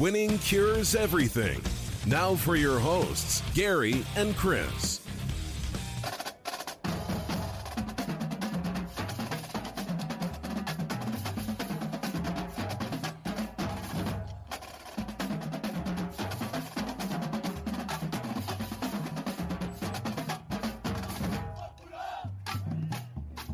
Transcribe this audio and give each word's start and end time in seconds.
Winning 0.00 0.38
cures 0.38 0.94
everything. 0.94 1.60
Now 2.06 2.34
for 2.34 2.56
your 2.56 2.78
hosts, 2.80 3.42
Gary 3.52 4.02
and 4.16 4.34
Chris. 4.34 5.02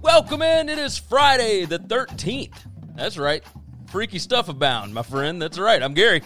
Welcome 0.01 0.42
in. 0.42 0.68
It 0.68 0.78
is 0.78 0.96
Friday 0.96 1.65
the 1.65 1.80
13th. 1.80 2.54
That's 2.95 3.18
right. 3.18 3.42
Freaky 3.88 4.18
stuff 4.18 4.48
abound, 4.48 4.95
my 4.95 5.02
friend. 5.02 5.40
That's 5.42 5.59
right. 5.59 5.82
I'm 5.82 5.95
Gary. 5.95 6.23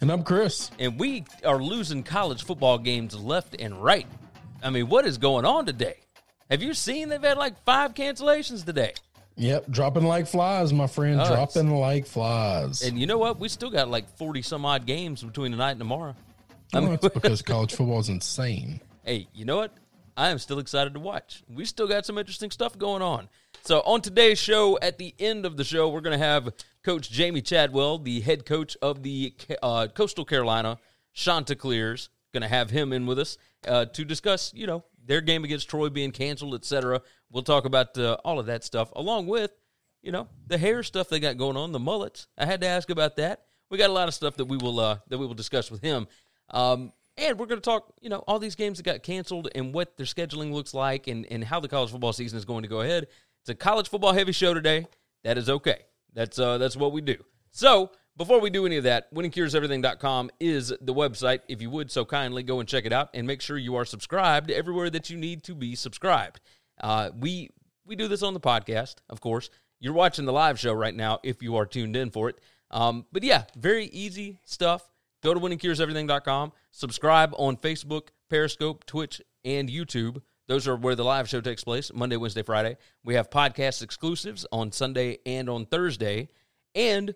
And 0.00 0.10
I'm 0.10 0.22
Chris. 0.22 0.70
And 0.78 0.98
we 0.98 1.24
are 1.44 1.62
losing 1.62 2.02
college 2.02 2.44
football 2.44 2.78
games 2.78 3.14
left 3.14 3.54
and 3.58 3.82
right. 3.82 4.06
I 4.62 4.70
mean, 4.70 4.88
what 4.88 5.04
is 5.04 5.18
going 5.18 5.44
on 5.44 5.66
today? 5.66 5.96
Have 6.50 6.62
you 6.62 6.72
seen 6.72 7.10
they've 7.10 7.22
had 7.22 7.36
like 7.36 7.62
five 7.64 7.92
cancellations 7.92 8.64
today? 8.64 8.94
Yep, 9.36 9.70
dropping 9.70 10.04
like 10.04 10.26
flies, 10.26 10.72
my 10.72 10.86
friend. 10.86 11.20
Oh, 11.20 11.26
dropping 11.26 11.70
like 11.70 12.06
flies. 12.06 12.82
And 12.82 12.98
you 12.98 13.06
know 13.06 13.18
what? 13.18 13.38
We 13.38 13.48
still 13.50 13.70
got 13.70 13.90
like 13.90 14.08
40 14.16 14.40
some 14.40 14.64
odd 14.64 14.86
games 14.86 15.22
between 15.22 15.52
tonight 15.52 15.72
and 15.72 15.80
tomorrow. 15.80 16.14
I 16.72 16.80
mean, 16.80 16.90
that's 16.92 17.08
because 17.14 17.42
college 17.42 17.74
football 17.74 18.00
is 18.00 18.08
insane. 18.08 18.80
hey, 19.04 19.28
you 19.34 19.44
know 19.44 19.58
what? 19.58 19.74
I 20.16 20.30
am 20.30 20.38
still 20.38 20.60
excited 20.60 20.94
to 20.94 21.00
watch. 21.00 21.42
We 21.48 21.66
still 21.66 21.86
got 21.86 22.06
some 22.06 22.16
interesting 22.16 22.50
stuff 22.50 22.76
going 22.76 23.02
on. 23.02 23.28
So, 23.62 23.80
on 23.80 24.00
today's 24.00 24.38
show, 24.38 24.78
at 24.80 24.96
the 24.96 25.14
end 25.18 25.44
of 25.44 25.58
the 25.58 25.64
show, 25.64 25.90
we're 25.90 26.00
going 26.00 26.18
to 26.18 26.24
have 26.24 26.52
Coach 26.82 27.10
Jamey 27.10 27.44
Chadwell, 27.44 27.98
the 27.98 28.20
head 28.20 28.46
coach 28.46 28.76
of 28.80 29.02
the 29.02 29.34
uh, 29.62 29.88
Coastal 29.94 30.24
Carolina 30.24 30.78
Chanticleers. 31.12 32.08
Going 32.32 32.42
to 32.42 32.48
have 32.48 32.70
him 32.70 32.92
in 32.92 33.06
with 33.06 33.18
us 33.18 33.38
uh, 33.66 33.86
to 33.86 34.04
discuss, 34.04 34.52
you 34.54 34.66
know, 34.66 34.84
their 35.04 35.20
game 35.20 35.42
against 35.44 35.68
Troy 35.68 35.88
being 35.88 36.12
canceled, 36.12 36.54
etc. 36.54 37.02
We'll 37.30 37.42
talk 37.42 37.64
about 37.64 37.98
uh, 37.98 38.18
all 38.24 38.38
of 38.38 38.46
that 38.46 38.62
stuff, 38.62 38.92
along 38.94 39.26
with, 39.26 39.50
you 40.00 40.12
know, 40.12 40.28
the 40.46 40.56
hair 40.56 40.84
stuff 40.84 41.08
they 41.08 41.18
got 41.18 41.36
going 41.36 41.56
on, 41.56 41.72
the 41.72 41.80
mullets. 41.80 42.28
I 42.38 42.46
had 42.46 42.60
to 42.60 42.68
ask 42.68 42.88
about 42.88 43.16
that. 43.16 43.46
We 43.68 43.78
got 43.78 43.90
a 43.90 43.92
lot 43.92 44.06
of 44.06 44.14
stuff 44.14 44.36
that 44.36 44.44
we 44.44 44.56
will 44.56 44.78
uh, 44.78 44.98
that 45.08 45.18
we 45.18 45.26
will 45.26 45.34
discuss 45.34 45.70
with 45.70 45.80
him. 45.80 46.06
Um, 46.50 46.92
and 47.16 47.38
we're 47.38 47.46
going 47.46 47.60
to 47.60 47.64
talk, 47.64 47.92
you 48.00 48.08
know, 48.08 48.22
all 48.26 48.38
these 48.38 48.54
games 48.54 48.78
that 48.78 48.84
got 48.84 49.02
canceled 49.02 49.48
and 49.54 49.74
what 49.74 49.96
their 49.96 50.06
scheduling 50.06 50.52
looks 50.52 50.72
like 50.72 51.08
and, 51.08 51.26
and 51.30 51.44
how 51.44 51.60
the 51.60 51.68
college 51.68 51.90
football 51.90 52.12
season 52.12 52.38
is 52.38 52.44
going 52.44 52.62
to 52.62 52.68
go 52.68 52.80
ahead. 52.80 53.08
It's 53.42 53.50
a 53.50 53.54
college 53.54 53.88
football 53.88 54.12
heavy 54.12 54.32
show 54.32 54.54
today. 54.54 54.86
That 55.24 55.36
is 55.36 55.50
okay. 55.50 55.82
That's 56.14 56.38
uh, 56.38 56.58
that's 56.58 56.76
what 56.76 56.92
we 56.92 57.00
do. 57.00 57.16
So 57.50 57.90
before 58.16 58.40
we 58.40 58.50
do 58.50 58.66
any 58.66 58.76
of 58.76 58.84
that, 58.84 59.12
winningcureseverything.com 59.14 60.30
is 60.40 60.74
the 60.80 60.94
website. 60.94 61.40
If 61.48 61.62
you 61.62 61.70
would 61.70 61.90
so 61.90 62.04
kindly 62.04 62.42
go 62.42 62.60
and 62.60 62.68
check 62.68 62.84
it 62.84 62.92
out 62.92 63.10
and 63.14 63.26
make 63.26 63.40
sure 63.40 63.56
you 63.56 63.76
are 63.76 63.84
subscribed 63.84 64.50
everywhere 64.50 64.90
that 64.90 65.10
you 65.10 65.16
need 65.16 65.42
to 65.44 65.54
be 65.54 65.74
subscribed. 65.74 66.40
Uh, 66.80 67.10
we 67.18 67.50
we 67.86 67.96
do 67.96 68.08
this 68.08 68.22
on 68.22 68.34
the 68.34 68.40
podcast, 68.40 68.96
of 69.08 69.20
course. 69.20 69.50
You're 69.80 69.94
watching 69.94 70.26
the 70.26 70.32
live 70.32 70.58
show 70.60 70.72
right 70.72 70.94
now 70.94 71.20
if 71.22 71.42
you 71.42 71.56
are 71.56 71.66
tuned 71.66 71.96
in 71.96 72.10
for 72.10 72.28
it. 72.28 72.40
Um, 72.70 73.06
but 73.10 73.22
yeah, 73.22 73.44
very 73.56 73.86
easy 73.86 74.38
stuff. 74.44 74.86
Go 75.22 75.34
to 75.34 75.40
winningcureseverything.com. 75.40 76.52
Subscribe 76.70 77.32
on 77.36 77.56
Facebook, 77.56 78.08
Periscope, 78.28 78.84
Twitch, 78.86 79.20
and 79.44 79.68
YouTube. 79.68 80.22
Those 80.50 80.66
are 80.66 80.74
where 80.74 80.96
the 80.96 81.04
live 81.04 81.28
show 81.28 81.40
takes 81.40 81.62
place 81.62 81.92
Monday, 81.94 82.16
Wednesday, 82.16 82.42
Friday. 82.42 82.76
We 83.04 83.14
have 83.14 83.30
podcast 83.30 83.84
exclusives 83.84 84.44
on 84.50 84.72
Sunday 84.72 85.18
and 85.24 85.48
on 85.48 85.64
Thursday. 85.64 86.28
And 86.74 87.14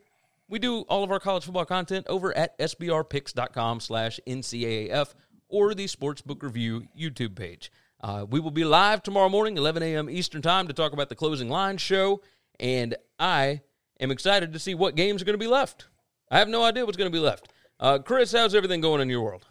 we 0.49 0.61
do 0.61 0.83
all 0.83 1.03
of 1.03 1.11
our 1.11 1.19
college 1.19 1.45
football 1.45 1.65
content 1.65 2.07
over 2.09 2.33
at 2.37 2.57
sbrpicks.com 2.61 3.81
slash 3.81 4.21
NCAAF 4.25 5.15
or 5.49 5.75
the 5.75 5.87
Sportsbook 5.87 6.45
Review 6.45 6.85
YouTube 6.97 7.35
page. 7.35 7.73
Uh, 8.01 8.25
we 8.31 8.39
will 8.39 8.53
be 8.53 8.63
live 8.63 9.03
tomorrow 9.03 9.29
morning, 9.29 9.57
11 9.57 9.83
a.m. 9.83 10.09
Eastern 10.09 10.41
Time, 10.41 10.69
to 10.69 10.73
talk 10.73 10.93
about 10.93 11.09
the 11.09 11.17
closing 11.17 11.49
line 11.49 11.77
show. 11.77 12.23
And 12.61 12.95
I 13.19 13.63
am 13.99 14.13
excited 14.13 14.53
to 14.53 14.61
see 14.61 14.77
what 14.77 14.95
games 14.95 15.21
are 15.21 15.25
going 15.25 15.35
to 15.35 15.45
be 15.45 15.49
left. 15.49 15.89
I 16.31 16.39
have 16.39 16.49
no 16.49 16.63
idea 16.63 16.87
what's 16.87 16.97
going 16.97 17.11
to 17.11 17.19
be 17.19 17.21
left. 17.21 17.49
Uh, 17.81 17.99
Chris, 17.99 18.31
how's 18.31 18.55
everything 18.55 18.81
going 18.81 19.01
in 19.01 19.09
your 19.09 19.23
world? 19.23 19.45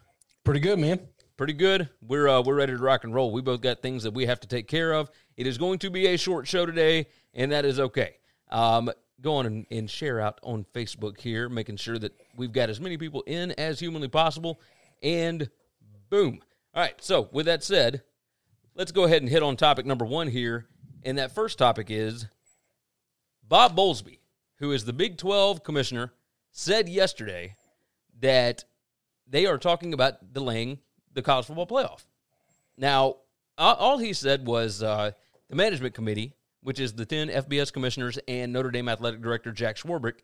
Pretty 0.45 0.61
good, 0.61 0.79
man. 0.79 1.01
Pretty 1.35 1.53
good. 1.53 1.89
We're 2.01 2.27
uh, 2.27 2.41
we're 2.41 2.53
ready 2.53 2.73
to 2.73 2.77
rock 2.77 3.03
and 3.03 3.13
roll. 3.13 3.31
We 3.31 3.41
both 3.41 3.61
got 3.61 3.81
things 3.81 4.03
that 4.03 4.13
we 4.13 4.27
have 4.27 4.39
to 4.41 4.47
take 4.47 4.67
care 4.67 4.93
of. 4.93 5.09
It 5.35 5.47
is 5.47 5.57
going 5.57 5.79
to 5.79 5.89
be 5.89 6.05
a 6.07 6.17
short 6.17 6.47
show 6.47 6.67
today, 6.67 7.07
and 7.33 7.51
that 7.51 7.65
is 7.65 7.79
okay. 7.79 8.17
Um, 8.51 8.91
go 9.19 9.37
on 9.37 9.47
and, 9.47 9.65
and 9.71 9.89
share 9.89 10.21
out 10.21 10.39
on 10.43 10.63
Facebook 10.75 11.19
here, 11.19 11.49
making 11.49 11.77
sure 11.77 11.97
that 11.97 12.13
we've 12.35 12.51
got 12.51 12.69
as 12.69 12.79
many 12.79 12.97
people 12.97 13.23
in 13.25 13.51
as 13.53 13.79
humanly 13.79 14.09
possible. 14.09 14.61
And 15.01 15.49
boom. 16.11 16.39
All 16.75 16.83
right. 16.83 16.93
So 17.03 17.29
with 17.31 17.47
that 17.47 17.63
said, 17.63 18.03
let's 18.75 18.91
go 18.91 19.05
ahead 19.05 19.23
and 19.23 19.31
hit 19.31 19.41
on 19.41 19.55
topic 19.57 19.87
number 19.87 20.05
one 20.05 20.27
here. 20.27 20.67
And 21.01 21.17
that 21.17 21.33
first 21.33 21.57
topic 21.57 21.87
is 21.89 22.27
Bob 23.47 23.75
Bowlesby, 23.75 24.19
who 24.59 24.71
is 24.71 24.85
the 24.85 24.93
Big 24.93 25.17
12 25.17 25.63
commissioner, 25.63 26.13
said 26.51 26.87
yesterday 26.87 27.55
that 28.19 28.65
they 29.27 29.47
are 29.47 29.57
talking 29.57 29.95
about 29.95 30.31
delaying 30.31 30.77
the 31.13 31.21
college 31.21 31.45
football 31.45 31.67
playoff. 31.67 32.05
Now, 32.77 33.17
all 33.57 33.97
he 33.97 34.13
said 34.13 34.45
was 34.45 34.81
uh, 34.81 35.11
the 35.49 35.55
management 35.55 35.93
committee, 35.93 36.33
which 36.61 36.79
is 36.79 36.93
the 36.93 37.05
10 37.05 37.29
FBS 37.29 37.71
commissioners 37.71 38.17
and 38.27 38.51
Notre 38.51 38.71
Dame 38.71 38.89
athletic 38.89 39.21
director 39.21 39.51
Jack 39.51 39.77
Swarbrick, 39.77 40.19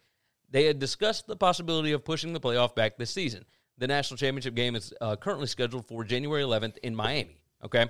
they 0.49 0.65
had 0.65 0.79
discussed 0.79 1.27
the 1.27 1.35
possibility 1.35 1.91
of 1.91 2.03
pushing 2.03 2.33
the 2.33 2.39
playoff 2.39 2.75
back 2.75 2.97
this 2.97 3.11
season. 3.11 3.45
The 3.77 3.87
national 3.87 4.17
championship 4.17 4.55
game 4.55 4.75
is 4.75 4.93
uh, 4.99 5.15
currently 5.15 5.47
scheduled 5.47 5.87
for 5.87 6.03
January 6.03 6.43
11th 6.43 6.77
in 6.79 6.95
Miami. 6.95 7.41
Okay. 7.63 7.85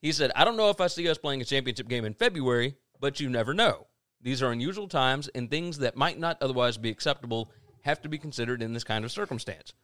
He 0.00 0.12
said, 0.12 0.32
I 0.34 0.44
don't 0.44 0.56
know 0.56 0.70
if 0.70 0.80
I 0.80 0.86
see 0.86 1.08
us 1.08 1.18
playing 1.18 1.40
a 1.40 1.44
championship 1.44 1.88
game 1.88 2.04
in 2.04 2.14
February, 2.14 2.74
but 3.00 3.20
you 3.20 3.28
never 3.28 3.54
know. 3.54 3.86
These 4.20 4.42
are 4.42 4.50
unusual 4.50 4.88
times, 4.88 5.28
and 5.28 5.50
things 5.50 5.78
that 5.78 5.96
might 5.96 6.18
not 6.18 6.38
otherwise 6.40 6.78
be 6.78 6.90
acceptable 6.90 7.50
have 7.82 8.00
to 8.02 8.08
be 8.08 8.18
considered 8.18 8.62
in 8.62 8.72
this 8.72 8.84
kind 8.84 9.04
of 9.04 9.12
circumstance. 9.12 9.74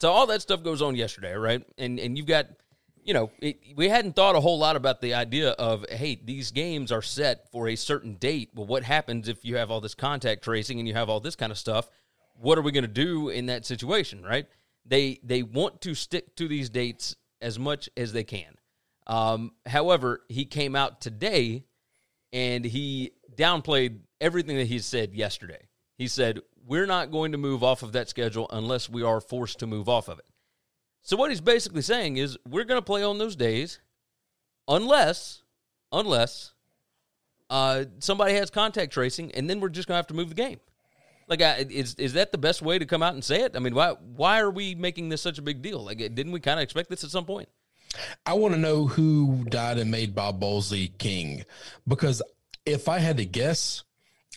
So 0.00 0.10
all 0.10 0.26
that 0.28 0.42
stuff 0.42 0.62
goes 0.62 0.82
on 0.82 0.94
yesterday, 0.94 1.34
right? 1.34 1.64
And 1.76 1.98
and 1.98 2.16
you've 2.16 2.26
got, 2.26 2.46
you 3.02 3.14
know, 3.14 3.30
it, 3.40 3.58
we 3.76 3.88
hadn't 3.88 4.14
thought 4.14 4.36
a 4.36 4.40
whole 4.40 4.58
lot 4.58 4.76
about 4.76 5.00
the 5.00 5.14
idea 5.14 5.50
of 5.50 5.84
hey, 5.90 6.20
these 6.22 6.50
games 6.50 6.92
are 6.92 7.02
set 7.02 7.50
for 7.50 7.68
a 7.68 7.76
certain 7.76 8.14
date. 8.14 8.50
Well, 8.54 8.66
what 8.66 8.82
happens 8.84 9.28
if 9.28 9.44
you 9.44 9.56
have 9.56 9.70
all 9.70 9.80
this 9.80 9.94
contact 9.94 10.44
tracing 10.44 10.78
and 10.78 10.86
you 10.86 10.94
have 10.94 11.08
all 11.08 11.20
this 11.20 11.36
kind 11.36 11.50
of 11.50 11.58
stuff? 11.58 11.88
What 12.34 12.58
are 12.58 12.62
we 12.62 12.70
going 12.70 12.82
to 12.82 12.88
do 12.88 13.30
in 13.30 13.46
that 13.46 13.66
situation, 13.66 14.22
right? 14.22 14.46
They 14.84 15.18
they 15.22 15.42
want 15.42 15.80
to 15.82 15.94
stick 15.94 16.36
to 16.36 16.46
these 16.46 16.70
dates 16.70 17.16
as 17.40 17.58
much 17.58 17.88
as 17.96 18.12
they 18.12 18.24
can. 18.24 18.54
Um, 19.06 19.52
however, 19.66 20.22
he 20.28 20.44
came 20.44 20.76
out 20.76 21.00
today 21.00 21.64
and 22.32 22.64
he 22.64 23.12
downplayed 23.36 24.00
everything 24.20 24.56
that 24.58 24.66
he 24.66 24.78
said 24.78 25.14
yesterday. 25.14 25.68
He 25.96 26.08
said, 26.08 26.40
We're 26.68 26.86
not 26.86 27.10
going 27.10 27.32
to 27.32 27.38
move 27.38 27.64
off 27.64 27.82
of 27.82 27.92
that 27.92 28.10
schedule 28.10 28.46
unless 28.50 28.90
we 28.90 29.02
are 29.02 29.22
forced 29.22 29.60
to 29.60 29.66
move 29.66 29.88
off 29.88 30.08
of 30.08 30.18
it. 30.18 30.26
So, 31.00 31.16
what 31.16 31.30
he's 31.30 31.40
basically 31.40 31.80
saying 31.80 32.18
is, 32.18 32.36
we're 32.46 32.64
going 32.64 32.78
to 32.78 32.84
play 32.84 33.02
on 33.02 33.16
those 33.16 33.36
days 33.36 33.80
unless, 34.68 35.42
unless 35.90 36.52
uh, 37.48 37.86
somebody 38.00 38.34
has 38.34 38.50
contact 38.50 38.92
tracing, 38.92 39.32
and 39.32 39.48
then 39.48 39.60
we're 39.60 39.70
just 39.70 39.88
going 39.88 39.94
to 39.94 39.98
have 40.00 40.08
to 40.08 40.14
move 40.14 40.28
the 40.28 40.34
game. 40.34 40.60
Like, 41.26 41.40
I, 41.40 41.64
is 41.70 41.94
is 41.94 42.12
that 42.12 42.32
the 42.32 42.38
best 42.38 42.60
way 42.60 42.78
to 42.78 42.84
come 42.84 43.02
out 43.02 43.14
and 43.14 43.24
say 43.24 43.40
it? 43.40 43.56
I 43.56 43.60
mean, 43.60 43.74
why 43.74 43.92
why 44.14 44.40
are 44.40 44.50
we 44.50 44.74
making 44.74 45.08
this 45.08 45.22
such 45.22 45.38
a 45.38 45.42
big 45.42 45.62
deal? 45.62 45.82
Like, 45.82 45.96
didn't 45.96 46.32
we 46.32 46.40
kind 46.40 46.60
of 46.60 46.64
expect 46.64 46.90
this 46.90 47.02
at 47.02 47.10
some 47.10 47.24
point? 47.24 47.48
I 48.26 48.34
want 48.34 48.52
to 48.52 48.60
know 48.60 48.86
who 48.86 49.46
died 49.48 49.78
and 49.78 49.90
made 49.90 50.14
Bob 50.14 50.38
Bowlesby 50.38 50.98
king 50.98 51.46
because 51.86 52.20
if 52.66 52.90
I 52.90 52.98
had 52.98 53.16
to 53.16 53.24
guess, 53.24 53.84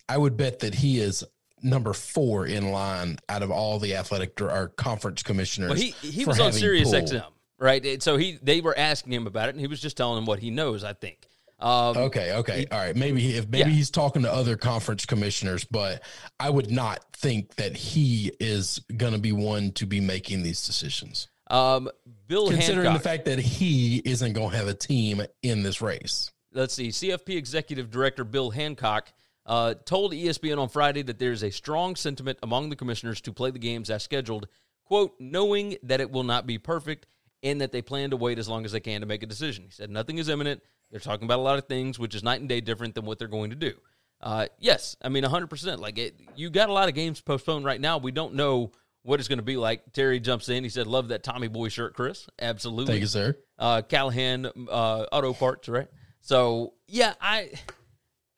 I 0.08 0.18
would 0.18 0.38
bet 0.38 0.60
that 0.60 0.76
he 0.76 1.02
is 1.02 1.26
number 1.64 1.94
four 1.94 2.46
in 2.46 2.72
line 2.72 3.18
out 3.30 3.44
of 3.44 3.52
all 3.52 3.80
the 3.80 3.96
athletic 3.96 4.40
or 4.42 4.70
conference 4.78 5.24
commissioners. 5.24 5.70
Well, 5.70 5.78
he 5.80 5.92
he 6.08 6.26
was 6.26 6.40
on 6.40 6.52
Sirius 6.54 6.92
pull. 6.92 7.02
XM, 7.02 7.26
right? 7.60 8.02
So 8.04 8.18
he 8.18 8.40
they 8.42 8.62
were 8.62 8.78
asking 8.78 9.14
him 9.14 9.28
about 9.28 9.50
it, 9.50 9.52
and 9.56 9.62
he 9.62 9.68
was 9.68 9.80
just 9.80 9.98
telling 9.98 10.16
them 10.16 10.26
what 10.26 10.40
he 10.40 10.50
knows. 10.52 10.84
I 10.84 10.94
think. 10.94 11.28
Um, 11.60 11.96
Okay, 11.96 12.34
okay, 12.34 12.66
all 12.72 12.80
right. 12.80 12.96
Maybe 12.96 13.36
if 13.38 13.48
maybe 13.48 13.70
Yeah. 13.70 13.76
he's 13.76 13.92
talking 13.92 14.24
to 14.24 14.34
other 14.34 14.58
conference 14.58 15.06
commissioners, 15.06 15.64
but 15.64 16.02
I 16.40 16.50
would 16.50 16.72
not 16.72 17.06
think 17.14 17.56
that 17.58 17.76
he 17.78 18.32
is 18.40 18.80
going 18.98 19.14
to 19.14 19.20
be 19.20 19.32
one 19.32 19.72
to 19.74 19.86
be 19.86 20.00
making 20.02 20.42
these 20.42 20.66
decisions, 20.66 21.28
um, 21.52 21.88
Bill 22.28 22.50
considering 22.50 22.86
Hancock. 22.88 23.04
the 23.04 23.10
fact 23.10 23.26
that 23.26 23.38
he 23.38 23.98
isn't 24.06 24.34
going 24.34 24.50
to 24.50 24.58
have 24.58 24.68
a 24.68 24.74
team 24.74 25.22
in 25.44 25.62
this 25.62 25.82
race. 25.84 26.32
let's 26.52 26.74
see, 26.74 26.88
CFP 26.90 27.38
Executive 27.38 27.92
Director 27.92 28.24
Bill 28.24 28.50
Hancock 28.50 29.14
uh, 29.46 29.74
told 29.86 30.14
ESPN 30.14 30.58
on 30.60 30.70
Friday 30.70 31.02
that 31.04 31.20
there's 31.20 31.44
a 31.44 31.52
strong 31.52 31.96
sentiment 31.96 32.38
among 32.44 32.70
the 32.70 32.76
commissioners 32.76 33.22
to 33.22 33.34
play 33.34 33.52
the 33.52 33.60
games 33.60 33.90
as 33.90 34.04
scheduled, 34.04 34.48
quote, 34.86 35.14
knowing 35.20 35.78
that 35.84 36.02
it 36.02 36.12
will 36.12 36.24
not 36.24 36.46
be 36.46 36.58
perfect 36.58 37.08
and 37.44 37.62
that 37.62 37.72
they 37.72 37.82
plan 37.82 38.12
to 38.12 38.18
wait 38.18 38.38
as 38.38 38.48
long 38.48 38.66
as 38.66 38.72
they 38.72 38.80
can 38.80 39.02
to 39.02 39.08
make 39.08 39.24
a 39.24 39.28
decision. 39.28 39.64
He 39.66 39.72
said 39.72 39.90
nothing 39.90 40.18
is 40.20 40.30
imminent. 40.30 40.62
They're 40.92 41.00
talking 41.00 41.26
about 41.26 41.40
a 41.40 41.42
lot 41.42 41.58
of 41.58 41.66
things, 41.66 41.98
which 41.98 42.14
is 42.14 42.24
night 42.24 42.40
and 42.40 42.50
day 42.50 42.62
different 42.62 42.96
than 42.96 43.06
what 43.06 43.18
they're 43.18 43.28
going 43.28 43.50
to 43.50 43.56
do. 43.56 43.74
Uh, 44.20 44.48
yes, 44.60 44.96
I 45.02 45.10
mean, 45.10 45.24
100%. 45.24 45.80
Like, 45.80 45.98
it, 45.98 46.20
you 46.36 46.50
got 46.52 46.70
a 46.70 46.74
lot 46.74 46.90
of 46.90 46.96
games 46.96 47.22
postponed 47.22 47.66
right 47.66 47.82
now. 47.82 47.98
We 47.98 48.12
don't 48.12 48.36
know 48.36 48.72
what 49.02 49.20
it's 49.20 49.28
going 49.28 49.40
to 49.40 49.44
be 49.44 49.58
like. 49.58 49.94
Terry 49.94 50.20
jumps 50.20 50.48
in. 50.50 50.64
He 50.64 50.70
said, 50.70 50.86
Love 50.86 51.08
that 51.08 51.24
Tommy 51.24 51.48
Boy 51.48 51.70
shirt, 51.70 51.96
Chris. 51.96 52.28
Absolutely 52.40 52.86
Thank 52.94 53.02
you, 53.02 53.08
sir. 53.08 53.36
uh, 53.58 53.82
Callahan 53.82 54.46
uh, 54.70 55.06
Auto 55.12 55.34
Parts, 55.34 55.68
right? 55.70 55.88
So 56.20 56.74
yeah, 56.88 57.14
I 57.20 57.50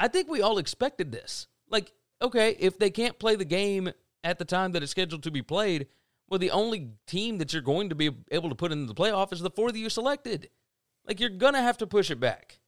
I 0.03 0.09
think 0.09 0.29
we 0.29 0.41
all 0.41 0.57
expected 0.57 1.13
this. 1.13 1.47
Like, 1.69 1.94
okay, 2.21 2.57
if 2.59 2.77
they 2.77 2.89
can't 2.89 3.17
play 3.17 3.38
the 3.38 3.45
game 3.45 3.89
at 4.21 4.38
the 4.38 4.44
time 4.44 4.73
that 4.73 4.83
it's 4.83 4.91
scheduled 4.91 5.23
to 5.23 5.31
be 5.31 5.41
played, 5.41 5.88
well, 6.27 6.39
the 6.39 6.51
only 6.51 6.89
team 7.07 7.38
that 7.38 7.53
you're 7.53 7.61
going 7.61 7.88
to 7.88 7.95
be 7.95 8.11
able 8.29 8.50
to 8.50 8.55
put 8.55 8.73
in 8.73 8.85
the 8.85 8.94
playoff 8.94 9.31
is 9.31 9.39
the 9.39 9.50
four 9.50 9.71
that 9.71 9.79
you 9.79 9.89
selected. 9.89 10.50
Like, 11.07 11.21
you're 11.21 11.29
gonna 11.29 11.61
have 11.61 11.77
to 11.77 11.88
push 11.88 12.11
it 12.11 12.19
back. 12.19 12.59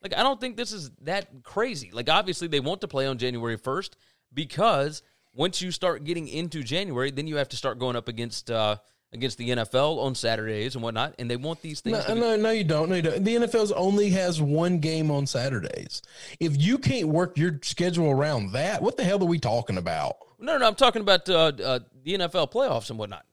Like, 0.00 0.16
I 0.16 0.22
don't 0.22 0.40
think 0.40 0.56
this 0.56 0.70
is 0.70 0.92
that 1.02 1.42
crazy. 1.42 1.90
Like, 1.92 2.08
obviously, 2.08 2.46
they 2.46 2.60
want 2.60 2.82
to 2.82 2.88
play 2.88 3.08
on 3.08 3.18
January 3.18 3.58
1st 3.58 3.94
because 4.32 5.02
once 5.34 5.60
you 5.60 5.72
start 5.72 6.04
getting 6.04 6.28
into 6.28 6.62
January, 6.62 7.10
then 7.10 7.26
you 7.26 7.34
have 7.34 7.48
to 7.48 7.56
start 7.56 7.80
going 7.80 7.96
up 7.96 8.06
against 8.06 8.48
uh, 8.48 8.76
against 9.16 9.38
the 9.38 9.48
NFL 9.50 9.98
on 9.98 10.14
Saturdays 10.14 10.74
and 10.74 10.84
whatnot, 10.84 11.14
and 11.18 11.30
they 11.30 11.36
want 11.36 11.60
these 11.62 11.80
things. 11.80 11.98
No, 12.06 12.14
be- 12.14 12.20
no, 12.20 12.36
no, 12.36 12.50
you 12.50 12.64
don't. 12.64 12.88
No, 12.88 12.94
you 12.96 13.02
don't. 13.02 13.24
The 13.24 13.36
NFL's 13.36 13.72
only 13.72 14.10
has 14.10 14.40
one 14.40 14.78
game 14.78 15.10
on 15.10 15.26
Saturdays. 15.26 16.02
If 16.38 16.56
you 16.60 16.78
can't 16.78 17.08
work 17.08 17.36
your 17.36 17.58
schedule 17.62 18.10
around 18.10 18.52
that, 18.52 18.80
what 18.82 18.96
the 18.96 19.04
hell 19.04 19.20
are 19.22 19.26
we 19.26 19.38
talking 19.38 19.78
about? 19.78 20.16
No, 20.38 20.52
no, 20.52 20.58
no, 20.58 20.66
I'm 20.68 20.74
talking 20.74 21.02
about 21.02 21.28
uh, 21.28 21.52
uh, 21.64 21.78
the 22.04 22.14
NFL 22.18 22.52
playoffs 22.52 22.90
and 22.90 22.98
whatnot. 22.98 23.24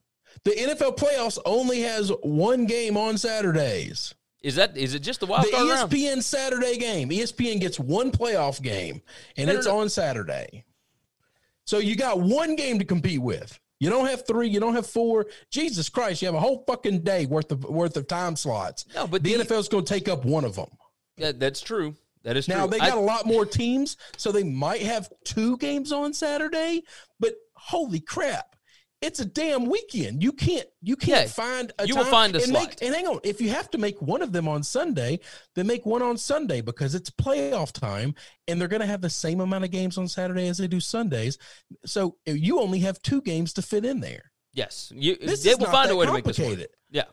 The 0.43 0.51
NFL 0.51 0.97
playoffs 0.97 1.37
only 1.45 1.81
has 1.81 2.09
one 2.23 2.65
game 2.65 2.97
on 2.97 3.17
Saturdays. 3.17 4.15
Is 4.41 4.55
that 4.55 4.75
is 4.75 4.93
it 4.93 4.99
just 4.99 5.19
the 5.21 5.25
wild 5.25 5.45
The 5.45 5.51
card 5.51 5.69
round? 5.69 5.91
ESPN 5.91 6.21
Saturday 6.23 6.77
game. 6.77 7.09
ESPN 7.09 7.61
gets 7.61 7.79
one 7.79 8.11
playoff 8.11 8.61
game, 8.61 9.01
and 9.37 9.47
No, 9.47 9.53
no, 9.53 9.59
it's 9.59 9.67
no. 9.67 9.79
on 9.79 9.89
Saturday. 9.89 10.65
So 11.65 11.77
you 11.77 11.95
got 11.95 12.19
one 12.19 12.57
game 12.57 12.77
to 12.79 12.83
compete 12.85 13.21
with. 13.21 13.57
You 13.83 13.89
don't 13.89 14.07
have 14.07 14.25
three. 14.25 14.47
You 14.47 14.61
don't 14.61 14.75
have 14.75 14.87
four. 14.87 15.25
Jesus 15.49 15.89
Christ! 15.89 16.21
You 16.21 16.27
have 16.27 16.35
a 16.35 16.39
whole 16.39 16.63
fucking 16.65 17.01
day 17.01 17.25
worth 17.25 17.51
of 17.51 17.65
worth 17.65 17.97
of 17.97 18.07
time 18.07 18.37
slots. 18.37 18.85
No, 18.95 19.07
but 19.07 19.23
the, 19.23 19.35
the- 19.35 19.43
NFL's 19.43 19.67
going 19.67 19.83
to 19.83 19.93
take 19.93 20.07
up 20.07 20.23
one 20.23 20.45
of 20.45 20.55
them. 20.55 20.69
Yeah, 21.17 21.33
that's 21.35 21.59
true. 21.59 21.93
That 22.23 22.37
is 22.37 22.45
true. 22.45 22.55
Now 22.55 22.65
they 22.65 22.79
got 22.79 22.97
a 22.97 23.01
lot 23.01 23.25
more 23.25 23.45
teams, 23.45 23.97
so 24.15 24.31
they 24.31 24.43
might 24.45 24.83
have 24.83 25.09
two 25.25 25.57
games 25.57 25.91
on 25.91 26.13
Saturday. 26.13 26.83
But 27.19 27.33
holy 27.55 27.99
crap, 27.99 28.52
it's 29.03 29.19
a 29.19 29.25
damn 29.25 29.65
weekend. 29.65 30.23
You 30.23 30.31
can't 30.31 30.65
you 30.81 30.95
can't 30.95 31.27
Yeah, 31.27 31.31
find 31.31 31.71
a 31.77 31.85
you 31.85 31.95
will 31.95 32.05
find 32.05 32.33
a 32.35 32.39
and 32.39 32.47
slot. 32.47 32.69
Make, 32.69 32.81
and 32.81 32.95
hang 32.95 33.07
on, 33.07 33.19
if 33.23 33.41
you 33.41 33.49
have 33.49 33.69
to 33.71 33.77
make 33.77 34.01
one 34.01 34.21
of 34.21 34.31
them 34.31 34.47
on 34.47 34.63
Sunday, 34.63 35.19
then 35.55 35.67
make 35.67 35.85
one 35.85 36.01
on 36.01 36.17
Sunday 36.17 36.61
because 36.61 36.95
it's 36.95 37.09
playoff 37.09 37.71
time, 37.73 38.15
and 38.47 38.59
they're 38.59 38.67
going 38.67 38.81
to 38.81 38.87
have 38.87 39.01
the 39.01 39.09
same 39.09 39.41
amount 39.41 39.65
of 39.65 39.71
games 39.71 39.97
on 39.97 40.07
Saturday 40.07 40.47
as 40.47 40.57
they 40.57 40.67
do 40.67 40.79
Sundays. 40.79 41.37
So 41.85 42.17
you 42.25 42.59
only 42.59 42.79
have 42.79 43.01
two 43.01 43.21
games 43.21 43.53
to 43.53 43.61
fit 43.61 43.85
in 43.85 43.99
there. 43.99 44.31
yes, 44.53 44.91
you, 44.95 45.17
This 45.17 45.43
they 45.43 45.55
will 45.55 45.65
find 45.65 45.91
a 45.91 45.95
way 45.95 46.05
to 46.05 46.13
make 46.13 46.23
this 46.23 46.39
work. 46.39 46.59
Yeah, 46.89 47.03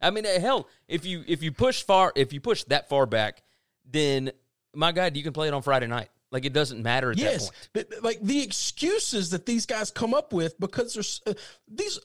I 0.00 0.10
mean, 0.10 0.26
uh, 0.26 0.38
hell, 0.38 0.68
if 0.86 1.06
you 1.06 1.24
if 1.26 1.42
you 1.42 1.52
push 1.52 1.82
far, 1.82 2.12
if 2.14 2.32
you 2.32 2.40
push 2.40 2.64
that 2.64 2.88
far 2.88 3.06
back, 3.06 3.42
then 3.90 4.32
my 4.74 4.92
God, 4.92 5.16
you 5.16 5.22
can 5.22 5.32
play 5.32 5.48
it 5.48 5.54
on 5.54 5.62
Friday 5.62 5.86
night. 5.86 6.10
Like 6.30 6.44
it 6.44 6.52
doesn't 6.52 6.82
matter 6.82 7.10
at 7.10 7.16
that 7.16 7.22
yes, 7.22 7.44
point. 7.44 7.70
but 7.72 7.90
but, 7.90 8.02
like 8.02 8.20
the 8.20 8.42
excuses 8.42 9.30
that 9.30 9.46
these 9.46 9.66
guys 9.66 9.90
come 9.90 10.14
up 10.14 10.32
with 10.32 10.58
because 10.60 10.94
there's 10.94 11.22
uh, 11.26 11.34
these 11.66 11.98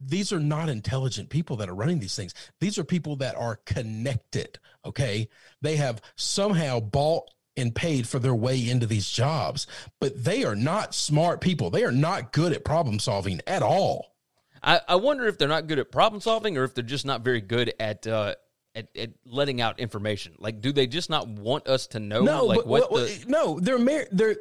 these 0.00 0.32
are 0.32 0.40
not 0.40 0.68
intelligent 0.68 1.28
people 1.28 1.56
that 1.56 1.68
are 1.68 1.74
running 1.74 1.98
these 1.98 2.16
things. 2.16 2.34
These 2.60 2.78
are 2.78 2.84
people 2.84 3.16
that 3.16 3.36
are 3.36 3.56
connected. 3.66 4.58
Okay, 4.84 5.28
they 5.60 5.76
have 5.76 6.00
somehow 6.16 6.80
bought 6.80 7.24
and 7.56 7.74
paid 7.74 8.08
for 8.08 8.18
their 8.18 8.34
way 8.34 8.68
into 8.68 8.86
these 8.86 9.10
jobs, 9.10 9.66
but 10.00 10.24
they 10.24 10.44
are 10.44 10.56
not 10.56 10.94
smart 10.94 11.40
people. 11.40 11.70
They 11.70 11.84
are 11.84 11.92
not 11.92 12.32
good 12.32 12.52
at 12.52 12.64
problem 12.64 12.98
solving 12.98 13.40
at 13.46 13.62
all. 13.62 14.16
I, 14.62 14.80
I 14.88 14.96
wonder 14.96 15.26
if 15.26 15.38
they're 15.38 15.48
not 15.48 15.66
good 15.66 15.78
at 15.78 15.90
problem 15.90 16.20
solving 16.20 16.56
or 16.56 16.64
if 16.64 16.74
they're 16.74 16.84
just 16.84 17.04
not 17.04 17.22
very 17.22 17.40
good 17.40 17.74
at 17.80 18.06
uh 18.06 18.36
at, 18.74 18.88
at 18.96 19.10
letting 19.24 19.60
out 19.60 19.78
information. 19.78 20.34
Like, 20.38 20.60
do 20.60 20.72
they 20.72 20.86
just 20.86 21.10
not 21.10 21.28
want 21.28 21.66
us 21.66 21.86
to 21.88 22.00
know? 22.00 22.22
No, 22.22 22.44
like 22.44 22.58
but, 22.58 22.66
what 22.66 22.92
well, 22.92 23.04
the 23.04 23.24
no, 23.26 23.60
they're 23.60 23.78
mar- 23.78 24.08
they're 24.10 24.36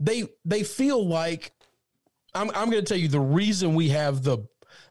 they 0.00 0.24
they 0.44 0.62
feel 0.62 1.06
like 1.06 1.52
I'm 2.34 2.50
I'm 2.50 2.70
going 2.70 2.82
to 2.84 2.88
tell 2.88 2.98
you 2.98 3.08
the 3.08 3.20
reason 3.20 3.74
we 3.74 3.88
have 3.90 4.22
the 4.22 4.38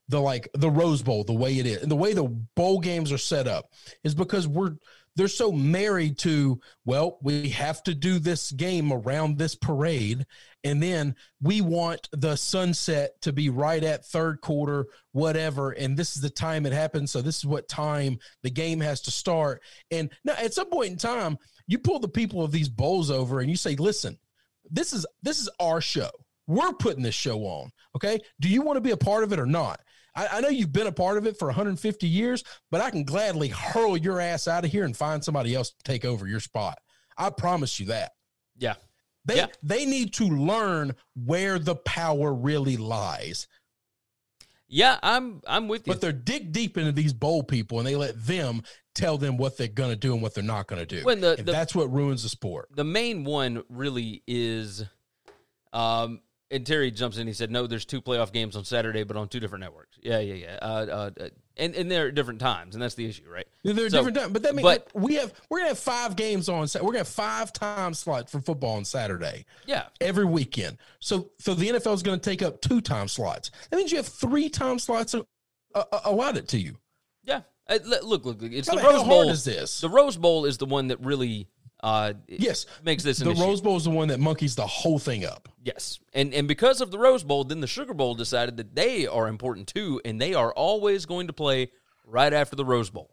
the 0.10 0.20
like 0.20 0.50
the 0.54 0.70
Rose 0.70 1.02
Bowl 1.02 1.24
the 1.24 1.34
way 1.34 1.58
it 1.60 1.66
is 1.66 1.82
and 1.82 1.92
the 1.92 1.96
way 1.96 2.14
the 2.14 2.24
bowl 2.24 2.80
games 2.80 3.12
are 3.12 3.18
set 3.18 3.48
up 3.48 3.72
is 4.04 4.14
because 4.16 4.48
we're 4.48 4.76
they're 5.16 5.28
so 5.28 5.52
married 5.52 6.18
to 6.20 6.60
well 6.86 7.18
we 7.22 7.50
have 7.50 7.84
to 7.84 7.94
do 7.94 8.20
this 8.20 8.52
game 8.52 8.92
around 8.92 9.38
this 9.38 9.56
parade. 9.56 10.26
And 10.66 10.82
then 10.82 11.16
we 11.42 11.60
want 11.60 12.08
the 12.14 12.38
sunset 12.38 13.22
to 13.22 13.34
be 13.34 13.50
right 13.50 13.84
at 13.84 14.06
third 14.06 14.42
quarter 14.42 14.88
whatever. 15.12 15.72
And 15.72 15.98
this 15.98 16.16
is 16.16 16.22
the 16.22 16.30
time 16.30 16.66
it 16.66 16.74
happens. 16.74 17.12
So 17.12 17.22
this 17.22 17.38
is 17.38 17.46
what 17.46 17.68
time 17.68 18.18
the 18.44 18.50
game 18.50 18.80
has 18.80 19.02
to 19.02 19.12
start. 19.12 19.62
And 19.92 20.10
now 20.24 20.34
at 20.34 20.54
some 20.54 20.70
point 20.70 20.92
in 20.92 20.98
time 20.98 21.38
you 21.68 21.80
pull 21.80 22.00
the 22.00 22.08
people 22.08 22.44
of 22.44 22.52
these 22.52 22.70
bowls 22.70 23.12
over 23.12 23.40
and 23.40 23.50
you 23.50 23.58
say 23.58 23.76
listen 23.76 24.18
this 24.72 24.94
is 24.94 25.06
this 25.22 25.40
is 25.40 25.50
our 25.60 25.82
show. 25.82 26.10
We're 26.48 26.74
putting 26.74 27.04
this 27.04 27.16
show 27.16 27.40
on 27.40 27.72
okay? 27.96 28.20
Do 28.40 28.50
you 28.50 28.62
want 28.62 28.78
to 28.78 28.82
be 28.82 28.92
a 28.92 28.98
part 28.98 29.24
of 29.24 29.34
it 29.34 29.40
or 29.40 29.46
not 29.46 29.80
I, 30.16 30.28
I 30.34 30.42
know 30.42 30.50
you've 30.50 30.72
been 30.74 30.88
a 30.88 30.92
part 30.92 31.18
of 31.18 31.26
it 31.26 31.38
for 31.40 31.48
150 31.48 32.08
years 32.08 32.44
but 32.72 32.82
i 32.82 32.90
can 32.90 33.04
gladly 33.04 33.48
hurl 33.50 33.98
your 33.98 34.20
ass 34.20 34.48
out 34.48 34.66
of 34.66 34.72
here 34.72 34.86
and 34.86 34.96
find 34.96 35.24
somebody 35.24 35.56
else 35.56 35.70
to 35.72 35.84
take 35.84 36.06
over 36.06 36.28
your 36.28 36.40
spot. 36.40 36.80
I 37.18 37.30
promise 37.30 37.80
you 37.80 37.88
that. 37.88 38.14
Yeah. 38.58 38.74
They 39.26 39.36
Yeah. 39.38 39.48
they 39.62 39.86
need 39.86 40.14
to 40.16 40.26
learn 40.26 40.96
where 41.16 41.60
the 41.60 41.76
power 41.76 42.34
really 42.34 42.76
lies. 42.78 43.48
Yeah 44.68 44.98
I'm 45.04 45.42
I'm 45.48 45.68
with 45.68 45.86
you. 45.88 45.94
but 45.94 46.02
they're 46.02 46.12
dig 46.12 46.52
deep 46.52 46.78
into 46.78 46.92
these 46.92 47.14
bowl 47.14 47.44
people 47.44 47.78
and 47.78 47.88
they 47.88 47.96
let 47.96 48.26
them 48.26 48.64
tell 48.96 49.18
them 49.20 49.38
what 49.38 49.58
they're 49.58 49.68
going 49.68 49.92
to 49.92 49.96
do 49.96 50.14
and 50.14 50.22
what 50.22 50.34
they're 50.34 50.44
not 50.44 50.68
going 50.68 50.80
to 50.80 50.86
do. 50.86 51.04
When 51.06 51.22
the- 51.22 51.36
and 51.38 51.46
the- 51.46 51.52
that's 51.52 51.76
what 51.76 51.92
ruins 51.94 52.24
the 52.24 52.30
sport. 52.30 52.70
the 52.76 52.84
main 52.84 53.24
one 53.24 53.64
really 53.70 54.24
is 54.28 54.84
um 55.74 56.22
and 56.54 56.66
Terry 56.66 56.92
jumps 56.92 57.18
in. 57.18 57.28
He 57.28 57.34
said, 57.34 57.52
"No, 57.52 57.68
there's 57.68 57.86
two 57.86 58.02
playoff 58.02 58.32
games 58.32 58.56
on 58.56 58.64
Saturday, 58.64 59.04
but 59.04 59.18
on 59.18 59.28
two 59.28 59.40
different 59.40 59.64
networks." 59.64 59.98
Yeah, 60.02 60.20
yeah, 60.20 60.34
yeah. 60.36 60.60
Uh, 60.62 60.66
uh, 60.66 61.12
uh, 61.20 61.30
and 61.58 61.76
and 61.76 61.90
they're 61.92 62.08
at 62.08 62.16
different 62.16 62.40
times, 62.40 62.76
and 62.76 62.82
that's 62.82 62.96
the 62.96 63.06
issue, 63.06 63.24
right? 63.30 63.46
They're 63.64 63.90
So- 63.90 63.98
different 63.98 64.18
time, 64.18 64.34
but 64.34 64.44
that 64.44 64.56
means 64.56 64.64
but- 64.64 64.88
we 64.94 65.16
have 65.16 65.34
we're 65.50 65.60
gonna 65.60 65.70
have 65.70 65.80
five 65.80 66.16
games 66.16 66.48
on. 66.50 66.68
We're 66.76 66.82
gonna 66.82 66.98
have 67.00 67.08
five 67.08 67.52
time 67.52 67.94
slots 67.94 68.32
for 68.32 68.40
football 68.42 68.76
on 68.78 68.86
Saturday 68.86 69.46
Yeah, 69.66 69.88
every 70.00 70.26
weekend. 70.26 70.78
So 71.00 71.32
so 71.40 71.54
the 71.54 71.70
NFL 71.70 71.94
is 71.94 72.04
gonna 72.04 72.18
take 72.18 72.42
up 72.42 72.62
two 72.62 72.80
time 72.82 73.08
slots. 73.08 73.52
That 73.70 73.78
means 73.78 73.92
you 73.92 73.98
have 73.98 74.08
three 74.08 74.50
time 74.50 74.80
slots 74.80 75.14
allotted 76.06 76.48
to 76.50 76.60
you. 76.60 76.78
yeah. 77.24 77.42
Uh, 77.70 77.80
look, 77.86 78.04
look, 78.04 78.26
look. 78.26 78.52
It's 78.52 78.68
How 78.68 78.76
the 78.76 78.82
Rose 78.84 79.04
Bowl. 79.08 79.30
is 79.30 79.46
this? 79.46 79.80
The 79.80 79.90
Rose 79.90 80.18
Bowl 80.18 80.44
is 80.44 80.58
the 80.58 80.66
one 80.66 80.90
that 80.90 81.00
really 81.00 81.48
uh, 81.84 82.14
Yes, 82.28 82.66
makes 82.84 83.04
this 83.04 83.20
the 83.20 83.32
issue. 83.32 83.42
Rose 83.42 83.62
Bowl 83.62 83.76
is 83.76 83.84
the 83.84 83.90
one 83.90 84.08
that 84.08 84.20
monkeys 84.20 84.56
the 84.56 84.66
whole 84.66 84.98
thing 84.98 85.26
up. 85.26 85.50
Yes. 85.62 86.00
And 86.14 86.34
and 86.34 86.48
because 86.48 86.82
of 86.82 86.90
the 86.90 86.98
Rose 86.98 87.24
Bowl, 87.24 87.44
then 87.44 87.60
the 87.60 87.68
Sugar 87.68 87.94
Bowl 87.94 88.16
decided 88.16 88.58
that 88.58 88.74
they 88.74 89.06
are 89.06 89.28
important 89.28 89.68
too, 89.68 90.02
and 90.06 90.20
they 90.20 90.34
are 90.34 90.54
always 90.54 91.06
going 91.06 91.28
to 91.28 91.34
play 91.34 91.72
right 92.06 92.34
after 92.34 92.56
the 92.56 92.66
Rose 92.66 92.90
Bowl. 92.90 93.12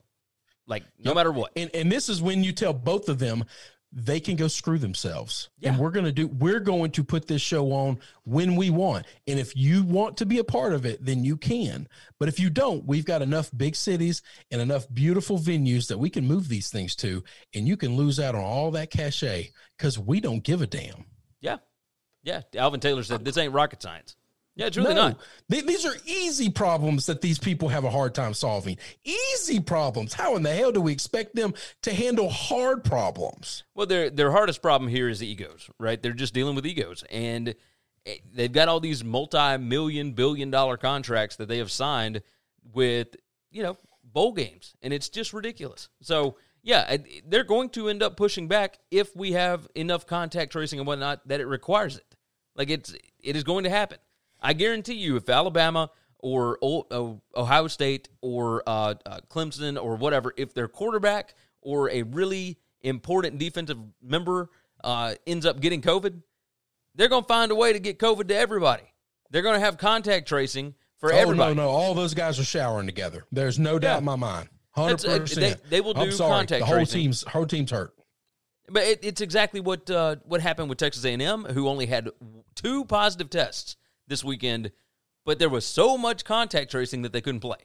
Like 0.67 0.85
no 0.99 1.13
matter 1.15 1.33
what. 1.33 1.51
And 1.57 1.69
and 1.75 1.91
this 1.91 2.09
is 2.09 2.23
when 2.23 2.45
you 2.45 2.53
tell 2.53 2.73
both 2.73 3.09
of 3.09 3.19
them 3.19 3.45
they 3.93 4.21
can 4.21 4.37
go 4.37 4.47
screw 4.47 4.79
themselves. 4.79 5.51
Yeah. 5.59 5.71
And 5.71 5.79
we're 5.79 5.91
gonna 5.91 6.13
do 6.13 6.29
we're 6.29 6.61
going 6.61 6.93
to 6.93 7.05
put 7.05 7.27
this 7.27 7.43
show 7.43 7.73
on 7.73 7.99
when 8.25 8.55
we 8.57 8.71
want. 8.71 9.07
And 9.27 9.39
if 9.39 9.57
you 9.57 9.83
want 9.83 10.17
to 10.19 10.27
be 10.27 10.39
a 10.39 10.45
part 10.45 10.73
of 10.73 10.87
it, 10.87 11.05
then 11.05 11.25
you 11.25 11.37
can. 11.37 11.89
But 12.19 12.29
if 12.29 12.39
you 12.39 12.51
don't, 12.51 12.85
we've 12.85 13.05
got 13.05 13.23
enough 13.23 13.51
big 13.57 13.75
cities 13.75 14.23
and 14.51 14.61
enough 14.61 14.87
beautiful 14.93 15.39
venues 15.39 15.89
that 15.89 15.99
we 15.99 16.11
can 16.11 16.27
move 16.27 16.49
these 16.49 16.71
things 16.71 16.95
to, 16.97 17.25
and 17.55 17.67
you 17.67 17.77
can 17.77 17.97
lose 17.97 18.21
out 18.21 18.35
on 18.35 18.43
all 18.43 18.71
that 18.73 18.91
cachet 18.91 19.51
because 19.77 19.99
we 19.99 20.21
don't 20.21 20.45
give 20.45 20.63
a 20.63 20.67
damn. 20.67 21.05
Yeah. 21.41 21.59
Yeah. 22.23 22.43
Alvin 22.55 22.81
Taylor 22.81 23.03
said 23.03 23.25
this 23.25 23.37
ain't 23.37 23.53
rocket 23.53 23.83
science. 23.83 24.15
Yeah, 24.61 24.67
it's 24.67 24.77
really 24.77 24.93
no, 24.93 25.09
not. 25.09 25.19
Th- 25.51 25.65
these 25.65 25.87
are 25.87 25.95
easy 26.05 26.51
problems 26.51 27.07
that 27.07 27.23
these 27.23 27.39
people 27.39 27.71
have 27.71 27.85
a 27.85 27.91
hard 27.91 28.15
time 28.15 28.35
solving. 28.35 28.77
Easy 29.05 29.59
problems. 29.59 30.13
How 30.13 30.37
in 30.37 30.43
the 30.43 30.53
hell 30.53 30.71
do 30.71 30.83
we 30.83 30.93
expect 30.93 31.35
them 31.35 31.55
to 31.81 31.95
handle 31.95 32.29
hard 32.29 32.85
problems? 32.85 33.65
Well, 33.75 33.87
their 33.87 34.11
their 34.11 34.31
hardest 34.31 34.61
problem 34.61 34.91
here 34.91 35.09
is 35.09 35.23
egos, 35.23 35.71
right? 35.79 36.01
They're 36.03 36.13
just 36.13 36.35
dealing 36.35 36.57
with 36.57 36.67
egos, 36.67 37.05
and 37.11 37.55
eh, 38.05 38.17
they've 38.35 38.53
got 38.53 38.69
all 38.69 38.81
these 38.81 39.03
multi-million, 39.03 40.13
billion-dollar 40.13 40.77
contracts 40.77 41.37
that 41.37 41.49
they 41.49 41.57
have 41.57 41.71
signed 41.71 42.21
with, 42.75 43.17
you 43.51 43.63
know, 43.63 43.79
bowl 44.05 44.35
games, 44.35 44.75
and 44.83 44.93
it's 44.93 45.09
just 45.09 45.33
ridiculous. 45.33 45.89
So, 46.03 46.37
yeah, 46.63 46.85
eh, 46.87 46.99
they're 47.27 47.45
going 47.45 47.71
to 47.71 47.89
end 47.89 48.03
up 48.03 48.19
pushing 48.19 48.47
back 48.47 48.79
if 48.91 49.17
we 49.17 49.33
have 49.33 49.67
enough 49.75 50.07
contact 50.07 50.53
tracing 50.53 50.81
and 50.81 50.87
whatnot 50.87 51.27
that 51.29 51.41
it 51.41 51.47
requires 51.47 51.97
it. 51.97 52.15
Like 52.55 52.69
it's 52.69 52.95
it 53.23 53.37
is 53.37 53.43
going 53.43 53.65
to 53.65 53.71
happen. 53.71 53.97
I 54.43 54.53
guarantee 54.53 54.95
you, 54.95 55.17
if 55.17 55.29
Alabama 55.29 55.91
or 56.19 56.59
Ohio 57.35 57.67
State 57.67 58.09
or 58.21 58.63
uh, 58.67 58.95
uh, 59.07 59.19
Clemson 59.29 59.83
or 59.83 59.97
whatever, 59.97 60.33
if 60.37 60.55
their 60.55 60.69
quarterback 60.69 61.35
or 61.61 61.91
a 61.91 62.03
really 62.03 62.59
important 62.83 63.39
defensive 63.39 63.79
member 64.03 64.51
uh, 64.85 65.15
ends 65.27 65.47
up 65.47 65.61
getting 65.61 65.83
COVID, 65.83 66.23
they're 66.95 67.09
going 67.09 67.23
to 67.23 67.29
find 67.29 67.53
a 67.53 67.55
way 67.55 67.73
to 67.73 67.79
get 67.79 67.99
COVID 67.99 68.29
to 68.29 68.37
everybody. 68.37 68.83
They're 69.31 69.43
going 69.43 69.55
to 69.55 69.65
have 69.65 69.79
contact 69.79 70.27
tracing 70.29 70.75
for 70.99 71.13
oh, 71.13 71.17
everybody. 71.17 71.55
no, 71.55 71.65
no. 71.65 71.69
All 71.71 71.95
those 71.95 72.15
guys 72.15 72.39
are 72.39 72.45
showering 72.45 72.87
together. 72.87 73.25
There's 73.33 73.59
no 73.59 73.79
doubt 73.79 73.95
Yeah. 73.95 73.99
in 73.99 74.05
my 74.05 74.17
mind. 74.17 74.49
100%. 74.77 75.09
Uh, 75.09 75.41
they- 75.41 75.57
they 75.69 75.81
will 75.81 75.97
I'm 75.97 76.07
do 76.11 76.13
sorry. 76.13 76.31
contact 76.31 76.61
The 76.61 76.67
whole 76.67 76.77
tracing. 76.77 77.01
team's, 77.03 77.23
whole 77.25 77.47
team's 77.47 77.71
hurt. 77.71 77.95
But 78.69 78.85
it, 78.85 79.01
it's 79.05 79.21
exactly 79.21 79.59
what 79.61 79.91
uh, 79.91 80.17
what 80.27 80.41
happened 80.41 80.69
with 80.69 80.79
Texas 80.79 81.05
A&M, 81.05 81.45
who 81.45 81.67
only 81.67 81.87
had 81.87 82.09
two 82.55 82.85
positive 82.85 83.29
tests 83.29 83.75
this 84.11 84.23
weekend, 84.23 84.71
but 85.25 85.39
there 85.39 85.49
was 85.49 85.65
so 85.65 85.97
much 85.97 86.25
contact 86.27 86.71
tracing 86.71 87.01
that 87.03 87.15
they 87.15 87.23
couldn't 87.23 87.41
play. 87.41 87.57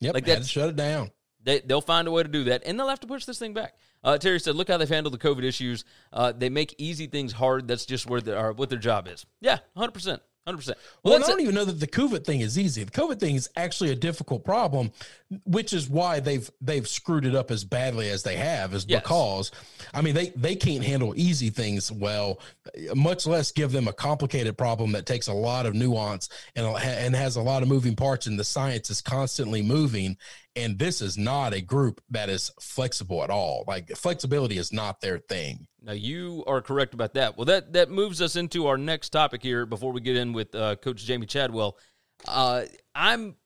Yep. 0.00 0.14
Like 0.14 0.24
that's- 0.24 0.48
shut 0.48 0.70
it 0.70 0.76
down. 0.76 1.12
They, 1.42 1.60
they'll 1.60 1.80
find 1.80 2.06
a 2.06 2.10
way 2.10 2.22
to 2.22 2.28
do 2.28 2.44
that, 2.44 2.64
and 2.66 2.78
they'll 2.78 2.88
have 2.88 3.00
to 3.00 3.06
push 3.06 3.24
this 3.24 3.38
thing 3.38 3.54
back. 3.54 3.74
Uh, 4.04 4.18
Terry 4.18 4.38
said, 4.38 4.56
"Look 4.56 4.68
how 4.68 4.76
they've 4.76 4.86
handled 4.86 5.14
the 5.14 5.18
COVID 5.18 5.42
issues. 5.42 5.86
Uh, 6.12 6.32
they 6.32 6.50
make 6.50 6.74
easy 6.76 7.06
things 7.06 7.32
hard. 7.32 7.66
That's 7.66 7.86
just 7.86 8.06
where 8.06 8.20
they 8.20 8.34
are, 8.34 8.52
what 8.52 8.68
their 8.68 8.78
job 8.78 9.08
is. 9.08 9.24
Yeah, 9.40 9.60
hundred 9.74 9.92
percent, 9.92 10.20
hundred 10.46 10.58
percent. 10.58 10.78
Well, 11.02 11.14
and 11.14 11.24
I 11.24 11.26
don't 11.26 11.40
even 11.40 11.54
know 11.54 11.64
that 11.64 11.80
the 11.80 11.86
COVID 11.86 12.24
thing 12.24 12.40
is 12.40 12.58
easy. 12.58 12.82
The 12.84 12.90
COVID 12.90 13.20
thing 13.20 13.34
is 13.34 13.48
actually 13.56 13.90
a 13.90 13.94
difficult 13.94 14.44
problem, 14.44 14.90
which 15.44 15.72
is 15.72 15.88
why 15.88 16.20
they've 16.20 16.50
they've 16.60 16.88
screwed 16.88 17.24
it 17.26 17.34
up 17.34 17.50
as 17.50 17.64
badly 17.64 18.08
as 18.08 18.22
they 18.22 18.36
have. 18.36 18.74
Is 18.74 18.86
Yes. 18.88 19.02
because 19.02 19.50
I 19.92 20.00
mean 20.00 20.14
they 20.14 20.30
they 20.30 20.56
can't 20.56 20.84
handle 20.84 21.12
easy 21.16 21.50
things 21.50 21.92
well, 21.92 22.40
much 22.94 23.26
less 23.26 23.52
give 23.52 23.72
them 23.72 23.86
a 23.88 23.92
complicated 23.92 24.56
problem 24.56 24.92
that 24.92 25.06
takes 25.06 25.28
a 25.28 25.32
lot 25.34 25.66
of 25.66 25.74
nuance 25.74 26.28
and 26.56 26.66
and 26.66 27.14
has 27.14 27.36
a 27.36 27.42
lot 27.42 27.62
of 27.62 27.68
moving 27.68 27.94
parts, 27.96 28.26
and 28.26 28.38
the 28.38 28.44
science 28.44 28.90
is 28.90 29.00
constantly 29.00 29.62
moving. 29.62 30.16
And 30.56 30.78
this 30.78 31.00
is 31.00 31.16
not 31.16 31.54
a 31.54 31.60
group 31.60 32.00
that 32.10 32.28
is 32.28 32.50
flexible 32.60 33.22
at 33.22 33.30
all. 33.30 33.64
Like 33.68 33.88
flexibility 33.90 34.58
is 34.58 34.72
not 34.72 35.00
their 35.00 35.18
thing. 35.18 35.68
Now 35.80 35.92
you 35.92 36.42
are 36.46 36.60
correct 36.60 36.92
about 36.92 37.14
that. 37.14 37.36
Well, 37.36 37.44
that 37.46 37.72
that 37.74 37.90
moves 37.90 38.20
us 38.20 38.36
into 38.36 38.66
our 38.66 38.76
next 38.76 39.10
topic 39.10 39.42
here 39.42 39.64
before 39.64 39.92
we 39.92 40.00
get 40.00 40.16
in 40.16 40.32
with 40.32 40.54
uh, 40.54 40.76
Coach 40.76 41.06
Jamey 41.06 41.28
Chadwell. 41.28 41.78
Uh, 42.26 42.64
I'm 42.94 43.36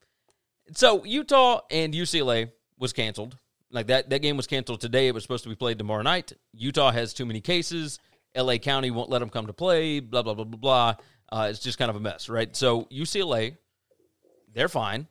so 0.75 1.05
Utah 1.05 1.61
and 1.71 1.93
UCLA 1.93 2.51
was 2.79 2.93
canceled. 2.93 3.37
Like 3.71 3.89
that 3.89 4.11
that 4.11 4.23
game 4.23 4.37
was 4.37 4.47
canceled 4.47 4.81
today. 4.81 5.09
It 5.09 5.15
was 5.15 5.23
supposed 5.23 5.45
to 5.45 5.51
be 5.51 5.57
played 5.57 5.79
tomorrow 5.79 6.03
night. 6.03 6.33
Utah 6.53 6.91
has 6.91 7.13
too 7.13 7.27
many 7.27 7.41
cases. 7.41 7.99
LA 8.37 8.57
County 8.57 8.91
won't 8.91 9.11
let 9.11 9.19
them 9.19 9.31
come 9.31 9.47
to 9.47 9.53
play. 9.53 10.01
Blah 10.01 10.23
blah 10.23 10.35
blah 10.35 10.45
blah 10.45 10.59
blah. 10.59 10.95
Uh, 11.31 11.49
it's 11.51 11.59
just 11.59 11.79
kind 11.79 11.91
of 11.91 11.97
a 11.97 12.01
mess, 12.01 12.29
right? 12.29 12.55
So 12.55 12.85
UCLA, 12.85 13.57
they're 14.53 14.69
fine. 14.69 15.09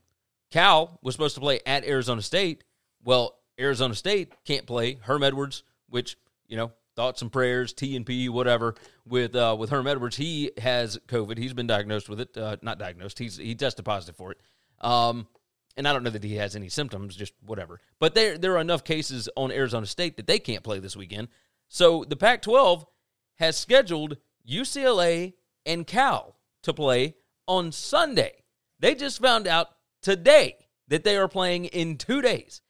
Cal 0.54 1.00
was 1.02 1.16
supposed 1.16 1.34
to 1.34 1.42
play 1.42 1.62
at 1.66 1.84
Arizona 1.84 2.22
State. 2.22 2.64
Well, 3.04 3.40
Arizona 3.60 3.96
State 3.96 4.34
can't 4.46 4.68
play. 4.68 5.00
Herm 5.02 5.24
Edwards, 5.24 5.64
which 5.90 6.16
you 6.48 6.56
know, 6.56 6.72
thoughts 6.96 7.24
and 7.24 7.32
prayers, 7.32 7.74
T 7.74 7.96
and 7.96 8.06
P, 8.06 8.30
whatever. 8.30 8.76
With 9.04 9.36
uh, 9.36 9.56
with 9.58 9.72
Herm 9.72 9.88
Edwards, 9.88 10.16
he 10.16 10.52
has 10.60 11.00
COVID. 11.08 11.40
He's 11.40 11.54
been 11.54 11.66
diagnosed 11.66 12.08
with 12.08 12.20
it. 12.20 12.38
Uh, 12.38 12.58
not 12.62 12.78
diagnosed. 12.78 13.18
He's 13.18 13.38
he 13.38 13.56
tested 13.56 13.84
positive 13.84 14.16
for 14.16 14.34
it. 14.34 14.42
Um, 14.80 15.28
and 15.76 15.88
I 15.88 15.94
don't 15.94 16.04
know 16.04 16.12
that 16.12 16.24
he 16.24 16.36
has 16.36 16.56
any 16.56 16.70
symptoms. 16.70 17.16
Just 17.16 17.34
whatever. 17.44 17.80
But 17.98 18.14
there 18.14 18.38
there 18.38 18.56
are 18.56 18.62
enough 18.62 18.84
cases 18.84 19.28
on 19.36 19.52
Arizona 19.52 19.88
State 19.88 20.18
that 20.18 20.28
they 20.28 20.38
can't 20.38 20.64
play 20.64 20.78
this 20.78 20.96
weekend. 20.96 21.30
So 21.68 22.06
the 22.08 22.16
Pac-12 22.16 22.86
has 23.38 23.58
scheduled 23.58 24.18
UCLA 24.48 25.34
and 25.66 25.88
Cal 25.88 26.36
to 26.62 26.74
play 26.76 27.16
on 27.48 27.72
Sunday. 27.72 28.44
They 28.78 28.94
just 28.94 29.20
found 29.20 29.48
out 29.48 29.70
today 30.04 30.58
that 30.90 31.04
they 31.04 31.18
are 31.18 31.28
playing 31.28 31.66
in 31.66 31.98
two 31.98 32.22
days. 32.22 32.62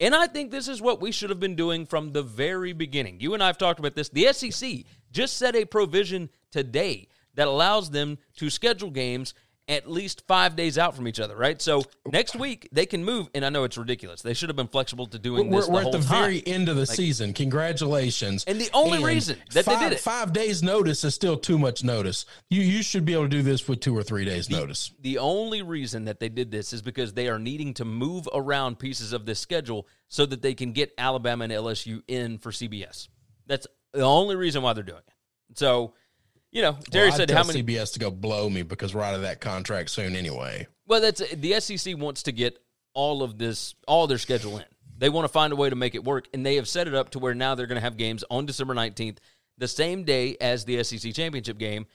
And 0.00 0.14
I 0.14 0.26
think 0.26 0.50
this 0.50 0.68
is 0.68 0.80
what 0.80 1.00
we 1.00 1.12
should 1.12 1.30
have 1.30 1.40
been 1.40 1.56
doing 1.56 1.86
from 1.86 2.12
the 2.12 2.22
very 2.22 2.72
beginning. 2.72 3.20
You 3.20 3.34
and 3.34 3.42
I 3.42 3.46
have 3.46 3.58
talked 3.58 3.78
about 3.78 3.94
this. 3.94 4.08
The 4.08 4.32
SEC 4.32 4.84
just 5.10 5.36
set 5.36 5.54
a 5.54 5.64
provision 5.64 6.30
today 6.50 7.08
that 7.34 7.48
allows 7.48 7.90
them 7.90 8.18
to 8.36 8.50
schedule 8.50 8.90
games 8.90 9.34
at 9.68 9.88
least 9.88 10.24
five 10.26 10.56
days 10.56 10.78
out 10.78 10.96
from 10.96 11.06
each 11.06 11.20
other, 11.20 11.36
right? 11.36 11.60
So 11.60 11.82
next 12.10 12.34
week 12.34 12.68
they 12.72 12.86
can 12.86 13.04
move, 13.04 13.28
and 13.34 13.44
I 13.44 13.50
know 13.50 13.64
it's 13.64 13.76
ridiculous. 13.76 14.22
They 14.22 14.32
should 14.32 14.48
have 14.48 14.56
been 14.56 14.68
flexible 14.68 15.06
to 15.06 15.18
doing 15.18 15.50
We're, 15.50 15.60
this 15.60 15.68
we're 15.68 15.82
whole 15.82 15.94
at 15.94 16.00
the 16.00 16.06
time. 16.06 16.22
very 16.22 16.46
end 16.46 16.68
of 16.68 16.76
the 16.76 16.86
season. 16.86 17.34
Congratulations! 17.34 18.44
And 18.46 18.60
the 18.60 18.70
only 18.72 19.04
reason 19.04 19.38
that 19.52 19.66
they 19.66 19.78
did 19.78 19.92
it- 19.92 20.00
five 20.00 20.32
days 20.32 20.62
notice 20.62 21.04
is 21.04 21.14
still 21.14 21.36
too 21.36 21.58
much 21.58 21.84
notice. 21.84 22.24
You 22.48 22.62
you 22.62 22.82
should 22.82 23.04
be 23.04 23.12
able 23.12 23.24
to 23.24 23.28
do 23.28 23.42
this 23.42 23.68
with 23.68 23.80
two 23.80 23.96
or 23.96 24.02
three 24.02 24.24
days 24.24 24.48
notice. 24.48 24.92
The 25.00 25.18
only 25.18 25.62
reason 25.62 26.06
that 26.06 26.18
they 26.18 26.28
did 26.30 26.50
this 26.50 26.72
is 26.72 26.80
because 26.80 27.12
they 27.12 27.28
are 27.28 27.38
needing 27.38 27.74
to 27.74 27.84
move 27.84 28.28
around 28.32 28.78
pieces 28.78 29.12
of 29.12 29.26
this 29.26 29.38
schedule 29.38 29.86
so 30.08 30.24
that 30.26 30.40
they 30.40 30.54
can 30.54 30.72
get 30.72 30.92
Alabama 30.96 31.44
and 31.44 31.52
LSU 31.52 32.02
in 32.08 32.38
for 32.38 32.50
CBS. 32.50 33.08
That's 33.46 33.66
the 33.92 34.02
only 34.02 34.36
reason 34.36 34.62
why 34.62 34.72
they're 34.72 34.82
doing 34.82 35.02
it. 35.06 35.58
So, 35.58 35.94
you 36.50 36.62
know, 36.62 36.76
Terry 36.90 37.08
Well, 37.08 37.16
said 37.18 37.30
how 37.30 37.44
many. 37.44 37.62
CBS 37.62 37.92
to 37.94 37.98
go 37.98 38.10
blow 38.10 38.48
me 38.48 38.62
because 38.62 38.94
we're 38.94 39.02
out 39.02 39.14
of 39.14 39.22
that 39.22 39.40
contract 39.40 39.90
soon 39.90 40.16
anyway. 40.16 40.66
Well, 40.86 41.00
that's 41.00 41.22
the 41.34 41.60
SEC 41.60 41.96
wants 41.98 42.22
to 42.24 42.32
get 42.32 42.58
all 42.94 43.22
of 43.22 43.38
this, 43.38 43.74
all 43.86 44.06
their 44.06 44.18
schedule 44.18 44.58
in. 44.58 44.64
They 44.96 45.08
want 45.08 45.24
to 45.24 45.28
find 45.32 45.52
a 45.52 45.56
way 45.56 45.70
to 45.70 45.76
make 45.76 45.94
it 45.94 46.02
work, 46.02 46.26
and 46.34 46.44
they 46.44 46.56
have 46.56 46.66
set 46.66 46.88
it 46.88 46.94
up 46.94 47.10
to 47.10 47.18
where 47.18 47.34
now 47.34 47.54
they're 47.54 47.66
going 47.66 47.76
to 47.76 47.82
have 47.82 47.96
games 47.96 48.24
on 48.30 48.46
December 48.46 48.74
nineteenth, 48.74 49.20
the 49.56 49.68
same 49.68 50.04
day 50.04 50.36
as 50.40 50.64
the 50.64 50.82
SEC 50.82 51.12
championship 51.14 51.58
game, 51.58 51.86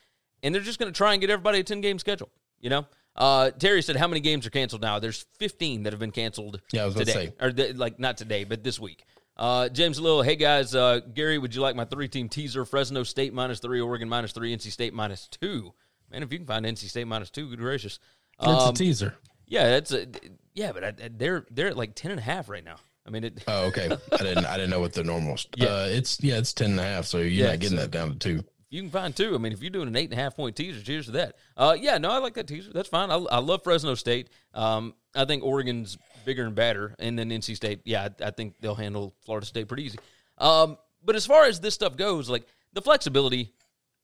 and 0.41 0.53
they're 0.55 0.61
just 0.61 0.79
going 0.79 0.91
to 0.91 0.97
try 0.97 1.13
and 1.13 1.19
get 1.21 1.29
everybody 1.29 1.59
a 1.59 1.63
ten 1.63 1.81
game 1.81 1.99
schedule. 1.99 2.29
You 2.61 2.69
know, 2.69 2.85
uh, 3.17 3.51
Terry 3.51 3.81
said 3.81 3.97
how 3.97 4.07
many 4.07 4.21
games 4.21 4.45
are 4.47 4.51
canceled 4.51 4.81
now? 4.81 4.99
There's 4.99 5.25
fifteen 5.37 5.83
that 5.83 5.91
have 5.91 5.99
been 5.99 6.11
canceled. 6.11 6.61
Yeah, 6.71 6.83
I 6.83 6.85
was 6.85 6.95
today, 6.95 7.11
say. 7.11 7.33
or 7.41 7.51
like 7.73 7.99
not 7.99 8.17
today, 8.17 8.43
but 8.45 8.63
this 8.63 8.79
week. 8.79 9.03
Uh, 9.35 9.67
James 9.69 9.99
Little, 9.99 10.21
hey 10.21 10.35
guys, 10.35 10.75
uh, 10.75 10.99
Gary, 11.13 11.37
would 11.37 11.55
you 11.55 11.61
like 11.61 11.75
my 11.75 11.85
three 11.85 12.07
team 12.07 12.29
teaser? 12.29 12.65
Fresno 12.65 13.03
State 13.03 13.33
minus 13.33 13.59
three, 13.59 13.81
Oregon 13.81 14.07
minus 14.07 14.31
three, 14.31 14.55
NC 14.55 14.71
State 14.71 14.93
minus 14.93 15.27
two. 15.27 15.73
Man, 16.11 16.21
if 16.21 16.31
you 16.31 16.37
can 16.37 16.45
find 16.45 16.65
NC 16.65 16.87
State 16.89 17.07
minus 17.07 17.31
two, 17.31 17.49
good 17.49 17.59
gracious. 17.59 17.97
It's 18.39 18.47
Um, 18.47 18.69
a 18.69 18.73
teaser. 18.73 19.15
yeah, 19.47 19.69
that's 19.69 19.91
a, 19.91 20.05
yeah, 20.53 20.71
but 20.71 20.83
I, 20.83 20.87
I- 20.89 21.09
they're 21.11 21.45
they're 21.49 21.67
at 21.69 21.77
like 21.77 21.95
ten 21.95 22.11
and 22.11 22.19
a 22.19 22.23
half 22.23 22.47
right 22.47 22.63
now. 22.63 22.75
I 23.05 23.09
mean, 23.09 23.23
it, 23.25 23.43
Oh, 23.47 23.65
okay. 23.65 23.85
I 24.11 24.17
didn't 24.17 24.45
I 24.45 24.55
didn't 24.55 24.69
know 24.69 24.79
what 24.79 24.93
the 24.93 25.03
normal. 25.03 25.35
Yeah. 25.57 25.67
Uh, 25.67 25.87
it's 25.89 26.21
yeah, 26.23 26.37
it's 26.37 26.53
ten 26.53 26.71
and 26.71 26.79
a 26.79 26.83
half. 26.83 27.05
So 27.05 27.17
you're 27.17 27.27
Yeah, 27.29 27.47
not 27.51 27.59
getting 27.59 27.77
that 27.77 27.89
down 27.91 28.11
to 28.11 28.15
two. 28.19 28.43
you 28.69 28.81
can 28.83 28.91
find 28.91 29.15
two. 29.15 29.33
I 29.33 29.39
mean, 29.39 29.51
if 29.51 29.61
you're 29.61 29.71
doing 29.71 29.87
an 29.87 29.95
eight 29.95 30.11
and 30.11 30.19
a 30.19 30.21
half 30.23 30.35
point 30.35 30.55
teaser, 30.55 30.81
cheers 30.83 31.07
to 31.07 31.11
that. 31.13 31.35
Uh, 31.57 31.75
yeah, 31.77 31.97
no, 31.97 32.11
I 32.11 32.19
like 32.19 32.35
that 32.35 32.47
teaser. 32.47 32.71
That's 32.71 32.87
fine. 32.89 33.09
I, 33.09 33.15
I 33.15 33.39
love 33.39 33.63
Fresno 33.63 33.95
State. 33.95 34.29
Um, 34.53 34.93
I 35.15 35.25
think 35.25 35.43
Oregon's 35.43 35.97
bigger 36.25 36.45
and 36.45 36.55
badder, 36.55 36.95
and 36.99 37.17
then 37.17 37.29
NC 37.29 37.55
State. 37.55 37.81
Yeah, 37.85 38.09
I, 38.21 38.27
I 38.27 38.31
think 38.31 38.55
they'll 38.59 38.75
handle 38.75 39.13
Florida 39.25 39.45
State 39.45 39.67
pretty 39.67 39.83
easy. 39.83 39.99
Um, 40.37 40.77
but 41.03 41.15
as 41.15 41.25
far 41.25 41.45
as 41.45 41.59
this 41.59 41.73
stuff 41.73 41.97
goes, 41.97 42.29
like 42.29 42.47
the 42.73 42.81
flexibility 42.81 43.53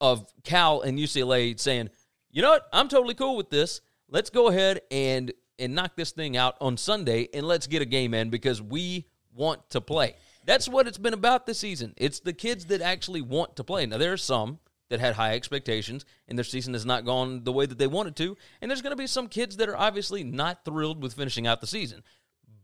of 0.02 0.26
Cal 0.44 0.82
and 0.82 0.98
UCLA 0.98 1.60
saying, 1.60 1.90
you 2.32 2.42
know 2.42 2.52
what, 2.52 2.68
I'm 2.72 2.88
totally 2.88 3.16
cool 3.16 3.36
with 3.36 3.50
this. 3.50 3.82
Let's 4.08 4.30
go 4.30 4.48
ahead 4.48 4.82
and 4.92 5.34
and 5.58 5.76
knock 5.76 5.98
this 5.98 6.12
thing 6.12 6.38
out 6.38 6.56
on 6.62 6.78
Sunday, 6.78 7.28
and 7.34 7.46
let's 7.46 7.68
get 7.68 7.82
a 7.82 7.86
game 7.86 8.14
in 8.14 8.30
because 8.30 8.62
we 8.62 9.08
want 9.36 9.70
to 9.72 9.82
play. 9.82 10.16
That's 10.46 10.70
what 10.70 10.88
it's 10.88 10.98
been 10.98 11.14
about 11.14 11.46
this 11.46 11.60
season. 11.60 11.94
It's 11.98 12.22
the 12.22 12.34
kids 12.34 12.66
that 12.66 12.82
actually 12.82 13.22
want 13.22 13.58
to 13.58 13.64
play. 13.64 13.86
Now 13.86 13.98
there 13.98 14.14
are 14.14 14.18
some 14.18 14.60
that 14.90 15.00
had 15.00 15.16
high 15.16 15.34
expectations 15.36 16.06
and 16.28 16.38
their 16.38 16.44
season 16.44 16.74
has 16.74 16.86
not 16.86 17.06
gone 17.06 17.44
the 17.44 17.52
way 17.52 17.66
that 17.66 17.78
they 17.78 17.88
wanted 17.88 18.16
to, 18.18 18.36
and 18.62 18.70
there's 18.70 18.82
going 18.82 18.92
to 18.92 18.98
be 19.02 19.08
some 19.08 19.28
kids 19.28 19.58
that 19.58 19.70
are 19.70 19.78
obviously 19.78 20.24
not 20.24 20.66
thrilled 20.66 21.02
with 21.02 21.14
finishing 21.14 21.48
out 21.48 21.62
the 21.62 21.68
season. 21.68 22.04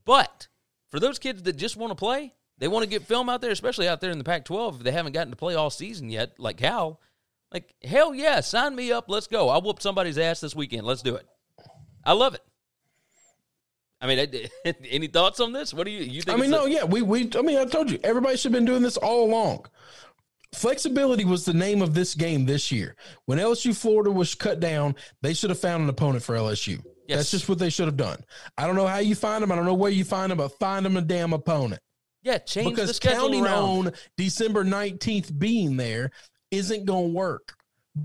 But 0.06 0.48
for 0.90 1.00
those 1.00 1.20
kids 1.20 1.44
that 1.44 1.56
just 1.56 1.78
want 1.78 1.92
to 1.92 1.96
play, 1.96 2.34
they 2.58 2.68
want 2.68 2.84
to 2.84 2.90
get 2.90 3.04
film 3.04 3.30
out 3.30 3.42
there, 3.42 3.52
especially 3.52 3.88
out 3.88 4.02
there 4.02 4.12
in 4.12 4.18
the 4.18 4.24
Pac-12 4.24 4.78
if 4.78 4.84
they 4.84 4.92
haven't 4.92 5.14
gotten 5.14 5.32
to 5.32 5.36
play 5.38 5.56
all 5.56 5.70
season 5.70 6.10
yet, 6.10 6.40
like 6.40 6.58
Cal. 6.58 7.00
Like 7.52 7.74
hell 7.84 8.14
yeah, 8.14 8.40
sign 8.42 8.76
me 8.76 8.92
up. 8.92 9.06
Let's 9.08 9.28
go. 9.28 9.50
I'll 9.50 9.62
whoop 9.62 9.82
somebody's 9.82 10.18
ass 10.18 10.42
this 10.42 10.56
weekend. 10.56 10.86
Let's 10.86 11.02
do 11.02 11.16
it. 11.16 11.26
I 12.04 12.14
love 12.14 12.34
it. 12.34 12.42
I 14.02 14.08
mean, 14.08 14.20
I- 14.66 14.74
any 14.90 15.08
thoughts 15.08 15.40
on 15.40 15.54
this? 15.54 15.74
What 15.74 15.86
do 15.86 15.92
you 15.92 16.04
you 16.04 16.22
think? 16.22 16.38
I 16.38 16.42
mean, 16.42 16.52
no, 16.52 16.66
a- 16.66 16.70
yeah, 16.70 16.84
we 16.84 17.02
we. 17.02 17.30
I 17.36 17.42
mean, 17.42 17.58
I 17.58 17.66
told 17.66 17.90
you, 17.90 18.00
everybody 18.04 18.36
should 18.38 18.52
have 18.52 18.60
been 18.60 18.66
doing 18.66 18.82
this 18.82 18.98
all 18.98 19.26
along. 19.26 19.66
Flexibility 20.56 21.26
was 21.26 21.46
the 21.46 21.54
name 21.54 21.82
of 21.82 21.94
this 21.94 22.16
game 22.16 22.46
this 22.46 22.72
year. 22.72 22.96
When 23.26 23.38
LSU 23.38 23.76
Florida 23.76 24.12
was 24.12 24.36
cut 24.36 24.60
down, 24.60 24.96
they 25.22 25.34
should 25.34 25.50
have 25.50 25.60
found 25.60 25.84
an 25.84 25.90
opponent 25.90 26.24
for 26.24 26.36
LSU. 26.36 26.84
Yes. 27.08 27.18
That's 27.18 27.32
just 27.32 27.50
what 27.50 27.60
they 27.60 27.70
should 27.70 27.86
have 27.86 27.98
done. 27.98 28.24
I 28.58 28.66
don't 28.66 28.76
know 28.76 28.88
how 28.88 28.98
you 28.98 29.16
find 29.16 29.44
them. 29.44 29.52
I 29.52 29.56
don't 29.56 29.66
know 29.66 29.74
where 29.74 29.92
you 29.92 30.04
find 30.04 30.32
them, 30.32 30.40
but 30.40 30.58
find 30.60 30.86
them 30.86 30.98
a 30.98 31.02
damn 31.02 31.34
opponent. 31.34 31.82
Yeah, 32.24 32.40
change 32.40 32.66
the 32.66 32.72
because 32.72 32.96
schedule 32.96 33.20
counting 33.20 33.46
around. 33.46 33.88
on 33.88 33.94
December 34.18 34.66
19th 34.66 35.38
being 35.38 35.78
there 35.78 36.12
isn't 36.50 36.86
going 36.86 37.12
to 37.12 37.14
work. 37.14 37.54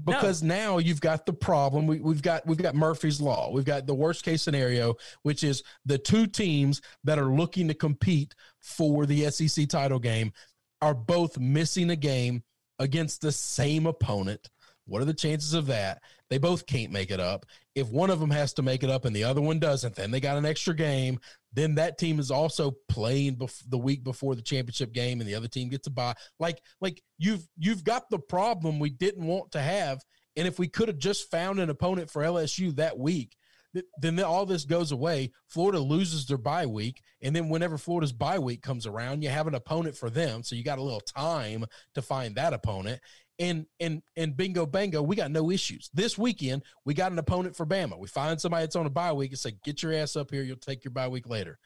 Because 0.04 0.40
now 0.40 0.78
you've 0.78 1.00
got 1.00 1.26
the 1.26 1.33
problem. 1.33 1.88
We, 1.88 1.99
we've 1.99 2.23
got 2.23 2.47
we've 2.47 2.62
got 2.62 2.76
Murphy's 2.76 3.21
law. 3.21 3.50
We've 3.50 3.64
got 3.64 3.88
the 3.88 3.95
worst 3.95 4.25
case 4.25 4.40
scenario, 4.40 4.95
which 5.25 5.42
is 5.42 5.64
the 5.85 5.99
two 5.99 6.28
teams 6.28 6.80
that 7.02 7.19
are 7.19 7.35
looking 7.35 7.66
to 7.66 7.75
compete 7.75 8.37
for 8.61 9.04
the 9.04 9.28
SEC 9.30 9.69
title 9.69 9.99
game 9.99 10.33
are 10.82 10.94
both 10.94 11.38
missing 11.38 11.90
a 11.90 11.96
game 11.96 12.42
against 12.78 13.20
the 13.20 13.32
same 13.32 13.87
opponent. 13.87 14.50
What 14.87 15.02
are 15.02 15.06
the 15.06 15.14
chances 15.14 15.54
of 15.54 15.66
that? 15.66 16.02
They 16.30 16.38
both 16.38 16.66
can't 16.66 16.90
make 16.90 17.10
it 17.10 17.20
up. 17.20 17.46
If 17.75 17.90
one 17.90 18.10
of 18.10 18.18
them 18.18 18.30
has 18.30 18.52
to 18.54 18.62
make 18.62 18.82
it 18.82 18.90
up 18.90 19.04
and 19.04 19.14
the 19.14 19.25
other 19.25 19.40
one 19.40 19.60
doesn't, 19.60 19.94
then 19.94 20.10
they 20.10 20.18
got 20.18 20.37
an 20.37 20.44
extra 20.44 20.75
game. 20.75 21.20
Then 21.52 21.76
that 21.76 21.99
team 21.99 22.18
is 22.18 22.30
also 22.30 22.72
playing 22.88 23.37
bef- 23.37 23.62
the 23.68 23.78
week 23.78 24.02
before 24.02 24.34
the 24.34 24.42
championship 24.42 24.92
game, 24.92 25.20
and 25.20 25.28
the 25.28 25.34
other 25.34 25.49
team 25.49 25.68
gets 25.68 25.87
a 25.87 25.90
bye. 25.90 26.14
Like, 26.38 26.60
like 26.80 27.02
you've 27.18 27.46
you've 27.58 27.84
got 27.84 28.08
the 28.10 28.18
problem 28.18 28.78
we 28.78 28.90
didn't 28.90 29.26
want 29.26 29.52
to 29.52 29.60
have. 29.60 30.00
And 30.37 30.46
if 30.46 30.58
we 30.58 30.68
could 30.68 30.88
have 30.88 30.99
just 30.99 31.30
found 31.30 31.58
an 31.58 31.70
opponent 31.70 32.10
for 32.10 32.22
LSU 32.22 32.75
that 32.76 32.99
week, 32.99 33.37
th- 33.73 33.87
then 34.00 34.21
all 34.21 34.47
this 34.47 34.65
goes 34.65 34.93
away. 34.93 35.33
Florida 35.47 35.81
loses 35.81 36.27
their 36.27 36.39
bye 36.39 36.67
week, 36.67 37.03
and 37.23 37.35
then 37.35 37.49
whenever 37.49 37.79
Florida's 37.79 38.12
bye 38.12 38.39
week 38.39 38.62
comes 38.62 38.87
around, 38.87 39.23
you 39.23 39.29
have 39.29 39.47
an 39.47 39.55
opponent 39.55 39.97
for 39.97 40.11
them, 40.11 40.43
so 40.43 40.55
you 40.55 40.65
got 40.65 40.79
a 40.79 40.83
little 40.83 41.00
time 41.00 41.65
to 41.95 42.03
find 42.03 42.35
that 42.37 42.53
opponent. 42.53 43.00
And 43.39 43.65
and 43.79 44.03
and 44.17 44.37
bingo 44.37 44.67
bango, 44.67 45.03
we 45.03 45.17
got 45.17 45.31
no 45.31 45.50
issues. 45.50 45.89
This 45.95 46.19
weekend, 46.19 46.62
we 46.85 46.93
got 46.93 47.11
an 47.11 47.19
opponent 47.19 47.57
for 47.57 47.65
Bama. 47.65 47.99
We 47.99 48.07
find 48.07 48.39
somebody 48.39 48.65
that's 48.65 48.77
on 48.77 48.85
a 48.85 48.91
bye 48.91 49.12
week 49.12 49.31
and 49.31 49.39
say, 49.39 49.53
"Get 49.65 49.83
your 49.83 49.95
ass 49.95 50.15
up 50.15 50.31
here. 50.31 50.43
You'll 50.43 50.57
take 50.57 50.85
your 50.85 50.93
bye 50.93 51.09
week 51.09 51.27
later." 51.27 51.59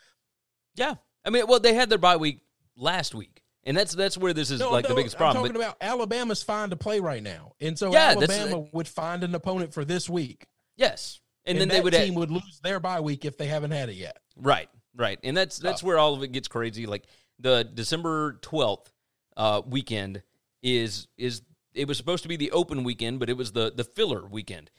Yeah, 0.77 0.95
I 1.25 1.31
mean, 1.31 1.47
well, 1.49 1.59
they 1.59 1.75
had 1.75 1.91
their 1.91 1.99
bye 1.99 2.17
week 2.17 2.41
last 2.77 3.13
week, 3.13 3.43
and 3.65 3.77
that's 3.77 3.93
that's 3.95 4.17
where 4.17 4.33
this 4.33 4.53
is 4.53 4.61
No, 4.61 4.71
like 4.71 4.87
the 4.87 4.95
biggest 4.95 5.17
problem. 5.17 5.39
I'm 5.45 5.49
talking 5.49 5.61
But 5.61 5.67
about 5.67 5.77
Alabama's 5.81 6.45
fine 6.45 6.71
to 6.71 6.77
play 6.77 7.01
right 7.01 7.23
now, 7.23 7.55
and 7.61 7.79
so 7.79 7.93
Yeah, 7.93 8.15
Alabama 8.17 8.67
would 8.73 8.87
find 8.87 9.25
an 9.25 9.35
opponent 9.35 9.75
for 9.75 9.85
this 9.85 10.09
week, 10.09 10.47
yes, 10.77 11.21
and, 11.47 11.59
and, 11.59 11.61
then 11.61 11.69
that 11.69 11.75
they 11.75 11.81
would 11.81 11.93
team 11.93 12.15
would 12.15 12.31
lose 12.31 12.61
their 12.63 12.81
bye 12.81 13.01
week 13.01 13.25
if 13.25 13.37
they 13.37 13.47
haven't 13.47 13.71
had 13.71 13.89
it 13.89 13.97
yet. 13.97 14.19
Right, 14.37 14.69
right, 14.97 15.19
and 15.23 15.37
that's 15.37 15.59
that's 15.59 15.83
where 15.83 15.99
all 15.99 16.15
of 16.15 16.23
it 16.23 16.33
gets 16.33 16.49
crazy. 16.49 16.87
Like 16.87 17.05
the 17.39 17.65
December 17.65 18.39
twelfth 18.43 18.93
uh, 19.37 19.63
weekend 19.67 20.23
is 20.63 21.09
is 21.17 21.43
it 21.75 21.89
was 21.89 21.97
supposed 21.97 22.23
to 22.23 22.29
be 22.29 22.37
the 22.37 22.53
open 22.53 22.85
weekend, 22.85 23.21
but 23.21 23.29
it 23.29 23.37
was 23.37 23.53
the 23.53 23.73
the 23.75 23.85
filler 23.85 24.27
weekend. 24.27 24.71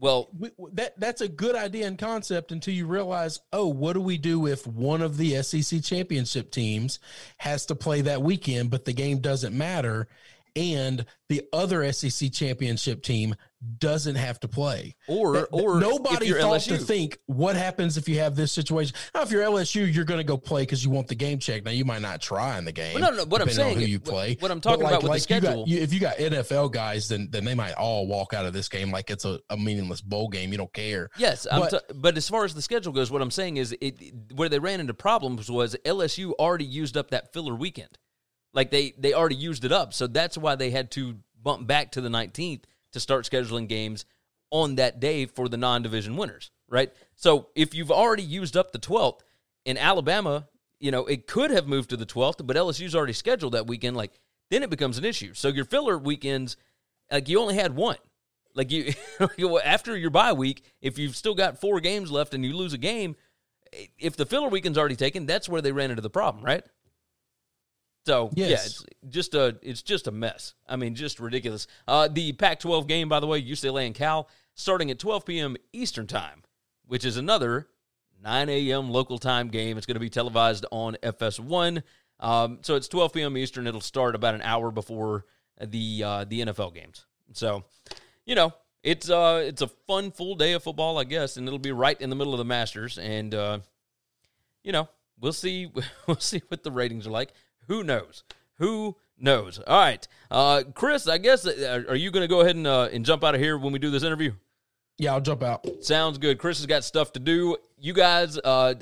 Well, 0.00 0.28
we, 0.38 0.50
that 0.74 0.98
that's 1.00 1.20
a 1.20 1.28
good 1.28 1.56
idea 1.56 1.86
and 1.86 1.98
concept 1.98 2.52
until 2.52 2.74
you 2.74 2.86
realize, 2.86 3.40
oh, 3.52 3.66
what 3.66 3.94
do 3.94 4.00
we 4.00 4.16
do 4.16 4.46
if 4.46 4.66
one 4.66 5.02
of 5.02 5.16
the 5.16 5.42
SEC 5.42 5.82
championship 5.82 6.50
teams 6.50 7.00
has 7.38 7.66
to 7.66 7.74
play 7.74 8.02
that 8.02 8.22
weekend, 8.22 8.70
but 8.70 8.84
the 8.84 8.92
game 8.92 9.18
doesn't 9.18 9.56
matter, 9.56 10.08
and 10.54 11.04
the 11.28 11.42
other 11.52 11.90
SEC 11.92 12.32
championship 12.32 13.02
team 13.02 13.34
doesn't 13.78 14.14
have 14.14 14.38
to 14.40 14.48
play? 14.48 14.94
or 15.08 15.32
That- 15.32 15.48
or 15.50 15.80
nobody 15.80 16.30
thought 16.32 16.60
LSU, 16.60 16.68
to 16.68 16.78
think 16.78 17.18
what 17.26 17.56
happens 17.56 17.96
if 17.96 18.08
you 18.08 18.18
have 18.20 18.36
this 18.36 18.52
situation. 18.52 18.94
Now, 19.14 19.22
if 19.22 19.30
you're 19.30 19.42
LSU, 19.42 19.92
you're 19.92 20.04
going 20.04 20.18
to 20.18 20.24
go 20.24 20.36
play 20.36 20.62
because 20.62 20.84
you 20.84 20.90
want 20.90 21.08
the 21.08 21.14
game 21.14 21.38
check. 21.38 21.64
Now, 21.64 21.72
you 21.72 21.84
might 21.84 22.02
not 22.02 22.20
try 22.20 22.56
in 22.58 22.64
the 22.64 22.72
game. 22.72 23.00
Well, 23.00 23.10
no, 23.10 23.16
no, 23.18 23.24
what 23.24 23.42
I'm 23.42 23.50
saying- 23.50 23.78
who 23.78 23.84
you 23.84 23.98
play. 23.98 24.36
what 24.40 24.50
I'm 24.50 24.60
talking 24.60 24.84
about 24.86 25.02
with 25.02 25.10
the 25.10 25.34
you 25.34 25.40
got- 25.40 25.48
schedule- 25.48 25.64
you- 25.68 25.80
if 25.80 25.92
you 25.92 25.98
got 26.00 26.16
NFL 26.18 26.68
guys, 26.72 27.08
then 27.08 27.28
then 27.30 27.44
they 27.44 27.54
might 27.54 27.72
all 27.74 28.06
walk 28.06 28.32
out 28.32 28.46
of 28.46 28.52
this 28.52 28.68
game 28.68 28.90
like 28.92 29.10
it's 29.10 29.24
a, 29.24 29.40
a 29.50 29.56
meaningless 29.56 30.00
bowl 30.00 30.28
game. 30.28 30.52
You 30.52 30.58
don't 30.58 30.72
care. 30.72 31.08
Yes, 31.18 31.46
I'm 31.50 31.60
But- 31.62 31.70
t- 31.88 31.94
but 31.94 32.16
as 32.16 32.28
far 32.28 32.44
as 32.44 32.54
the 32.54 32.62
schedule 32.62 32.92
goes, 32.92 33.10
what 33.10 33.22
I'm 33.22 33.30
saying 33.30 33.56
is 33.56 33.74
it 33.80 34.12
where 34.34 34.48
they 34.48 34.58
ran 34.58 34.78
into 34.80 34.94
problems 34.94 35.50
was 35.50 35.74
LSU 35.84 36.32
already 36.38 36.64
used 36.64 36.96
up 36.96 37.10
that 37.10 37.32
filler 37.32 37.54
weekend. 37.54 37.98
Like 38.54 38.70
they 38.70 38.94
they 38.98 39.12
already 39.14 39.34
used 39.36 39.64
it 39.64 39.72
up, 39.72 39.92
so 39.92 40.06
that's 40.06 40.38
why 40.38 40.54
they 40.54 40.70
had 40.70 40.90
to 40.92 41.16
bump 41.40 41.66
back 41.66 41.92
to 41.92 42.00
the 42.00 42.08
19th 42.08 42.64
to 42.92 43.00
start 43.00 43.24
scheduling 43.24 43.68
games 43.68 44.04
on 44.50 44.76
that 44.76 45.00
day 45.00 45.26
for 45.26 45.48
the 45.48 45.56
non-division 45.56 46.16
winners, 46.16 46.50
right? 46.68 46.92
So 47.14 47.48
if 47.54 47.74
you've 47.74 47.90
already 47.90 48.22
used 48.22 48.56
up 48.56 48.72
the 48.72 48.78
12th 48.78 49.20
in 49.64 49.76
Alabama, 49.76 50.48
you 50.80 50.90
know, 50.90 51.04
it 51.06 51.26
could 51.26 51.50
have 51.50 51.66
moved 51.66 51.90
to 51.90 51.96
the 51.96 52.06
12th, 52.06 52.46
but 52.46 52.56
LSU's 52.56 52.94
already 52.94 53.12
scheduled 53.12 53.54
that 53.54 53.66
weekend 53.66 53.96
like 53.96 54.12
then 54.50 54.62
it 54.62 54.70
becomes 54.70 54.96
an 54.96 55.04
issue. 55.04 55.34
So 55.34 55.48
your 55.48 55.66
filler 55.66 55.98
weekends 55.98 56.56
like 57.10 57.28
you 57.28 57.40
only 57.40 57.54
had 57.54 57.74
one. 57.76 57.96
Like 58.54 58.72
you, 58.72 58.92
after 59.64 59.96
your 59.96 60.10
bye 60.10 60.32
week, 60.32 60.64
if 60.80 60.98
you've 60.98 61.16
still 61.16 61.34
got 61.34 61.60
four 61.60 61.80
games 61.80 62.10
left 62.10 62.34
and 62.34 62.44
you 62.44 62.56
lose 62.56 62.72
a 62.72 62.78
game, 62.78 63.16
if 63.98 64.16
the 64.16 64.26
filler 64.26 64.48
weekend's 64.48 64.78
already 64.78 64.96
taken, 64.96 65.26
that's 65.26 65.48
where 65.48 65.60
they 65.60 65.72
ran 65.72 65.90
into 65.90 66.02
the 66.02 66.10
problem, 66.10 66.44
right? 66.44 66.64
So 68.08 68.30
yeah, 68.32 68.46
it's 68.46 68.86
just 69.10 69.34
a 69.34 69.58
it's 69.60 69.82
just 69.82 70.06
a 70.06 70.10
mess. 70.10 70.54
I 70.66 70.76
mean, 70.76 70.94
just 70.94 71.20
ridiculous. 71.20 71.66
Uh, 71.86 72.08
the 72.08 72.32
Pac-12 72.32 72.86
game, 72.86 73.06
by 73.06 73.20
the 73.20 73.26
way, 73.26 73.42
UCLA 73.42 73.84
and 73.84 73.94
Cal, 73.94 74.30
starting 74.54 74.90
at 74.90 74.98
12 74.98 75.26
p.m. 75.26 75.56
Eastern 75.74 76.06
time, 76.06 76.42
which 76.86 77.04
is 77.04 77.18
another 77.18 77.68
9 78.24 78.48
a.m. 78.48 78.90
local 78.90 79.18
time 79.18 79.48
game. 79.48 79.76
It's 79.76 79.84
going 79.84 79.96
to 79.96 80.00
be 80.00 80.08
televised 80.08 80.64
on 80.72 80.96
FS1. 81.02 81.82
Um, 82.18 82.60
so 82.62 82.76
it's 82.76 82.88
12 82.88 83.12
p.m. 83.12 83.36
Eastern. 83.36 83.66
It'll 83.66 83.82
start 83.82 84.14
about 84.14 84.34
an 84.34 84.40
hour 84.40 84.70
before 84.70 85.26
the 85.60 86.02
uh, 86.02 86.24
the 86.24 86.40
NFL 86.40 86.74
games. 86.74 87.04
So, 87.34 87.64
you 88.24 88.34
know, 88.34 88.54
it's 88.82 89.10
uh 89.10 89.44
it's 89.44 89.60
a 89.60 89.68
fun 89.86 90.12
full 90.12 90.34
day 90.34 90.54
of 90.54 90.62
football, 90.62 90.96
I 90.96 91.04
guess, 91.04 91.36
and 91.36 91.46
it'll 91.46 91.58
be 91.58 91.72
right 91.72 92.00
in 92.00 92.08
the 92.08 92.16
middle 92.16 92.32
of 92.32 92.38
the 92.38 92.46
Masters. 92.46 92.96
And 92.96 93.34
uh, 93.34 93.58
you 94.64 94.72
know, 94.72 94.88
we'll 95.20 95.34
see 95.34 95.70
we'll 96.06 96.16
see 96.16 96.40
what 96.48 96.62
the 96.62 96.72
ratings 96.72 97.06
are 97.06 97.10
like. 97.10 97.34
Who 97.68 97.84
knows? 97.84 98.24
Who 98.58 98.96
knows? 99.18 99.58
All 99.66 99.78
right, 99.80 100.06
uh, 100.30 100.62
Chris. 100.74 101.06
I 101.08 101.18
guess 101.18 101.46
uh, 101.46 101.84
are 101.88 101.94
you 101.96 102.10
going 102.10 102.22
to 102.24 102.28
go 102.28 102.40
ahead 102.40 102.56
and 102.56 102.66
uh, 102.66 102.88
and 102.92 103.04
jump 103.04 103.22
out 103.24 103.34
of 103.34 103.40
here 103.40 103.56
when 103.56 103.72
we 103.72 103.78
do 103.78 103.90
this 103.90 104.02
interview? 104.02 104.32
Yeah, 104.98 105.12
I'll 105.14 105.20
jump 105.20 105.42
out. 105.44 105.64
Sounds 105.82 106.18
good. 106.18 106.38
Chris 106.38 106.58
has 106.58 106.66
got 106.66 106.82
stuff 106.82 107.12
to 107.12 107.20
do. 107.20 107.56
You 107.78 107.92
guys, 107.92 108.36
uh, 108.38 108.74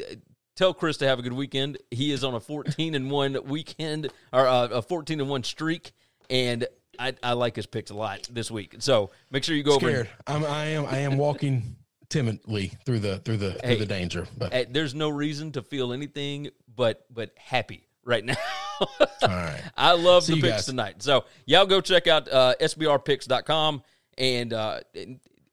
tell 0.56 0.72
Chris 0.72 0.96
to 0.98 1.06
have 1.06 1.18
a 1.18 1.22
good 1.22 1.34
weekend. 1.34 1.76
He 1.90 2.10
is 2.10 2.24
on 2.24 2.32
a 2.34 2.40
14 2.40 2.94
and 2.94 3.10
one 3.10 3.36
weekend 3.44 4.08
or 4.32 4.46
uh, 4.46 4.68
a 4.68 4.80
14 4.80 5.20
and 5.20 5.28
one 5.28 5.42
streak, 5.44 5.92
and 6.30 6.66
I, 6.98 7.12
I 7.22 7.34
like 7.34 7.54
his 7.56 7.66
picks 7.66 7.90
a 7.90 7.94
lot 7.94 8.26
this 8.32 8.50
week. 8.50 8.76
So 8.78 9.10
make 9.30 9.44
sure 9.44 9.54
you 9.54 9.62
go 9.62 9.74
over. 9.74 9.86
Scared. 9.90 10.08
I'm, 10.26 10.44
I 10.46 10.64
am. 10.68 10.86
I 10.86 10.98
am 11.00 11.18
walking 11.18 11.76
timidly 12.08 12.72
through 12.86 13.00
the 13.00 13.18
through 13.18 13.36
the 13.36 13.50
Hey. 13.62 13.76
through 13.76 13.84
the 13.84 13.86
danger. 13.86 14.26
But 14.38 14.54
uh, 14.54 14.64
there's 14.70 14.94
no 14.94 15.10
reason 15.10 15.52
to 15.52 15.62
feel 15.62 15.92
anything 15.92 16.48
but 16.74 17.04
but 17.12 17.32
happy 17.36 17.86
right 18.04 18.24
now. 18.24 18.36
all 19.00 19.06
right. 19.22 19.62
I 19.76 19.92
love 19.92 20.24
See 20.24 20.32
the 20.32 20.36
you 20.36 20.42
picks 20.42 20.56
guys. 20.56 20.66
tonight. 20.66 21.02
So 21.02 21.24
y'all 21.46 21.66
go 21.66 21.80
check 21.80 22.06
out 22.06 22.28
uh, 22.30 22.54
sbrpicks.com 22.60 23.82
and 24.18 24.52
uh, 24.52 24.80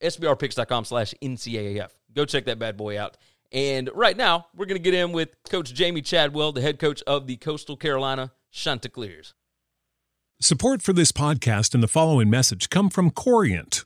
sbrpicks.com 0.02 0.86
slash 0.86 1.14
NCAAF. 1.22 1.90
Go 2.14 2.26
check 2.26 2.46
that 2.46 2.60
bad 2.60 2.78
boy 2.78 3.00
out. 3.00 3.18
And 3.52 3.90
right 3.94 4.18
now, 4.18 4.48
we're 4.56 4.66
going 4.66 4.82
to 4.82 4.84
get 4.84 4.94
in 4.96 5.12
with 5.12 5.30
Coach 5.50 5.74
Jamey 5.74 6.04
Chadwell, 6.04 6.52
the 6.52 6.62
head 6.62 6.80
coach 6.80 7.04
of 7.06 7.28
the 7.28 7.36
Coastal 7.38 7.78
Carolina 7.78 8.32
Chanticleers. 8.52 9.34
Support 10.42 10.82
for 10.82 10.92
this 10.92 11.12
podcast 11.12 11.74
and 11.74 11.82
the 11.84 11.88
following 11.88 12.30
message 12.30 12.70
come 12.70 12.90
from 12.90 13.12
Corient. 13.12 13.86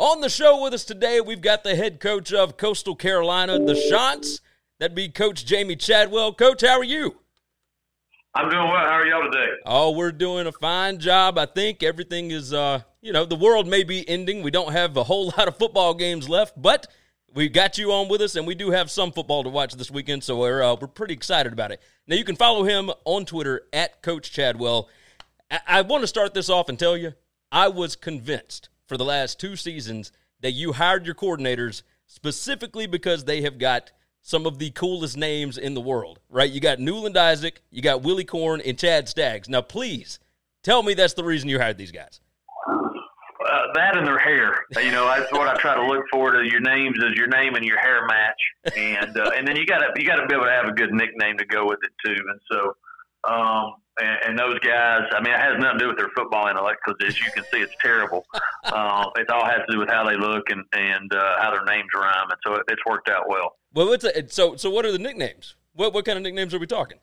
On 0.00 0.22
the 0.22 0.30
show 0.30 0.62
with 0.62 0.72
us 0.72 0.86
today, 0.86 1.20
we've 1.20 1.42
got 1.42 1.62
the 1.62 1.74
head 1.74 2.00
coach 2.00 2.32
of 2.32 2.56
Coastal 2.56 2.96
Carolina, 2.96 3.58
the 3.58 3.74
Chants. 3.90 4.40
That'd 4.78 4.94
be 4.94 5.10
Coach 5.10 5.44
Jamey 5.44 5.78
Chadwell. 5.78 6.32
Coach, 6.32 6.62
how 6.62 6.78
are 6.78 6.82
you? 6.82 7.16
I'm 8.34 8.48
doing 8.48 8.62
well. 8.62 8.78
How 8.78 8.94
are 8.94 9.06
y'all 9.06 9.30
today? 9.30 9.52
Oh, 9.66 9.90
we're 9.90 10.10
doing 10.10 10.46
a 10.46 10.52
fine 10.52 11.00
job. 11.00 11.36
I 11.36 11.44
think 11.44 11.82
everything 11.82 12.30
is, 12.30 12.54
uh, 12.54 12.80
you 13.02 13.12
know, 13.12 13.26
the 13.26 13.36
world 13.36 13.68
may 13.68 13.84
be 13.84 14.08
ending. 14.08 14.42
We 14.42 14.50
don't 14.50 14.72
have 14.72 14.96
a 14.96 15.04
whole 15.04 15.26
lot 15.36 15.48
of 15.48 15.58
football 15.58 15.92
games 15.92 16.30
left, 16.30 16.54
but 16.56 16.86
we 17.34 17.50
got 17.50 17.76
you 17.76 17.92
on 17.92 18.08
with 18.08 18.22
us, 18.22 18.36
and 18.36 18.46
we 18.46 18.54
do 18.54 18.70
have 18.70 18.90
some 18.90 19.12
football 19.12 19.44
to 19.44 19.50
watch 19.50 19.74
this 19.74 19.90
weekend, 19.90 20.24
so 20.24 20.38
we're 20.38 20.62
uh, 20.62 20.76
we're 20.80 20.86
pretty 20.86 21.12
excited 21.12 21.52
about 21.52 21.72
it. 21.72 21.82
Now 22.06 22.16
you 22.16 22.24
can 22.24 22.36
follow 22.36 22.64
him 22.64 22.90
on 23.04 23.26
Twitter 23.26 23.64
at 23.74 24.00
Coach 24.00 24.32
Chadwell. 24.32 24.88
I, 25.50 25.60
I 25.66 25.82
want 25.82 26.04
to 26.04 26.08
start 26.08 26.32
this 26.32 26.48
off 26.48 26.70
and 26.70 26.78
tell 26.78 26.96
you, 26.96 27.12
I 27.52 27.68
was 27.68 27.96
convinced 27.96 28.69
for 28.90 28.96
the 28.96 29.04
last 29.04 29.38
two 29.38 29.54
seasons 29.54 30.10
that 30.40 30.50
you 30.50 30.72
hired 30.72 31.06
your 31.06 31.14
coordinators 31.14 31.84
specifically 32.06 32.88
because 32.88 33.24
they 33.24 33.40
have 33.42 33.56
got 33.56 33.92
some 34.20 34.46
of 34.46 34.58
the 34.58 34.70
coolest 34.70 35.16
names 35.16 35.56
in 35.56 35.74
the 35.74 35.80
world, 35.80 36.18
right? 36.28 36.50
You 36.50 36.58
got 36.58 36.80
Newland 36.80 37.16
Isaac, 37.16 37.62
you 37.70 37.82
got 37.82 38.02
Willy 38.02 38.24
Korn, 38.24 38.60
and 38.60 38.76
Chad 38.76 39.08
Staggs. 39.08 39.48
Now, 39.48 39.60
please 39.60 40.18
tell 40.64 40.82
me 40.82 40.94
that's 40.94 41.14
the 41.14 41.22
reason 41.22 41.48
you 41.48 41.60
hired 41.60 41.78
these 41.78 41.92
guys. 41.92 42.18
Uh, 42.68 43.72
that 43.74 43.96
and 43.96 44.04
their 44.04 44.18
hair, 44.18 44.56
you 44.82 44.90
know, 44.90 45.06
that's 45.06 45.30
what 45.30 45.46
I 45.46 45.54
try 45.54 45.76
to 45.76 45.86
look 45.86 46.02
for 46.10 46.32
to 46.32 46.42
your 46.50 46.60
names 46.60 46.96
is 46.98 47.14
your 47.14 47.28
name 47.28 47.54
and 47.54 47.64
your 47.64 47.78
hair 47.78 48.04
match, 48.08 48.76
and 48.76 49.16
uh, 49.16 49.30
and 49.36 49.46
then 49.46 49.54
you 49.54 49.66
got 49.66 49.78
to 49.78 50.00
you 50.00 50.04
got 50.04 50.16
to 50.16 50.26
be 50.26 50.34
able 50.34 50.46
to 50.46 50.50
have 50.50 50.66
a 50.66 50.72
good 50.72 50.92
nickname 50.92 51.38
to 51.38 51.46
go 51.46 51.64
with 51.64 51.78
it 51.84 51.92
too. 52.04 52.22
And 52.28 52.40
so, 52.50 53.32
um, 53.32 53.74
and, 54.00 54.18
and 54.28 54.38
those 54.38 54.58
guys, 54.60 55.02
I 55.12 55.20
mean, 55.20 55.32
it 55.32 55.40
has 55.40 55.58
nothing 55.58 55.78
to 55.78 55.84
do 55.84 55.88
with 55.88 55.96
their 55.96 56.10
football 56.16 56.48
intellect 56.48 56.80
because, 56.84 56.98
as 57.06 57.18
you 57.20 57.30
can 57.34 57.44
see, 57.52 57.58
it's 57.58 57.74
terrible. 57.80 58.24
um, 58.72 59.10
it 59.16 59.28
all 59.30 59.44
has 59.44 59.60
to 59.66 59.72
do 59.72 59.78
with 59.78 59.88
how 59.88 60.04
they 60.04 60.16
look 60.16 60.50
and 60.50 60.64
and 60.72 61.12
uh, 61.12 61.40
how 61.40 61.50
their 61.50 61.64
names 61.64 61.88
rhyme, 61.94 62.30
and 62.30 62.38
so 62.46 62.54
it, 62.54 62.62
it's 62.68 62.82
worked 62.86 63.08
out 63.08 63.28
well. 63.28 63.56
Well, 63.74 63.92
a, 63.92 64.28
so 64.28 64.56
so? 64.56 64.70
What 64.70 64.84
are 64.84 64.92
the 64.92 64.98
nicknames? 64.98 65.56
What 65.74 65.92
what 65.92 66.04
kind 66.04 66.16
of 66.16 66.22
nicknames 66.22 66.54
are 66.54 66.58
we 66.58 66.66
talking? 66.66 66.98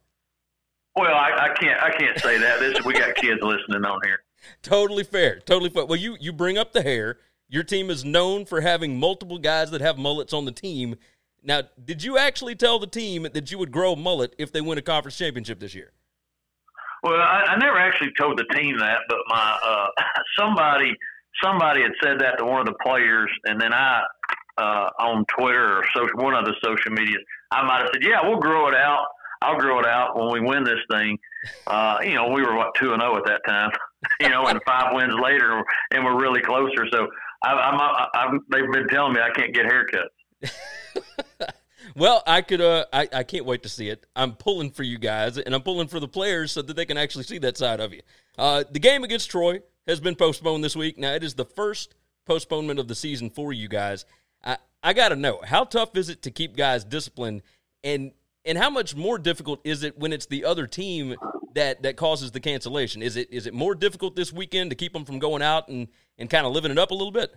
Well, 0.96 1.14
I, 1.14 1.50
I 1.52 1.54
can't 1.60 1.82
I 1.82 1.92
can't 1.92 2.20
say 2.20 2.38
that. 2.38 2.60
This 2.60 2.84
we 2.84 2.94
got 2.94 3.16
kids 3.16 3.42
listening 3.42 3.86
on 3.86 4.00
here. 4.04 4.20
Totally 4.62 5.04
fair, 5.04 5.40
totally 5.40 5.70
fair. 5.70 5.86
Well, 5.86 5.98
you 5.98 6.16
you 6.20 6.32
bring 6.32 6.58
up 6.58 6.72
the 6.72 6.84
hair. 6.84 7.18
Your 7.50 7.64
team 7.64 7.90
is 7.90 8.06
known 8.06 8.46
for 8.46 8.62
having 8.62 9.00
multiple 9.00 9.40
guys 9.40 9.72
that 9.72 9.82
have 9.82 9.98
mullets 9.98 10.32
on 10.32 10.46
the 10.46 10.52
team. 10.52 10.96
Now, 11.42 11.64
did 11.84 12.04
you 12.04 12.18
actually 12.18 12.56
tell 12.56 12.78
the 12.78 12.88
team 12.88 13.28
that 13.34 13.52
you 13.52 13.58
would 13.58 13.72
grow 13.72 13.94
a 13.94 13.96
mullet 13.96 14.36
if 14.38 14.52
they 14.52 14.62
win 14.62 14.78
a 14.78 14.82
conference 14.82 15.18
championship 15.18 15.60
this 15.60 15.74
year? 15.74 15.92
Well, 17.04 17.20
I, 17.20 17.44
I 17.50 17.58
never 17.58 17.78
actually 17.78 18.12
told 18.18 18.38
the 18.38 18.46
team 18.56 18.78
that, 18.80 19.00
but 19.08 19.20
my 19.28 19.60
uh, 19.66 19.88
somebody 20.40 20.94
somebody 21.44 21.82
had 21.84 21.92
said 22.04 22.20
that 22.20 22.38
to 22.38 22.46
one 22.46 22.60
of 22.60 22.66
the 22.66 22.76
players, 22.84 23.32
and 23.46 23.60
then 23.60 23.74
I 23.74 24.04
uh, 24.58 24.90
on 25.00 25.26
Twitter 25.38 25.80
or 25.80 25.84
social 25.96 26.18
one 26.18 26.34
of 26.34 26.46
the 26.46 26.56
social 26.64 26.92
medias, 26.92 27.22
I 27.52 27.66
might 27.66 27.80
have 27.82 27.90
said, 27.94 28.04
"Yeah, 28.04 28.20
we'll 28.24 28.40
grow 28.40 28.68
it 28.68 28.76
out. 28.76 29.06
I'll 29.42 29.60
grow 29.60 29.80
it 29.80 29.86
out 29.86 30.18
when 30.18 30.32
we 30.32 30.42
win 30.42 30.64
this 30.64 30.80
thing." 30.92 31.18
Uh, 31.68 31.98
you 32.02 32.16
know, 32.16 32.30
we 32.30 32.42
were 32.42 32.56
what 32.56 32.74
two 32.76 32.94
and 32.94 33.02
zero 33.02 33.18
at 33.18 33.26
that 33.26 33.42
time. 33.48 33.72
you 34.22 34.30
know, 34.30 34.48
and 34.48 34.60
five 34.66 34.94
wins 34.94 35.14
later, 35.22 35.64
and 35.92 36.04
we're 36.04 36.20
really 36.20 36.42
closer. 36.42 36.88
So 36.92 37.08
I, 37.44 37.52
I'm, 37.52 37.80
I, 37.80 38.08
I'm, 38.16 38.40
they've 38.52 38.72
been 38.72 38.88
telling 38.88 39.14
me 39.14 39.22
I 39.22 39.30
can't 39.32 39.54
get 39.54 39.66
haircuts. 39.66 40.10
Well, 41.96 42.24
I 42.28 42.42
could. 42.42 42.62
Uh, 42.62 42.86
I 42.92 43.08
I 43.14 43.24
can't 43.24 43.46
wait 43.46 43.64
to 43.64 43.70
see 43.70 43.90
it. 43.90 44.06
I'm 44.16 44.34
pulling 44.34 44.72
for 44.72 44.84
you 44.84 44.98
guys, 44.98 45.38
and 45.38 45.54
I'm 45.54 45.62
pulling 45.62 45.88
for 45.88 46.00
the 46.00 46.08
players 46.08 46.52
so 46.52 46.62
that 46.62 46.76
they 46.76 46.86
can 46.86 46.98
actually 46.98 47.24
see 47.24 47.38
that 47.40 47.58
side 47.58 47.80
of 47.80 47.94
you. 47.94 48.02
Uh, 48.38 48.64
the 48.70 48.80
game 48.80 49.04
against 49.04 49.30
Troy 49.30 49.62
has 49.88 50.00
been 50.00 50.16
postponed 50.16 50.64
this 50.64 50.76
week. 50.76 50.98
Now 50.98 51.14
it 51.14 51.24
is 51.24 51.34
the 51.36 51.46
first 51.46 51.96
postponement 52.26 52.80
of 52.80 52.88
the 52.88 52.96
season 52.96 53.30
for 53.30 53.54
you 53.54 53.68
guys. 53.68 54.06
I 54.44 54.58
I 54.84 54.94
got 54.94 55.10
to 55.10 55.16
know 55.16 55.40
how 55.44 55.64
tough 55.64 55.96
is 55.96 56.10
it 56.10 56.22
to 56.24 56.32
keep 56.32 56.56
guys 56.56 56.84
disciplined, 56.84 57.42
and 57.84 58.12
and 58.46 58.58
how 58.58 58.70
much 58.70 58.96
more 58.96 59.18
difficult 59.18 59.60
is 59.64 59.84
it 59.84 59.98
when 59.98 60.14
it's 60.14 60.26
the 60.26 60.46
other 60.46 60.68
team 60.68 61.16
that 61.56 61.84
that 61.84 61.98
causes 61.98 62.32
the 62.32 62.40
cancellation? 62.40 63.02
Is 63.02 63.16
it 63.16 63.32
is 63.32 63.48
it 63.48 63.54
more 63.54 63.76
difficult 63.76 64.16
this 64.16 64.32
weekend 64.32 64.70
to 64.72 64.76
keep 64.76 64.94
them 64.94 65.06
from 65.06 65.20
going 65.20 65.42
out 65.42 65.68
and 65.68 65.88
and 66.18 66.30
kind 66.30 66.46
of 66.46 66.54
living 66.54 66.72
it 66.72 66.78
up 66.78 66.92
a 66.92 66.96
little 66.96 67.12
bit? 67.12 67.36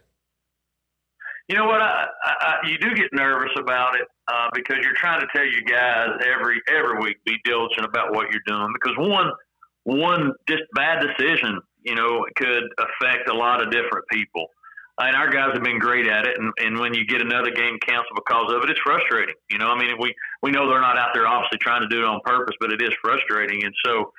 You 1.50 1.56
know 1.56 1.66
what? 1.66 1.82
I, 1.82 2.06
I, 2.22 2.54
you 2.68 2.78
do 2.78 2.94
get 2.94 3.08
nervous 3.12 3.50
about 3.58 3.96
it 3.96 4.06
uh, 4.28 4.46
because 4.54 4.76
you're 4.84 4.94
trying 4.94 5.20
to 5.20 5.26
tell 5.34 5.44
your 5.44 5.62
guys 5.62 6.10
every 6.24 6.62
every 6.68 7.00
week 7.00 7.16
be 7.26 7.38
diligent 7.42 7.84
about 7.84 8.14
what 8.14 8.30
you're 8.30 8.46
doing 8.46 8.72
because 8.72 8.96
one 8.98 9.32
one 9.82 10.32
just 10.48 10.62
bad 10.76 11.02
decision, 11.04 11.60
you 11.82 11.96
know, 11.96 12.24
could 12.36 12.62
affect 12.78 13.28
a 13.28 13.34
lot 13.34 13.60
of 13.60 13.72
different 13.72 14.06
people. 14.12 14.46
And 15.00 15.16
our 15.16 15.28
guys 15.28 15.50
have 15.54 15.64
been 15.64 15.80
great 15.80 16.06
at 16.06 16.24
it. 16.24 16.38
And, 16.38 16.52
and 16.58 16.78
when 16.78 16.94
you 16.94 17.04
get 17.04 17.20
another 17.20 17.50
game 17.50 17.78
canceled 17.84 18.14
because 18.14 18.52
of 18.52 18.62
it, 18.62 18.70
it's 18.70 18.80
frustrating. 18.84 19.34
You 19.50 19.58
know, 19.58 19.70
I 19.70 19.76
mean, 19.76 19.96
we 19.98 20.14
we 20.44 20.52
know 20.52 20.70
they're 20.70 20.80
not 20.80 20.98
out 20.98 21.10
there 21.14 21.26
obviously 21.26 21.58
trying 21.58 21.82
to 21.82 21.88
do 21.88 21.98
it 21.98 22.04
on 22.04 22.20
purpose, 22.24 22.54
but 22.60 22.70
it 22.70 22.80
is 22.80 22.90
frustrating. 23.02 23.64
And 23.64 23.74
so 23.84 24.12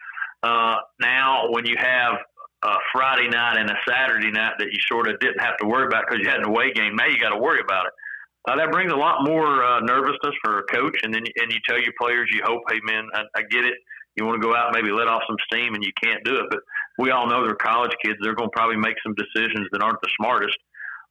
uh, 0.43 0.75
now 0.99 1.45
when 1.49 1.65
you 1.65 1.75
have 1.77 2.15
a 2.63 2.75
Friday 2.93 3.27
night 3.27 3.57
and 3.57 3.69
a 3.69 3.75
Saturday 3.87 4.31
night 4.31 4.53
that 4.59 4.67
you 4.71 4.79
sort 4.87 5.09
of 5.09 5.19
didn't 5.19 5.39
have 5.39 5.57
to 5.57 5.67
worry 5.67 5.85
about 5.85 6.05
because 6.07 6.23
you 6.23 6.29
had 6.29 6.39
an 6.39 6.45
away 6.45 6.71
game. 6.73 6.95
Now 6.95 7.07
you 7.07 7.19
got 7.19 7.29
to 7.29 7.37
worry 7.37 7.59
about 7.59 7.87
it. 7.87 7.93
Uh, 8.47 8.55
that 8.55 8.71
brings 8.71 8.91
a 8.91 8.95
lot 8.95 9.23
more 9.23 9.63
uh, 9.63 9.79
nervousness 9.81 10.33
for 10.43 10.59
a 10.59 10.63
coach, 10.63 10.97
and 11.03 11.13
then 11.13 11.23
and 11.37 11.51
you 11.51 11.59
tell 11.67 11.79
your 11.79 11.93
players, 11.99 12.29
you 12.33 12.41
hope, 12.43 12.61
hey 12.69 12.79
man, 12.83 13.07
I, 13.13 13.21
I 13.35 13.41
get 13.43 13.65
it. 13.65 13.75
You 14.15 14.25
want 14.25 14.41
to 14.41 14.45
go 14.45 14.55
out, 14.55 14.67
and 14.67 14.75
maybe 14.75 14.91
let 14.93 15.07
off 15.07 15.21
some 15.27 15.37
steam, 15.51 15.73
and 15.75 15.83
you 15.83 15.91
can't 16.03 16.23
do 16.25 16.35
it. 16.35 16.45
But 16.49 16.59
we 16.97 17.11
all 17.11 17.27
know 17.27 17.45
they're 17.45 17.55
college 17.55 17.91
kids; 18.03 18.17
they're 18.21 18.35
going 18.35 18.49
to 18.49 18.55
probably 18.55 18.77
make 18.77 18.95
some 19.03 19.13
decisions 19.13 19.67
that 19.71 19.83
aren't 19.83 20.01
the 20.01 20.09
smartest, 20.19 20.57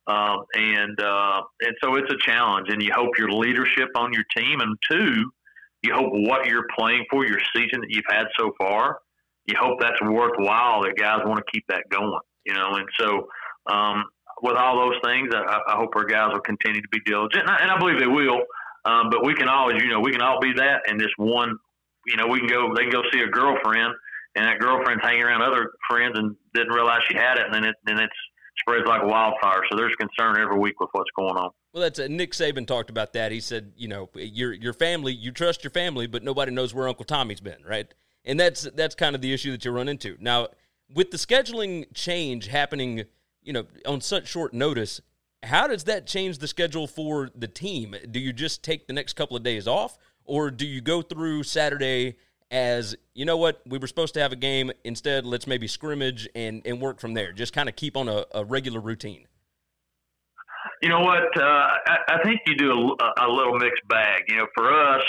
um, 0.08 0.44
and 0.54 1.00
uh, 1.00 1.42
and 1.60 1.74
so 1.82 1.94
it's 1.94 2.12
a 2.12 2.18
challenge. 2.18 2.66
And 2.68 2.82
you 2.82 2.90
hope 2.92 3.10
your 3.16 3.30
leadership 3.30 3.88
on 3.94 4.12
your 4.12 4.24
team, 4.36 4.60
and 4.60 4.76
two, 4.90 5.30
you 5.82 5.94
hope 5.94 6.10
what 6.12 6.46
you're 6.46 6.66
playing 6.76 7.06
for, 7.10 7.24
your 7.24 7.40
season 7.54 7.80
that 7.80 7.90
you've 7.90 8.04
had 8.10 8.26
so 8.38 8.52
far, 8.58 8.98
you 9.50 9.56
hope 9.60 9.80
that's 9.80 10.00
worthwhile. 10.00 10.82
That 10.82 10.94
guys 10.96 11.20
want 11.24 11.38
to 11.38 11.44
keep 11.52 11.64
that 11.68 11.84
going, 11.90 12.20
you 12.44 12.54
know. 12.54 12.74
And 12.74 12.86
so, 12.98 13.28
um, 13.72 14.04
with 14.42 14.56
all 14.56 14.76
those 14.78 14.96
things, 15.04 15.28
I, 15.34 15.60
I 15.68 15.76
hope 15.76 15.90
our 15.96 16.04
guys 16.04 16.30
will 16.32 16.40
continue 16.40 16.80
to 16.80 16.88
be 16.90 17.00
diligent, 17.04 17.42
and 17.42 17.50
I, 17.50 17.56
and 17.62 17.70
I 17.70 17.78
believe 17.78 17.98
they 17.98 18.06
will. 18.06 18.40
Um, 18.84 19.10
but 19.10 19.24
we 19.26 19.34
can 19.34 19.48
always, 19.48 19.82
you 19.82 19.90
know, 19.90 20.00
we 20.00 20.12
can 20.12 20.22
all 20.22 20.40
be 20.40 20.52
that, 20.54 20.82
and 20.86 20.98
this 20.98 21.12
one, 21.18 21.58
you 22.06 22.16
know, 22.16 22.26
we 22.26 22.38
can 22.38 22.48
go. 22.48 22.72
They 22.74 22.82
can 22.82 22.90
go 22.90 23.02
see 23.12 23.20
a 23.20 23.28
girlfriend, 23.28 23.92
and 24.36 24.46
that 24.46 24.58
girlfriend's 24.58 25.02
hanging 25.02 25.22
around 25.22 25.42
other 25.42 25.72
friends 25.88 26.18
and 26.18 26.36
didn't 26.54 26.72
realize 26.72 27.00
she 27.10 27.16
had 27.16 27.38
it, 27.38 27.44
and 27.46 27.54
then 27.54 27.64
it 27.64 27.76
then 27.84 27.98
it's 27.98 28.16
spreads 28.60 28.86
like 28.86 29.02
wildfire. 29.02 29.62
So 29.70 29.76
there's 29.76 29.94
concern 29.96 30.40
every 30.40 30.58
week 30.58 30.80
with 30.80 30.90
what's 30.92 31.10
going 31.16 31.36
on. 31.36 31.50
Well, 31.72 31.82
that's 31.82 31.98
uh, 31.98 32.08
Nick 32.08 32.32
Saban 32.32 32.66
talked 32.66 32.90
about 32.90 33.12
that. 33.12 33.32
He 33.32 33.40
said, 33.40 33.72
you 33.76 33.88
know, 33.88 34.08
your 34.14 34.52
your 34.52 34.72
family, 34.72 35.12
you 35.12 35.30
trust 35.30 35.62
your 35.62 35.70
family, 35.70 36.06
but 36.06 36.22
nobody 36.22 36.52
knows 36.52 36.74
where 36.74 36.88
Uncle 36.88 37.04
Tommy's 37.04 37.40
been, 37.40 37.62
right? 37.68 37.92
And 38.24 38.38
that's 38.38 38.62
that's 38.74 38.94
kind 38.94 39.14
of 39.14 39.22
the 39.22 39.33
issue 39.33 39.50
that 39.52 39.64
you 39.64 39.70
run 39.70 39.88
into 39.88 40.16
now 40.20 40.48
with 40.92 41.11
the 41.11 41.16
scheduling 41.16 41.87
change 41.94 42.48
happening 42.48 43.04
you 43.42 43.52
know, 43.52 43.66
on 43.87 44.00
such 44.00 44.28
short 44.28 44.52
notice, 44.52 45.00
how 45.42 45.66
does 45.66 45.85
that 45.85 46.06
change 46.06 46.38
the 46.38 46.48
schedule 46.48 46.87
for 46.87 47.30
the 47.35 47.48
team? 47.48 47.96
Do 48.11 48.20
you 48.20 48.33
just 48.33 48.62
take 48.62 48.87
the 48.87 48.92
next 48.92 49.14
couple 49.14 49.37
of 49.37 49.42
days 49.42 49.66
off, 49.66 49.96
or 50.24 50.50
do 50.50 50.66
you 50.66 50.80
go 50.80 51.02
through 51.02 51.44
Saturday 51.44 52.16
as 52.50 52.96
you 53.14 53.24
know 53.24 53.37
what 53.37 53.62
we 53.66 53.78
were 53.78 53.87
supposed 53.87 54.14
to 54.14 54.20
have 54.20 54.33
a 54.33 54.37
game 54.37 54.70
instead? 54.85 55.24
Let's 55.24 55.46
maybe 55.46 55.66
scrimmage 55.66 56.28
and 56.35 56.62
and 56.66 56.80
work 56.80 57.00
from 57.00 57.14
there. 57.14 57.33
Just 57.33 57.52
kind 57.52 57.68
of 57.68 57.76
keep 57.76 57.96
on 57.96 58.09
a, 58.09 58.24
a 58.33 58.44
regular 58.44 58.80
routine. 58.80 59.26
You 60.83 60.90
know 60.90 61.00
what? 61.00 61.37
Uh, 61.37 61.42
I, 61.42 61.96
I 62.09 62.22
think 62.22 62.40
you 62.46 62.56
do 62.56 62.96
a, 63.00 63.26
a 63.26 63.28
little 63.28 63.59
mixed 63.59 63.87
bag. 63.88 64.24
You 64.28 64.37
know, 64.37 64.46
for 64.54 64.72
us, 64.72 65.02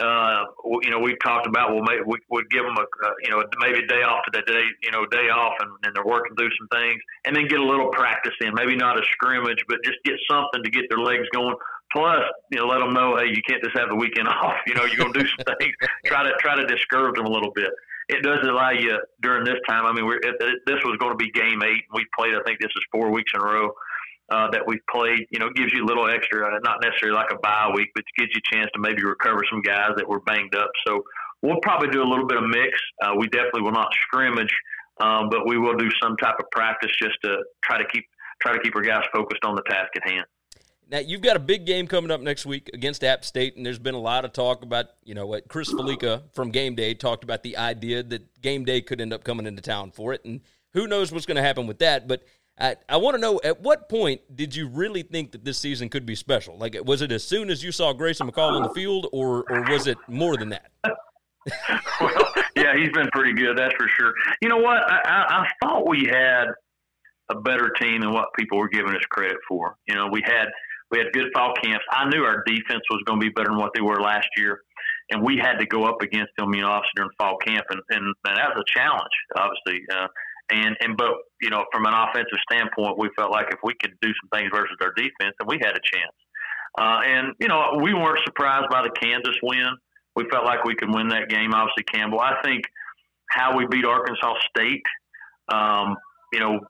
uh, 0.00 0.44
you 0.82 0.90
know, 0.90 0.98
we 0.98 1.16
talked 1.22 1.46
about 1.46 1.72
well, 1.74 1.82
maybe 1.82 2.02
we 2.06 2.18
would 2.30 2.50
give 2.50 2.64
them 2.64 2.76
a, 2.76 2.82
uh, 2.82 3.12
you 3.22 3.30
know, 3.30 3.44
maybe 3.60 3.84
a 3.84 3.86
day 3.86 4.02
off 4.02 4.24
to 4.24 4.30
the 4.32 4.42
day, 4.50 4.64
you 4.82 4.90
know, 4.90 5.06
day 5.06 5.28
off, 5.28 5.54
and, 5.60 5.70
and 5.84 5.94
they're 5.94 6.04
working 6.04 6.34
through 6.36 6.50
some 6.58 6.68
things, 6.68 7.00
and 7.24 7.36
then 7.36 7.46
get 7.48 7.60
a 7.60 7.64
little 7.64 7.88
practice 7.90 8.34
in. 8.40 8.54
Maybe 8.54 8.76
not 8.76 8.98
a 8.98 9.02
scrimmage, 9.12 9.62
but 9.68 9.78
just 9.84 9.98
get 10.04 10.14
something 10.30 10.62
to 10.64 10.70
get 10.70 10.84
their 10.88 10.98
legs 10.98 11.28
going. 11.32 11.54
Plus, 11.92 12.22
you 12.50 12.58
know, 12.58 12.66
let 12.66 12.78
them 12.78 12.94
know, 12.94 13.16
hey, 13.16 13.28
you 13.28 13.42
can't 13.46 13.62
just 13.62 13.76
have 13.76 13.88
the 13.88 13.96
weekend 13.96 14.28
off. 14.28 14.56
You 14.66 14.74
know, 14.74 14.84
you're 14.84 14.96
going 14.98 15.12
to 15.12 15.20
do 15.20 15.26
some 15.26 15.44
things. 15.58 15.74
Try 16.06 16.24
to 16.24 16.32
try 16.40 16.56
to 16.56 16.66
discourage 16.66 17.16
them 17.16 17.26
a 17.26 17.30
little 17.30 17.52
bit. 17.52 17.70
it 18.08 18.22
does 18.22 18.38
allow 18.42 18.70
you 18.70 18.98
during 19.22 19.44
this 19.44 19.58
time. 19.68 19.86
I 19.86 19.92
mean, 19.92 20.06
we're, 20.06 20.18
it, 20.18 20.36
it, 20.40 20.58
this 20.66 20.80
was 20.84 20.96
going 20.98 21.12
to 21.12 21.18
be 21.18 21.30
game 21.30 21.62
eight. 21.62 21.84
We 21.92 22.06
played. 22.16 22.34
I 22.34 22.42
think 22.46 22.60
this 22.60 22.70
is 22.74 22.82
four 22.90 23.10
weeks 23.10 23.32
in 23.34 23.40
a 23.40 23.44
row. 23.44 23.72
Uh, 24.30 24.48
that 24.52 24.62
we've 24.64 24.86
played, 24.88 25.26
you 25.30 25.40
know, 25.40 25.50
gives 25.56 25.72
you 25.72 25.82
a 25.82 25.86
little 25.86 26.08
extra, 26.08 26.46
uh, 26.46 26.58
not 26.62 26.78
necessarily 26.80 27.16
like 27.16 27.32
a 27.32 27.38
bye 27.42 27.68
week, 27.74 27.88
but 27.96 28.04
gives 28.16 28.30
you 28.32 28.38
a 28.38 28.54
chance 28.54 28.70
to 28.72 28.78
maybe 28.78 29.02
recover 29.02 29.40
some 29.50 29.60
guys 29.60 29.90
that 29.96 30.08
were 30.08 30.20
banged 30.20 30.54
up. 30.54 30.70
So 30.86 31.02
we'll 31.42 31.60
probably 31.62 31.88
do 31.88 32.00
a 32.00 32.08
little 32.08 32.26
bit 32.26 32.38
of 32.38 32.44
mix. 32.44 32.78
Uh, 33.02 33.14
we 33.18 33.26
definitely 33.28 33.62
will 33.62 33.72
not 33.72 33.88
scrimmage, 34.06 34.54
um, 35.00 35.30
but 35.30 35.48
we 35.48 35.58
will 35.58 35.76
do 35.76 35.90
some 36.00 36.16
type 36.16 36.36
of 36.38 36.46
practice 36.52 36.92
just 37.02 37.16
to 37.24 37.38
try 37.64 37.78
to 37.78 37.84
keep 37.92 38.04
try 38.40 38.52
to 38.52 38.60
keep 38.60 38.74
our 38.74 38.82
guys 38.82 39.02
focused 39.12 39.44
on 39.44 39.54
the 39.54 39.62
task 39.68 39.90
at 39.96 40.08
hand. 40.08 40.24
Now 40.90 40.98
you've 40.98 41.20
got 41.20 41.36
a 41.36 41.40
big 41.40 41.66
game 41.66 41.86
coming 41.86 42.10
up 42.10 42.20
next 42.20 42.44
week 42.44 42.68
against 42.74 43.04
App 43.04 43.24
State, 43.24 43.56
and 43.56 43.64
there's 43.64 43.78
been 43.78 43.94
a 43.94 44.00
lot 44.00 44.24
of 44.24 44.32
talk 44.32 44.62
about 44.62 44.86
you 45.04 45.14
know 45.14 45.26
what 45.26 45.48
Chris 45.48 45.72
Fallica 45.72 46.22
from 46.32 46.50
Game 46.50 46.74
Day 46.74 46.94
talked 46.94 47.22
about 47.22 47.42
the 47.42 47.56
idea 47.56 48.02
that 48.02 48.40
Game 48.42 48.64
Day 48.64 48.80
could 48.80 49.00
end 49.00 49.12
up 49.12 49.22
coming 49.22 49.46
into 49.46 49.62
town 49.62 49.92
for 49.92 50.12
it, 50.12 50.24
and 50.24 50.40
who 50.72 50.86
knows 50.88 51.12
what's 51.12 51.26
going 51.26 51.36
to 51.36 51.42
happen 51.42 51.66
with 51.66 51.78
that. 51.78 52.08
But 52.08 52.24
I, 52.60 52.76
I 52.88 52.96
want 52.98 53.14
to 53.14 53.20
know 53.20 53.40
at 53.42 53.62
what 53.62 53.88
point 53.88 54.20
did 54.34 54.54
you 54.54 54.68
really 54.68 55.02
think 55.02 55.32
that 55.32 55.44
this 55.44 55.58
season 55.58 55.88
could 55.88 56.04
be 56.04 56.14
special? 56.14 56.58
Like, 56.58 56.76
was 56.84 57.00
it 57.00 57.10
as 57.10 57.24
soon 57.24 57.48
as 57.50 57.64
you 57.64 57.72
saw 57.72 57.92
Grayson 57.92 58.30
McCall 58.30 58.52
on 58.52 58.62
the 58.62 58.70
field, 58.70 59.08
or 59.12 59.44
or 59.48 59.62
was 59.62 59.86
it 59.86 59.96
more 60.08 60.36
than 60.36 60.50
that? 60.50 60.70
well, 62.00 62.32
yeah, 62.56 62.76
he's 62.76 62.90
been 62.90 63.08
pretty 63.12 63.32
good, 63.32 63.56
that's 63.56 63.74
for 63.76 63.88
sure. 63.88 64.12
You 64.42 64.50
know 64.50 64.58
what? 64.58 64.78
I, 64.78 65.00
I, 65.04 65.40
I 65.40 65.48
thought 65.62 65.88
we 65.88 66.04
had 66.04 66.48
a 67.30 67.40
better 67.40 67.70
team 67.80 68.02
than 68.02 68.12
what 68.12 68.26
people 68.38 68.58
were 68.58 68.68
giving 68.68 68.94
us 68.94 69.02
credit 69.10 69.38
for. 69.48 69.76
You 69.86 69.94
know, 69.94 70.08
we 70.12 70.20
had 70.24 70.48
we 70.90 70.98
had 70.98 71.12
good 71.12 71.30
fall 71.32 71.54
camps. 71.62 71.84
I 71.90 72.08
knew 72.08 72.24
our 72.24 72.42
defense 72.44 72.82
was 72.90 73.02
going 73.06 73.20
to 73.20 73.26
be 73.26 73.32
better 73.32 73.50
than 73.50 73.58
what 73.58 73.70
they 73.74 73.80
were 73.80 74.00
last 74.00 74.28
year, 74.36 74.60
and 75.10 75.22
we 75.22 75.38
had 75.38 75.58
to 75.58 75.66
go 75.66 75.84
up 75.84 76.02
against 76.02 76.32
them, 76.36 76.52
you 76.52 76.62
know, 76.62 76.68
obviously 76.68 76.92
during 76.96 77.10
fall 77.18 77.36
camp, 77.38 77.64
and, 77.70 77.80
and, 77.90 78.04
and 78.24 78.36
that 78.36 78.54
was 78.54 78.64
a 78.68 78.78
challenge, 78.78 79.12
obviously. 79.36 79.84
Uh, 79.90 80.08
and 80.50 80.76
and 80.80 80.96
but 80.96 81.10
you 81.40 81.50
know, 81.50 81.64
from 81.72 81.86
an 81.86 81.94
offensive 81.94 82.38
standpoint, 82.50 82.98
we 82.98 83.10
felt 83.16 83.30
like 83.30 83.46
if 83.50 83.58
we 83.64 83.74
could 83.80 83.92
do 84.00 84.08
some 84.08 84.28
things 84.38 84.50
versus 84.52 84.76
our 84.80 84.92
defense, 84.92 85.34
then 85.38 85.46
we 85.46 85.58
had 85.62 85.72
a 85.72 85.82
chance. 85.82 86.16
Uh, 86.78 87.00
and 87.04 87.34
you 87.40 87.48
know, 87.48 87.78
we 87.82 87.94
weren't 87.94 88.20
surprised 88.24 88.68
by 88.70 88.82
the 88.82 88.90
Kansas 89.00 89.36
win. 89.42 89.70
We 90.16 90.24
felt 90.30 90.44
like 90.44 90.64
we 90.64 90.74
could 90.74 90.92
win 90.94 91.08
that 91.08 91.28
game. 91.28 91.54
Obviously, 91.54 91.84
Campbell. 91.84 92.20
I 92.20 92.34
think 92.44 92.64
how 93.30 93.56
we 93.56 93.66
beat 93.70 93.84
Arkansas 93.84 94.34
State. 94.50 94.82
Um, 95.52 95.96
you 96.32 96.40
know, 96.40 96.60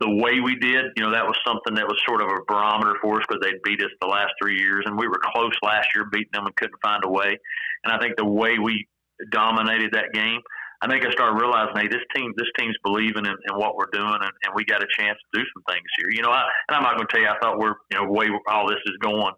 the 0.00 0.10
way 0.10 0.40
we 0.40 0.56
did, 0.56 0.86
you 0.96 1.02
know, 1.02 1.12
that 1.12 1.24
was 1.24 1.38
something 1.46 1.74
that 1.74 1.86
was 1.86 2.00
sort 2.06 2.22
of 2.22 2.28
a 2.28 2.42
barometer 2.48 2.98
for 3.00 3.20
us 3.20 3.24
because 3.28 3.40
they'd 3.42 3.62
beat 3.62 3.82
us 3.82 3.90
the 4.00 4.06
last 4.08 4.32
three 4.42 4.58
years, 4.58 4.82
and 4.86 4.98
we 4.98 5.06
were 5.06 5.20
close 5.32 5.52
last 5.62 5.88
year, 5.94 6.06
beating 6.10 6.32
them 6.32 6.46
and 6.46 6.56
couldn't 6.56 6.80
find 6.82 7.04
a 7.04 7.08
way. 7.08 7.38
And 7.84 7.92
I 7.92 7.98
think 7.98 8.16
the 8.16 8.26
way 8.26 8.58
we 8.58 8.88
dominated 9.30 9.92
that 9.92 10.12
game, 10.12 10.40
I 10.82 10.90
think 10.90 11.06
I 11.06 11.14
started 11.14 11.38
realizing, 11.38 11.78
hey, 11.78 11.86
this 11.86 12.02
team, 12.10 12.34
this 12.34 12.50
team's 12.58 12.74
believing 12.82 13.22
in, 13.22 13.38
in 13.38 13.54
what 13.54 13.78
we're 13.78 13.90
doing, 13.94 14.18
and, 14.18 14.34
and 14.42 14.50
we 14.54 14.66
got 14.66 14.82
a 14.82 14.90
chance 14.98 15.14
to 15.14 15.30
do 15.38 15.44
some 15.54 15.62
things 15.70 15.86
here. 15.96 16.10
You 16.10 16.26
know, 16.26 16.34
I, 16.34 16.42
and 16.66 16.74
I'm 16.74 16.82
not 16.82 16.98
going 16.98 17.06
to 17.06 17.12
tell 17.14 17.22
you, 17.22 17.30
I 17.30 17.38
thought 17.38 17.62
we're, 17.62 17.78
you 17.94 18.02
know, 18.02 18.10
way 18.10 18.26
all 18.50 18.66
this 18.66 18.82
is 18.86 18.98
going, 18.98 19.30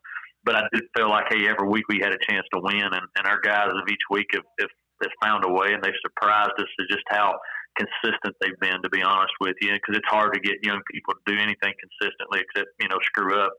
but 0.44 0.56
I 0.56 0.64
did 0.72 0.88
feel 0.96 1.10
like, 1.10 1.28
hey, 1.28 1.44
every 1.44 1.68
week 1.68 1.84
we 1.92 2.00
had 2.00 2.16
a 2.16 2.20
chance 2.24 2.48
to 2.54 2.60
win, 2.64 2.88
and, 2.88 3.06
and 3.20 3.28
our 3.28 3.44
guys 3.44 3.68
of 3.68 3.84
each 3.92 4.08
week 4.08 4.32
have, 4.32 4.48
have, 4.58 4.72
have 5.04 5.12
found 5.20 5.44
a 5.44 5.52
way, 5.52 5.76
and 5.76 5.84
they've 5.84 6.00
surprised 6.00 6.56
us 6.56 6.70
to 6.80 6.86
just 6.88 7.04
how 7.12 7.36
consistent 7.76 8.34
they've 8.40 8.60
been, 8.60 8.80
to 8.80 8.88
be 8.88 9.02
honest 9.02 9.32
with 9.40 9.56
you, 9.60 9.72
because 9.72 10.00
it's 10.00 10.08
hard 10.08 10.32
to 10.32 10.40
get 10.40 10.64
young 10.64 10.80
people 10.90 11.12
to 11.12 11.22
do 11.28 11.36
anything 11.36 11.74
consistently 11.76 12.40
except 12.40 12.70
you 12.80 12.88
know 12.88 12.96
screw 13.04 13.38
up, 13.38 13.52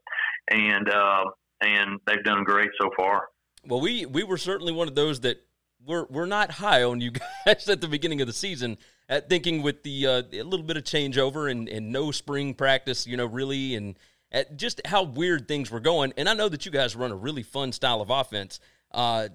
and 0.50 0.88
uh, 0.90 1.24
and 1.60 2.00
they've 2.06 2.24
done 2.24 2.44
great 2.44 2.70
so 2.80 2.90
far. 2.96 3.28
Well, 3.66 3.80
we 3.80 4.06
we 4.06 4.24
were 4.24 4.38
certainly 4.38 4.72
one 4.72 4.88
of 4.88 4.94
those 4.94 5.20
that 5.20 5.38
we're 5.86 6.06
we're 6.10 6.26
not 6.26 6.50
high 6.50 6.82
on 6.82 7.00
you 7.00 7.12
guys 7.46 7.68
at 7.68 7.80
the 7.80 7.88
beginning 7.88 8.20
of 8.20 8.26
the 8.26 8.32
season. 8.32 8.78
At 9.08 9.28
thinking 9.28 9.62
with 9.62 9.84
the 9.84 10.06
uh, 10.06 10.22
a 10.32 10.42
little 10.42 10.66
bit 10.66 10.76
of 10.76 10.82
changeover 10.82 11.50
and, 11.50 11.68
and 11.68 11.92
no 11.92 12.10
spring 12.10 12.54
practice, 12.54 13.06
you 13.06 13.16
know, 13.16 13.26
really, 13.26 13.76
and 13.76 13.96
at 14.32 14.56
just 14.56 14.80
how 14.84 15.04
weird 15.04 15.46
things 15.46 15.70
were 15.70 15.80
going. 15.80 16.12
And 16.16 16.28
I 16.28 16.34
know 16.34 16.48
that 16.48 16.66
you 16.66 16.72
guys 16.72 16.96
run 16.96 17.12
a 17.12 17.16
really 17.16 17.44
fun 17.44 17.70
style 17.70 18.00
of 18.00 18.10
offense. 18.10 18.58
Uh, 18.90 19.28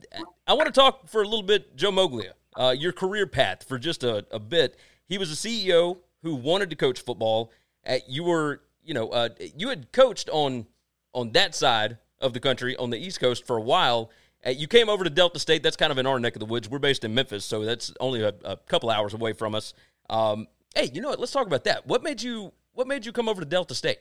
I 0.46 0.54
want 0.54 0.66
to 0.66 0.74
talk 0.74 1.08
for 1.08 1.22
a 1.22 1.26
little 1.26 1.44
bit, 1.44 1.78
Joe 1.78 1.92
Moglia 1.92 2.34
uh, 2.58 2.76
your 2.78 2.92
career 2.92 3.28
path 3.28 3.64
for 3.64 3.78
just 3.78 4.04
a, 4.04 4.26
a, 4.32 4.40
bit. 4.40 4.78
He 5.08 5.18
was 5.18 5.32
a 5.32 5.36
CEO 5.36 5.98
who 6.24 6.36
wanted 6.36 6.70
to 6.70 6.76
coach 6.76 7.02
football. 7.02 7.52
Uh, 7.86 7.98
you 8.08 8.24
were, 8.24 8.62
you 8.84 8.94
know, 8.94 9.10
uh, 9.10 9.30
you 9.56 9.70
had 9.70 9.92
coached 9.92 10.30
on 10.30 10.66
on 11.14 11.32
that 11.34 11.54
side 11.54 11.98
of 12.20 12.34
the 12.34 12.40
country 12.40 12.76
on 12.78 12.90
the 12.90 12.98
East 12.98 13.20
Coast 13.20 13.46
for 13.46 13.58
a 13.58 13.62
while. 13.62 14.12
Uh, 14.46 14.50
you 14.50 14.68
came 14.68 14.90
over 14.90 15.04
to 15.04 15.10
Delta 15.10 15.40
State. 15.40 15.64
That's 15.64 15.78
kind 15.78 15.92
of 15.92 15.98
in 15.98 16.06
our 16.06 16.20
neck 16.20 16.36
of 16.36 16.40
the 16.40 16.46
woods. 16.46 16.70
We're 16.70 16.80
based 16.80 17.04
in 17.04 17.14
Memphis, 17.14 17.46
so 17.46 17.64
that's 17.64 17.94
only 18.00 18.24
a, 18.24 18.34
a 18.44 18.58
couple 18.58 18.90
hours 18.90 19.14
away 19.14 19.34
from 19.34 19.54
us. 19.56 19.74
Um, 20.10 20.48
hey, 20.76 20.90
you 20.94 21.02
know 21.02 21.10
what? 21.10 21.20
Let's 21.20 21.32
talk 21.32 21.48
about 21.48 21.64
that. 21.66 21.86
What 21.88 22.04
made 22.04 22.22
you 22.22 22.52
What 22.74 22.88
made 22.88 23.06
you 23.06 23.12
come 23.12 23.30
over 23.30 23.42
to 23.42 23.48
Delta 23.48 23.76
State? 23.76 24.00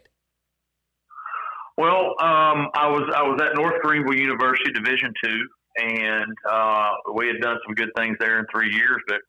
Well, 1.76 2.14
um, 2.20 2.68
I 2.74 2.88
was 2.88 3.11
I 3.14 3.22
was 3.22 3.40
at 3.42 3.57
North 3.57 3.81
Greenville 3.83 4.18
University, 4.18 4.72
Division 4.72 5.12
two, 5.22 5.38
and 5.79 6.35
uh, 6.50 6.90
we 7.14 7.26
had 7.26 7.40
done 7.40 7.57
some 7.66 7.74
good 7.74 7.90
things 7.96 8.16
there 8.20 8.38
in 8.38 8.46
three 8.53 8.72
years, 8.72 9.00
but 9.09 9.20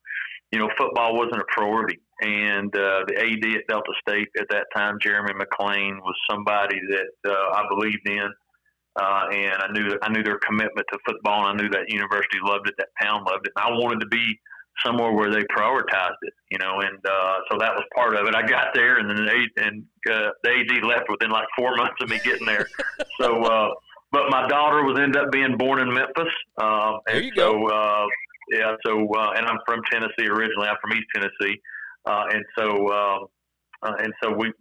you 0.52 0.60
know, 0.60 0.70
football 0.78 1.16
wasn't 1.16 1.42
a 1.42 1.46
priority. 1.48 2.00
And 2.22 2.76
uh, 2.76 3.06
the 3.08 3.16
AD 3.18 3.56
at 3.56 3.68
Delta 3.68 3.92
State 4.08 4.28
at 4.38 4.46
that 4.52 4.68
time, 4.76 4.98
Jeremy 5.02 5.34
McClain, 5.34 5.98
was 6.02 6.16
somebody 6.30 6.80
that 6.90 7.32
uh, 7.32 7.58
I 7.58 7.64
believed 7.70 8.08
in, 8.08 8.30
uh, 8.96 9.28
and 9.32 9.62
I 9.62 9.72
knew 9.72 9.98
I 10.02 10.10
knew 10.12 10.24
their 10.24 10.40
commitment 10.40 10.88
to 10.92 11.00
football, 11.06 11.48
and 11.48 11.60
I 11.60 11.64
knew 11.64 11.70
that 11.70 11.90
university 11.90 12.40
loved 12.44 12.68
it, 12.68 12.76
that 12.78 12.90
town 13.02 13.24
loved 13.24 13.48
it. 13.48 13.54
And 13.56 13.74
I 13.74 13.78
wanted 13.78 14.00
to 14.02 14.08
be 14.08 14.40
somewhere 14.84 15.12
where 15.12 15.32
they 15.32 15.44
prioritized 15.56 16.22
it, 16.24 16.34
you 16.50 16.58
know, 16.58 16.80
and 16.80 16.98
uh, 17.06 17.36
so 17.50 17.58
that 17.60 17.74
was 17.76 17.84
part 17.96 18.16
of 18.16 18.28
it. 18.28 18.36
I 18.36 18.46
got 18.46 18.74
there, 18.74 18.98
and 18.98 19.10
then 19.10 19.26
the, 19.26 19.64
and 19.64 19.84
uh, 20.10 20.32
the 20.44 20.50
AD 20.50 20.84
left 20.84 21.10
within 21.10 21.30
like 21.30 21.48
four 21.58 21.76
months 21.78 21.96
of 22.02 22.10
me 22.10 22.20
getting 22.24 22.46
there. 22.46 22.68
so. 23.20 23.44
Uh, 23.44 23.70
but 24.14 24.24
my 24.30 24.46
daughter 24.48 24.84
was 24.84 25.00
ended 25.00 25.16
up 25.16 25.32
being 25.32 25.56
born 25.58 25.80
in 25.80 25.94
Memphis. 25.94 26.34
And 26.58 27.00
there 27.08 27.22
you 27.22 27.32
so, 27.34 27.54
go. 27.54 27.68
Uh, 27.68 28.06
yeah, 28.52 28.76
so 28.86 29.08
uh, 29.16 29.32
and 29.38 29.46
I'm 29.46 29.60
from 29.66 29.82
Tennessee 29.90 30.28
originally. 30.28 30.68
I'm 30.68 30.76
from 30.82 30.92
East 30.92 31.08
Tennessee, 31.16 31.62
uh, 32.06 32.26
and 32.32 32.44
so 32.58 32.92
um, 32.92 33.28
uh, 33.82 33.94
and 34.00 34.14
so 34.22 34.32
we 34.32 34.52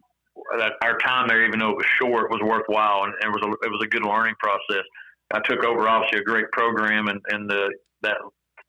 that 0.58 0.72
our 0.82 0.98
time 0.98 1.28
there, 1.28 1.46
even 1.46 1.58
though 1.58 1.70
it 1.70 1.76
was 1.76 1.86
short, 2.00 2.30
was 2.30 2.40
worthwhile, 2.42 3.04
and, 3.04 3.14
and 3.20 3.34
it 3.34 3.40
was 3.40 3.42
a, 3.44 3.66
it 3.66 3.70
was 3.70 3.82
a 3.84 3.88
good 3.88 4.04
learning 4.04 4.34
process. 4.38 4.84
I 5.32 5.40
took 5.44 5.64
over 5.64 5.88
obviously 5.88 6.20
a 6.20 6.24
great 6.24 6.50
program, 6.52 7.08
and 7.08 7.20
and 7.28 7.48
the 7.48 7.72
that 8.02 8.16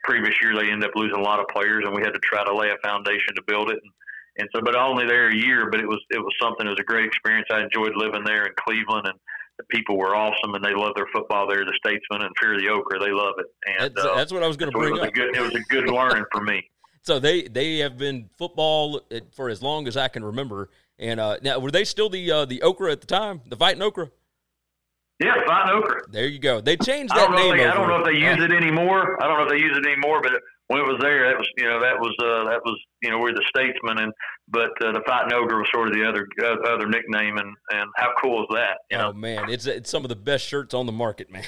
previous 0.03 0.35
year 0.41 0.55
they 0.55 0.71
ended 0.71 0.89
up 0.89 0.95
losing 0.95 1.17
a 1.17 1.23
lot 1.23 1.39
of 1.39 1.47
players, 1.47 1.83
and 1.85 1.95
we 1.95 2.01
had 2.01 2.13
to 2.13 2.19
try 2.19 2.43
to 2.43 2.55
lay 2.55 2.69
a 2.69 2.87
foundation 2.87 3.35
to 3.35 3.41
build 3.47 3.69
it. 3.69 3.79
And, 3.81 3.91
and 4.37 4.49
so, 4.55 4.61
but 4.61 4.75
only 4.75 5.05
there 5.05 5.29
a 5.29 5.35
year, 5.35 5.69
but 5.69 5.79
it 5.79 5.87
was 5.87 5.99
it 6.09 6.19
was 6.19 6.33
something. 6.41 6.65
It 6.65 6.69
was 6.69 6.79
a 6.79 6.89
great 6.89 7.05
experience. 7.05 7.47
I 7.51 7.61
enjoyed 7.61 7.93
living 7.95 8.23
there 8.23 8.45
in 8.45 8.53
Cleveland, 8.57 9.07
and 9.07 9.19
the 9.61 9.75
people 9.75 9.97
were 9.97 10.15
awesome 10.15 10.53
and 10.55 10.63
they 10.63 10.73
love 10.73 10.93
their 10.95 11.07
football 11.13 11.47
there. 11.47 11.63
The 11.63 11.77
Statesman 11.77 12.25
and 12.25 12.33
Fear 12.39 12.55
of 12.55 12.61
the 12.61 12.69
Ochre, 12.69 12.99
they 12.99 13.11
love 13.11 13.35
it. 13.37 13.45
And 13.65 13.95
that's, 13.95 14.07
uh, 14.07 14.15
that's 14.15 14.33
what 14.33 14.43
I 14.43 14.47
was 14.47 14.57
going 14.57 14.71
to 14.71 14.77
bring 14.77 14.95
it 14.95 15.01
up. 15.01 15.13
Good, 15.13 15.35
it 15.35 15.41
was 15.41 15.53
a 15.55 15.61
good 15.69 15.89
learning 15.89 16.25
for 16.31 16.41
me. 16.41 16.67
So 17.03 17.17
they 17.17 17.47
they 17.47 17.79
have 17.79 17.97
been 17.97 18.29
football 18.37 19.01
for 19.35 19.49
as 19.49 19.63
long 19.63 19.87
as 19.87 19.97
I 19.97 20.07
can 20.07 20.23
remember. 20.23 20.69
And 21.01 21.19
uh, 21.19 21.37
now, 21.41 21.57
were 21.57 21.71
they 21.71 21.83
still 21.83 22.09
the 22.09 22.31
uh, 22.31 22.45
the 22.45 22.61
Okra 22.61 22.91
at 22.91 23.01
the 23.01 23.07
time, 23.07 23.41
the 23.47 23.57
Fighting 23.57 23.81
Okra? 23.81 24.11
Yeah, 25.19 25.33
Fighting 25.47 25.75
Okra. 25.75 26.01
There 26.11 26.27
you 26.27 26.37
go. 26.37 26.61
They 26.61 26.77
changed 26.77 27.15
that 27.15 27.31
name. 27.31 27.57
They, 27.57 27.65
I 27.65 27.73
don't 27.73 27.87
know 27.87 27.97
if 27.97 28.05
they 28.05 28.19
use 28.19 28.37
it 28.39 28.51
anymore. 28.51 29.17
I 29.21 29.27
don't 29.27 29.37
know 29.39 29.43
if 29.45 29.49
they 29.49 29.57
use 29.57 29.75
it 29.75 29.85
anymore, 29.85 30.21
but 30.21 30.33
when 30.67 30.79
it 30.79 30.83
was 30.83 30.99
there, 31.01 31.27
that 31.27 31.37
was 31.37 31.47
you 31.57 31.63
know 31.63 31.79
that 31.81 31.99
was 31.99 32.15
uh, 32.21 32.49
that 32.51 32.61
was 32.63 32.79
you 33.01 33.09
know 33.09 33.17
we're 33.17 33.33
the 33.33 33.43
statesman, 33.49 33.97
and 33.97 34.13
but 34.47 34.69
uh, 34.85 34.91
the 34.91 35.01
fighting 35.07 35.33
Okra 35.33 35.57
was 35.57 35.67
sort 35.73 35.87
of 35.87 35.95
the 35.95 36.07
other 36.07 36.27
uh, 36.43 36.71
other 36.71 36.87
nickname, 36.87 37.37
and 37.37 37.55
and 37.71 37.89
how 37.95 38.11
cool 38.21 38.43
is 38.43 38.47
that? 38.53 38.77
You 38.91 38.97
oh 38.97 39.01
know? 39.11 39.13
man, 39.13 39.49
it's 39.49 39.65
it's 39.65 39.89
some 39.89 40.05
of 40.05 40.09
the 40.09 40.15
best 40.15 40.45
shirts 40.45 40.75
on 40.75 40.85
the 40.85 40.91
market, 40.91 41.31
man. 41.31 41.45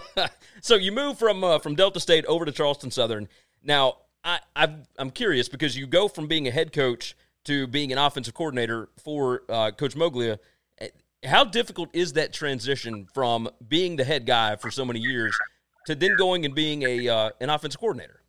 so 0.60 0.74
you 0.74 0.90
move 0.90 1.20
from 1.20 1.44
uh, 1.44 1.60
from 1.60 1.76
Delta 1.76 2.00
State 2.00 2.26
over 2.26 2.44
to 2.44 2.50
Charleston 2.50 2.90
Southern. 2.90 3.28
Now 3.62 3.98
I 4.24 4.40
i 4.56 4.74
am 4.98 5.10
curious 5.10 5.48
because 5.48 5.76
you 5.76 5.86
go 5.86 6.08
from 6.08 6.26
being 6.26 6.48
a 6.48 6.50
head 6.50 6.72
coach 6.72 7.16
to 7.44 7.66
being 7.66 7.92
an 7.92 7.98
offensive 7.98 8.34
coordinator 8.34 8.88
for 9.02 9.42
uh, 9.48 9.70
Coach 9.70 9.94
Moglia. 9.94 10.38
Eh, 10.78 10.88
how 11.24 11.44
difficult 11.44 11.90
is 11.92 12.14
that 12.14 12.32
transition 12.32 13.06
from 13.12 13.48
being 13.68 13.96
the 13.96 14.04
head 14.04 14.26
guy 14.26 14.56
for 14.56 14.70
so 14.70 14.84
many 14.84 15.00
years 15.00 15.36
to 15.86 15.94
then 15.94 16.16
going 16.16 16.44
and 16.44 16.54
being 16.54 16.82
a 16.82 17.08
uh, 17.08 17.30
an 17.40 17.50
offensive 17.50 17.80
coordinator? 17.80 18.22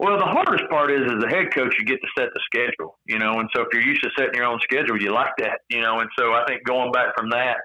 Well, 0.00 0.16
the 0.16 0.26
hardest 0.26 0.62
part 0.70 0.92
is, 0.92 1.00
as 1.10 1.24
a 1.24 1.28
head 1.28 1.52
coach, 1.52 1.74
you 1.76 1.84
get 1.84 1.98
to 2.00 2.08
set 2.16 2.28
the 2.32 2.40
schedule, 2.46 2.98
you 3.06 3.18
know, 3.18 3.40
and 3.40 3.50
so 3.54 3.62
if 3.62 3.68
you're 3.72 3.82
used 3.82 4.02
to 4.04 4.10
setting 4.16 4.34
your 4.34 4.44
own 4.44 4.60
schedule, 4.62 4.96
you 5.00 5.12
like 5.12 5.34
that, 5.38 5.58
you 5.70 5.80
know, 5.80 5.98
and 5.98 6.08
so 6.16 6.34
I 6.34 6.44
think 6.46 6.62
going 6.64 6.92
back 6.92 7.18
from 7.18 7.30
that 7.30 7.56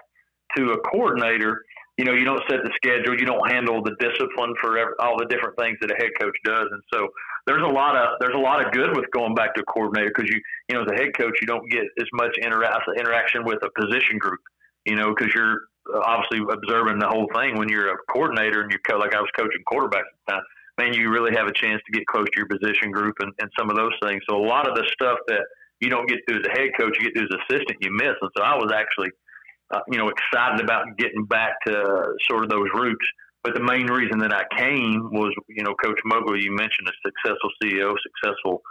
to 0.58 0.71
a 0.71 0.80
coordinator, 0.89 1.62
you 1.97 2.06
know, 2.06 2.13
you 2.13 2.26
don't 2.26 2.41
set 2.49 2.63
the 2.63 2.71
schedule, 2.76 3.13
you 3.19 3.28
don't 3.28 3.52
handle 3.52 3.84
the 3.84 3.93
discipline 3.99 4.56
for 4.60 4.99
all 4.99 5.15
the 5.15 5.26
different 5.30 5.56
things 5.60 5.78
that 5.82 5.91
a 5.91 5.95
head 5.95 6.10
coach 6.19 6.34
does, 6.43 6.65
and 6.71 6.82
so 6.91 7.08
there's 7.46 7.64
a 7.64 7.74
lot 7.74 7.96
of 7.96 8.20
there's 8.20 8.36
a 8.36 8.40
lot 8.40 8.66
of 8.66 8.72
good 8.72 8.96
with 8.96 9.10
going 9.12 9.36
back 9.36 9.56
to 9.56 9.64
coordinator 9.64 10.12
because 10.16 10.30
you 10.30 10.40
you 10.70 10.76
know 10.76 10.84
as 10.84 10.88
a 10.92 10.96
head 10.96 11.18
coach 11.18 11.34
you 11.42 11.48
don't 11.48 11.70
get 11.70 11.84
as 12.00 12.08
much 12.14 12.32
intera- 12.42 12.80
interaction 12.98 13.44
with 13.46 13.60
a 13.64 13.70
position 13.80 14.18
group, 14.18 14.40
you 14.86 14.96
know, 14.96 15.14
because 15.16 15.34
you're 15.34 15.62
obviously 16.06 16.40
observing 16.50 17.00
the 17.00 17.08
whole 17.08 17.28
thing 17.36 17.58
when 17.58 17.68
you're 17.68 17.92
a 17.92 17.98
coordinator 18.10 18.62
and 18.62 18.72
you're 18.72 18.80
co- 18.88 18.98
like 18.98 19.14
I 19.14 19.20
was 19.20 19.30
coaching 19.36 19.62
quarterbacks 19.68 20.08
at 20.08 20.18
the 20.28 20.32
time 20.34 20.44
man, 20.78 20.94
you 20.94 21.10
really 21.10 21.32
have 21.36 21.48
a 21.48 21.54
chance 21.54 21.82
to 21.86 21.92
get 21.92 22.06
close 22.08 22.26
to 22.34 22.38
your 22.38 22.48
position 22.48 22.92
group 22.92 23.16
and, 23.20 23.32
and 23.40 23.50
some 23.58 23.70
of 23.70 23.76
those 23.76 23.94
things. 24.02 24.22
So 24.30 24.36
a 24.36 24.46
lot 24.46 24.68
of 24.68 24.76
the 24.76 24.86
stuff 24.94 25.20
that 25.28 25.42
you 25.80 25.90
don't 25.90 26.08
get 26.08 26.20
to 26.28 26.36
as 26.36 26.42
a 26.48 26.52
head 26.52 26.70
coach, 26.80 26.96
you 27.00 27.12
get 27.12 27.20
to 27.20 27.24
as 27.26 27.40
assistant, 27.46 27.78
you 27.82 27.92
miss. 27.92 28.16
And 28.22 28.32
so 28.38 28.44
I 28.44 28.56
was 28.56 28.72
actually, 28.74 29.10
uh, 29.74 29.80
you 29.90 29.98
know, 29.98 30.10
excited 30.10 30.64
about 30.64 30.86
getting 30.98 31.26
back 31.26 31.54
to 31.68 32.16
sort 32.30 32.44
of 32.44 32.50
those 32.50 32.68
roots. 32.74 33.06
But 33.44 33.56
the 33.56 33.64
main 33.64 33.88
reason 33.88 34.20
that 34.20 34.34
I 34.34 34.44
came 34.58 35.10
was, 35.12 35.34
you 35.50 35.64
know, 35.64 35.76
Coach 35.84 36.00
Moglia, 36.06 36.42
you 36.42 36.52
mentioned 36.52 36.88
a 36.88 36.96
successful 37.04 37.50
CEO, 37.62 37.94
successful, 38.00 38.62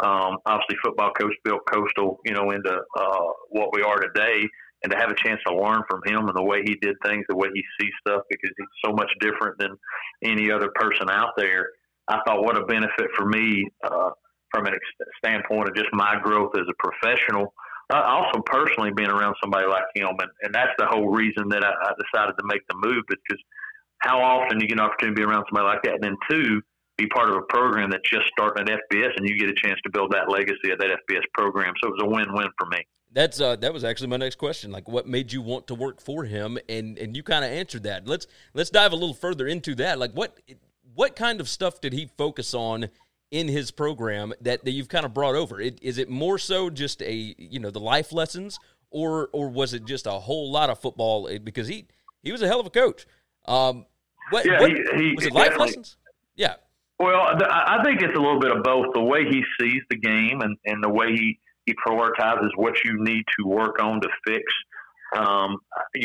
um, 0.00 0.36
obviously 0.44 0.76
football 0.84 1.12
coach, 1.18 1.32
built 1.44 1.62
Coastal, 1.72 2.20
you 2.26 2.34
know, 2.34 2.50
into 2.50 2.70
uh, 2.70 3.26
what 3.50 3.70
we 3.72 3.82
are 3.82 3.96
today. 3.96 4.46
And 4.84 4.92
to 4.92 4.98
have 4.98 5.10
a 5.10 5.16
chance 5.16 5.40
to 5.44 5.56
learn 5.56 5.82
from 5.90 6.02
him 6.06 6.28
and 6.28 6.36
the 6.36 6.44
way 6.44 6.62
he 6.64 6.76
did 6.80 6.94
things, 7.04 7.24
the 7.28 7.34
way 7.34 7.48
he 7.52 7.62
sees 7.80 7.90
stuff, 8.06 8.22
because 8.30 8.50
he's 8.56 8.78
so 8.84 8.92
much 8.92 9.10
different 9.20 9.58
than 9.58 9.76
any 10.22 10.52
other 10.52 10.70
person 10.74 11.10
out 11.10 11.32
there. 11.36 11.70
I 12.06 12.20
thought 12.24 12.44
what 12.44 12.56
a 12.56 12.64
benefit 12.64 13.10
for 13.16 13.26
me 13.26 13.66
uh, 13.82 14.10
from 14.52 14.66
a 14.66 14.70
standpoint 15.18 15.68
of 15.68 15.74
just 15.74 15.88
my 15.92 16.16
growth 16.22 16.52
as 16.54 16.66
a 16.68 16.76
professional. 16.78 17.52
Uh, 17.92 18.02
also, 18.04 18.40
personally, 18.46 18.90
being 18.94 19.10
around 19.10 19.34
somebody 19.42 19.66
like 19.66 19.84
him, 19.96 20.08
and, 20.08 20.30
and 20.42 20.54
that's 20.54 20.72
the 20.78 20.86
whole 20.86 21.08
reason 21.08 21.48
that 21.48 21.64
I, 21.64 21.72
I 21.72 21.92
decided 21.98 22.34
to 22.38 22.44
make 22.44 22.60
the 22.68 22.76
move, 22.76 23.02
because 23.08 23.42
how 23.98 24.20
often 24.20 24.60
you 24.60 24.68
get 24.68 24.78
an 24.78 24.84
opportunity 24.84 25.20
to 25.20 25.26
be 25.26 25.30
around 25.30 25.44
somebody 25.48 25.66
like 25.66 25.82
that, 25.82 25.94
and 25.94 26.02
then 26.02 26.16
two, 26.30 26.60
be 26.96 27.06
part 27.06 27.30
of 27.30 27.36
a 27.36 27.42
program 27.42 27.90
that's 27.90 28.08
just 28.08 28.26
starting 28.26 28.68
at 28.68 28.80
FBS, 28.90 29.10
and 29.16 29.28
you 29.28 29.38
get 29.38 29.48
a 29.48 29.54
chance 29.54 29.78
to 29.84 29.90
build 29.90 30.12
that 30.12 30.28
legacy 30.28 30.70
of 30.70 30.78
that 30.78 30.88
FBS 31.08 31.22
program. 31.32 31.72
So 31.82 31.88
it 31.88 31.92
was 31.92 32.02
a 32.02 32.08
win-win 32.08 32.48
for 32.58 32.66
me. 32.68 32.78
That's 33.12 33.40
uh, 33.40 33.56
that 33.56 33.72
was 33.72 33.84
actually 33.84 34.08
my 34.08 34.18
next 34.18 34.36
question. 34.36 34.70
Like, 34.70 34.86
what 34.88 35.06
made 35.06 35.32
you 35.32 35.40
want 35.40 35.66
to 35.68 35.74
work 35.74 36.00
for 36.00 36.24
him? 36.24 36.58
And 36.68 36.98
and 36.98 37.16
you 37.16 37.22
kind 37.22 37.44
of 37.44 37.50
answered 37.50 37.84
that. 37.84 38.06
Let's 38.06 38.26
let's 38.52 38.68
dive 38.68 38.92
a 38.92 38.96
little 38.96 39.14
further 39.14 39.46
into 39.46 39.74
that. 39.76 39.98
Like, 39.98 40.12
what 40.12 40.38
what 40.94 41.16
kind 41.16 41.40
of 41.40 41.48
stuff 41.48 41.80
did 41.80 41.92
he 41.92 42.10
focus 42.18 42.52
on 42.52 42.88
in 43.30 43.48
his 43.48 43.70
program 43.70 44.32
that, 44.40 44.64
that 44.64 44.70
you've 44.72 44.88
kind 44.88 45.06
of 45.06 45.14
brought 45.14 45.34
over? 45.34 45.60
It, 45.60 45.78
is 45.82 45.98
it 45.98 46.08
more 46.08 46.38
so 46.38 46.70
just 46.70 47.02
a 47.02 47.34
you 47.38 47.60
know 47.60 47.70
the 47.70 47.80
life 47.80 48.12
lessons, 48.12 48.58
or 48.90 49.30
or 49.32 49.48
was 49.48 49.72
it 49.72 49.86
just 49.86 50.06
a 50.06 50.12
whole 50.12 50.50
lot 50.50 50.68
of 50.68 50.78
football? 50.78 51.30
Because 51.38 51.68
he 51.68 51.86
he 52.22 52.32
was 52.32 52.42
a 52.42 52.46
hell 52.46 52.60
of 52.60 52.66
a 52.66 52.70
coach. 52.70 53.06
Um, 53.48 53.86
what, 54.30 54.44
yeah, 54.44 54.60
what, 54.60 54.70
he, 54.70 54.76
he, 54.96 55.14
was 55.16 55.26
it 55.26 55.32
life 55.32 55.58
lessons? 55.58 55.96
Yeah. 56.36 56.54
Well, 56.98 57.22
I 57.48 57.80
think 57.84 58.02
it's 58.02 58.16
a 58.16 58.20
little 58.20 58.40
bit 58.40 58.50
of 58.50 58.62
both. 58.62 58.86
The 58.92 59.02
way 59.02 59.24
he 59.24 59.42
sees 59.60 59.82
the 59.88 59.96
game 59.96 60.40
and, 60.40 60.56
and 60.66 60.82
the 60.82 60.90
way 60.90 61.12
he, 61.12 61.38
he 61.64 61.74
prioritizes 61.86 62.50
what 62.56 62.74
you 62.84 63.02
need 63.02 63.24
to 63.38 63.46
work 63.46 63.80
on 63.80 64.00
to 64.00 64.08
fix. 64.26 64.42
Um, 65.16 65.58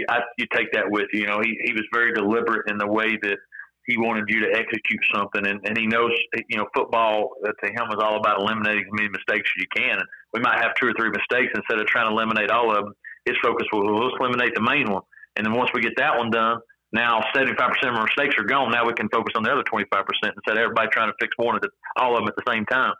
I, 0.08 0.20
you 0.38 0.46
take 0.54 0.72
that 0.74 0.86
with 0.90 1.08
you. 1.12 1.22
You 1.22 1.28
know, 1.28 1.42
he, 1.42 1.58
he 1.64 1.74
was 1.74 1.84
very 1.92 2.14
deliberate 2.14 2.70
in 2.70 2.78
the 2.78 2.88
way 2.88 3.18
that 3.22 3.38
he 3.86 3.98
wanted 3.98 4.26
you 4.30 4.40
to 4.42 4.52
execute 4.56 5.02
something, 5.14 5.46
and, 5.46 5.60
and 5.66 5.78
he 5.78 5.88
knows 5.88 6.12
you 6.48 6.58
know 6.58 6.66
football 6.74 7.32
to 7.44 7.68
him 7.68 7.88
is 7.92 8.00
all 8.00 8.18
about 8.18 8.40
eliminating 8.40 8.86
as 8.86 8.94
many 8.94 9.10
mistakes 9.10 9.50
as 9.50 9.60
you 9.60 9.68
can. 9.76 10.00
And 10.00 10.08
we 10.34 10.40
might 10.40 10.62
have 10.64 10.72
two 10.80 10.88
or 10.88 10.94
three 10.98 11.10
mistakes 11.10 11.52
instead 11.54 11.80
of 11.80 11.88
trying 11.88 12.08
to 12.08 12.16
eliminate 12.16 12.50
all 12.50 12.72
of 12.72 12.86
them. 12.86 12.94
His 13.26 13.36
focus 13.44 13.68
was 13.74 13.84
well, 13.86 14.08
let's 14.08 14.16
eliminate 14.20 14.56
the 14.56 14.62
main 14.62 14.90
one, 14.90 15.04
and 15.36 15.46
then 15.46 15.54
once 15.54 15.72
we 15.74 15.82
get 15.82 15.94
that 15.98 16.18
one 16.18 16.32
done, 16.32 16.60
now 16.94 17.22
75% 17.36 17.50
of 17.84 17.96
our 17.96 18.06
mistakes 18.06 18.36
are 18.38 18.46
gone. 18.46 18.72
Now 18.72 18.86
we 18.86 18.94
can 18.94 19.10
focus 19.10 19.34
on 19.36 19.44
the 19.44 19.52
other 19.52 19.64
25% 19.64 19.84
instead 19.90 20.58
of 20.58 20.58
everybody 20.58 20.88
trying 20.92 21.10
to 21.10 21.18
fix 21.20 21.34
one 21.38 21.56
of 21.56 21.62
the, 21.62 21.70
all 21.98 22.14
of 22.14 22.22
them 22.22 22.30
at 22.30 22.36
the 22.36 22.52
same 22.52 22.66
time. 22.66 22.94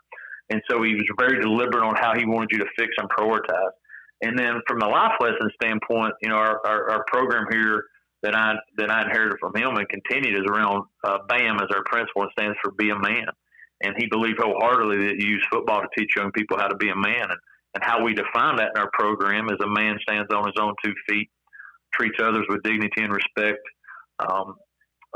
And 0.50 0.60
so 0.68 0.82
he 0.82 0.94
was 0.94 1.06
very 1.18 1.40
deliberate 1.40 1.84
on 1.84 1.94
how 1.96 2.12
he 2.16 2.26
wanted 2.26 2.50
you 2.52 2.58
to 2.58 2.66
fix 2.76 2.90
and 2.98 3.08
prioritize. 3.08 3.72
And 4.22 4.38
then 4.38 4.60
from 4.66 4.80
the 4.80 4.86
life 4.86 5.12
lesson 5.20 5.48
standpoint, 5.62 6.14
you 6.22 6.28
know, 6.28 6.36
our, 6.36 6.60
our, 6.66 6.90
our 6.90 7.04
program 7.06 7.46
here 7.50 7.84
that 8.22 8.34
I 8.34 8.54
that 8.78 8.90
I 8.90 9.02
inherited 9.02 9.38
from 9.38 9.54
him 9.54 9.76
and 9.76 9.88
continued 9.88 10.38
is 10.38 10.46
around 10.48 10.84
uh, 11.04 11.18
BAM 11.28 11.56
as 11.56 11.68
our 11.70 11.84
principle 11.84 12.22
and 12.22 12.30
stands 12.32 12.56
for 12.62 12.72
be 12.72 12.90
a 12.90 12.98
man. 12.98 13.26
And 13.82 13.94
he 13.98 14.06
believed 14.06 14.40
wholeheartedly 14.40 15.06
that 15.06 15.20
you 15.20 15.28
use 15.28 15.46
football 15.52 15.82
to 15.82 15.88
teach 15.96 16.16
young 16.16 16.32
people 16.32 16.58
how 16.58 16.68
to 16.68 16.76
be 16.76 16.88
a 16.88 16.96
man. 16.96 17.28
And, 17.28 17.40
and 17.74 17.84
how 17.84 18.02
we 18.02 18.14
define 18.14 18.56
that 18.56 18.70
in 18.74 18.80
our 18.80 18.90
program 18.92 19.48
is 19.50 19.58
a 19.62 19.68
man 19.68 19.98
stands 20.02 20.32
on 20.32 20.46
his 20.46 20.54
own 20.60 20.74
two 20.82 20.94
feet, 21.08 21.28
treats 21.92 22.16
others 22.22 22.46
with 22.48 22.62
dignity 22.62 23.02
and 23.02 23.12
respect, 23.12 23.58
um, 24.20 24.54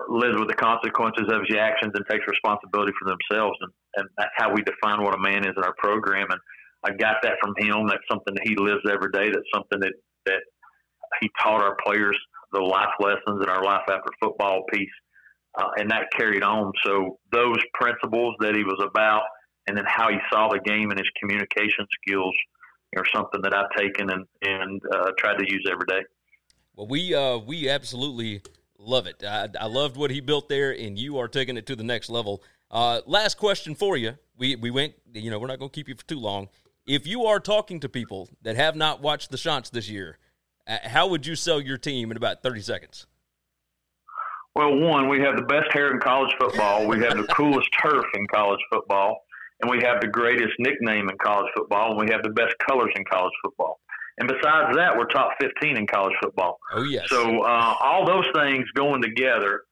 lives 0.08 0.38
with 0.38 0.48
the 0.48 0.54
consequences 0.54 1.26
of 1.30 1.42
his 1.48 1.58
actions 1.58 1.92
and 1.94 2.04
takes 2.08 2.24
responsibility 2.26 2.92
for 2.98 3.10
themselves. 3.10 3.56
And, 3.60 3.72
and 3.96 4.08
that's 4.16 4.34
how 4.36 4.52
we 4.52 4.62
define 4.62 5.02
what 5.02 5.14
a 5.14 5.18
man 5.18 5.44
is 5.44 5.54
in 5.56 5.64
our 5.64 5.74
program. 5.78 6.28
And 6.30 6.40
I 6.84 6.90
got 6.94 7.16
that 7.22 7.34
from 7.42 7.54
him. 7.58 7.86
That's 7.86 8.06
something 8.10 8.34
that 8.34 8.46
he 8.46 8.54
lives 8.56 8.82
every 8.90 9.10
day. 9.10 9.30
That's 9.30 9.50
something 9.52 9.80
that, 9.80 9.94
that 10.26 10.42
he 11.20 11.30
taught 11.42 11.62
our 11.62 11.76
players 11.84 12.16
the 12.52 12.60
life 12.60 12.94
lessons 13.00 13.42
and 13.42 13.50
our 13.50 13.62
life 13.62 13.82
after 13.90 14.10
football 14.20 14.62
piece. 14.72 14.88
Uh, 15.58 15.68
and 15.76 15.90
that 15.90 16.06
carried 16.16 16.42
on. 16.42 16.72
So 16.84 17.18
those 17.32 17.58
principles 17.74 18.36
that 18.40 18.54
he 18.54 18.62
was 18.62 18.82
about 18.86 19.22
and 19.66 19.76
then 19.76 19.84
how 19.86 20.08
he 20.08 20.16
saw 20.32 20.48
the 20.48 20.60
game 20.60 20.90
and 20.90 20.98
his 20.98 21.08
communication 21.20 21.86
skills 22.00 22.34
are 22.96 23.04
something 23.14 23.42
that 23.42 23.54
I've 23.54 23.70
taken 23.76 24.10
and, 24.10 24.24
and 24.42 24.80
uh, 24.94 25.10
tried 25.18 25.38
to 25.38 25.44
use 25.46 25.68
every 25.70 25.86
day. 25.86 26.06
Well, 26.74 26.86
we 26.86 27.14
uh, 27.14 27.38
we 27.38 27.68
absolutely 27.68 28.40
love 28.78 29.06
it. 29.06 29.22
I, 29.24 29.48
I, 29.60 29.66
loved 29.66 29.96
what 29.96 30.10
he 30.10 30.20
built 30.20 30.48
there, 30.48 30.70
and 30.70 30.98
you 30.98 31.18
are 31.18 31.28
taking 31.28 31.56
it 31.56 31.66
to 31.66 31.76
the 31.76 31.84
next 31.84 32.08
level. 32.08 32.42
Uh, 32.70 33.00
last 33.06 33.36
question 33.36 33.74
for 33.74 33.96
you. 33.96 34.16
We 34.36 34.56
we 34.56 34.70
went. 34.70 34.94
You 35.12 35.30
know, 35.30 35.38
we're 35.38 35.48
not 35.48 35.58
going 35.58 35.70
to 35.70 35.74
keep 35.74 35.88
you 35.88 35.94
for 35.94 36.06
too 36.06 36.20
long. 36.20 36.48
If 36.86 37.06
you 37.06 37.26
are 37.26 37.40
talking 37.40 37.80
to 37.80 37.88
people 37.88 38.28
that 38.42 38.56
have 38.56 38.76
not 38.76 39.02
watched 39.02 39.30
the 39.30 39.36
shots 39.36 39.68
this 39.70 39.88
year, 39.90 40.18
uh, 40.66 40.78
how 40.84 41.08
would 41.08 41.26
you 41.26 41.34
sell 41.34 41.60
your 41.60 41.78
team 41.78 42.10
in 42.10 42.16
about 42.16 42.42
thirty 42.42 42.62
seconds? 42.62 43.06
Well, 44.54 44.76
one, 44.76 45.08
we 45.08 45.20
have 45.20 45.36
the 45.36 45.44
best 45.44 45.72
hair 45.72 45.92
in 45.92 46.00
college 46.00 46.34
football. 46.40 46.86
We 46.86 46.98
have 47.00 47.16
the 47.16 47.24
coolest 47.36 47.68
turf 47.80 48.04
in 48.14 48.26
college 48.26 48.60
football, 48.72 49.24
and 49.60 49.70
we 49.70 49.82
have 49.84 50.00
the 50.00 50.08
greatest 50.08 50.54
nickname 50.58 51.08
in 51.08 51.16
college 51.18 51.46
football, 51.56 51.90
and 51.90 52.00
we 52.00 52.12
have 52.12 52.22
the 52.22 52.30
best 52.30 52.54
colors 52.68 52.92
in 52.96 53.04
college 53.04 53.32
football. 53.44 53.80
And 54.18 54.28
besides 54.28 54.76
that, 54.76 54.96
we're 54.96 55.06
top 55.06 55.30
15 55.40 55.76
in 55.76 55.86
college 55.86 56.14
football. 56.22 56.58
Oh, 56.72 56.82
yes. 56.82 57.06
So 57.08 57.42
uh, 57.42 57.74
all 57.80 58.04
those 58.04 58.26
things 58.34 58.64
going 58.74 59.00
together, 59.00 59.62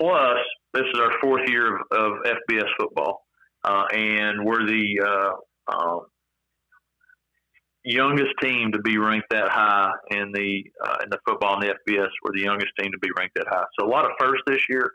plus 0.00 0.38
this 0.74 0.84
is 0.92 1.00
our 1.00 1.12
fourth 1.20 1.48
year 1.48 1.76
of, 1.76 1.82
of 1.92 2.12
FBS 2.24 2.68
football. 2.78 3.24
Uh, 3.64 3.84
and 3.92 4.44
we're 4.44 4.66
the 4.66 5.00
uh, 5.06 5.72
um, 5.72 6.00
youngest 7.84 8.32
team 8.40 8.72
to 8.72 8.80
be 8.80 8.98
ranked 8.98 9.28
that 9.30 9.48
high 9.48 9.90
in 10.10 10.32
the 10.32 10.64
uh, 10.84 10.96
in 11.04 11.10
the 11.10 11.18
football 11.26 11.60
in 11.60 11.68
the 11.68 11.74
FBS. 11.88 12.08
We're 12.24 12.32
the 12.34 12.42
youngest 12.42 12.72
team 12.78 12.90
to 12.90 12.98
be 12.98 13.10
ranked 13.16 13.34
that 13.36 13.46
high. 13.48 13.64
So 13.78 13.86
a 13.86 13.90
lot 13.90 14.04
of 14.04 14.12
firsts 14.18 14.42
this 14.46 14.60
year. 14.68 14.92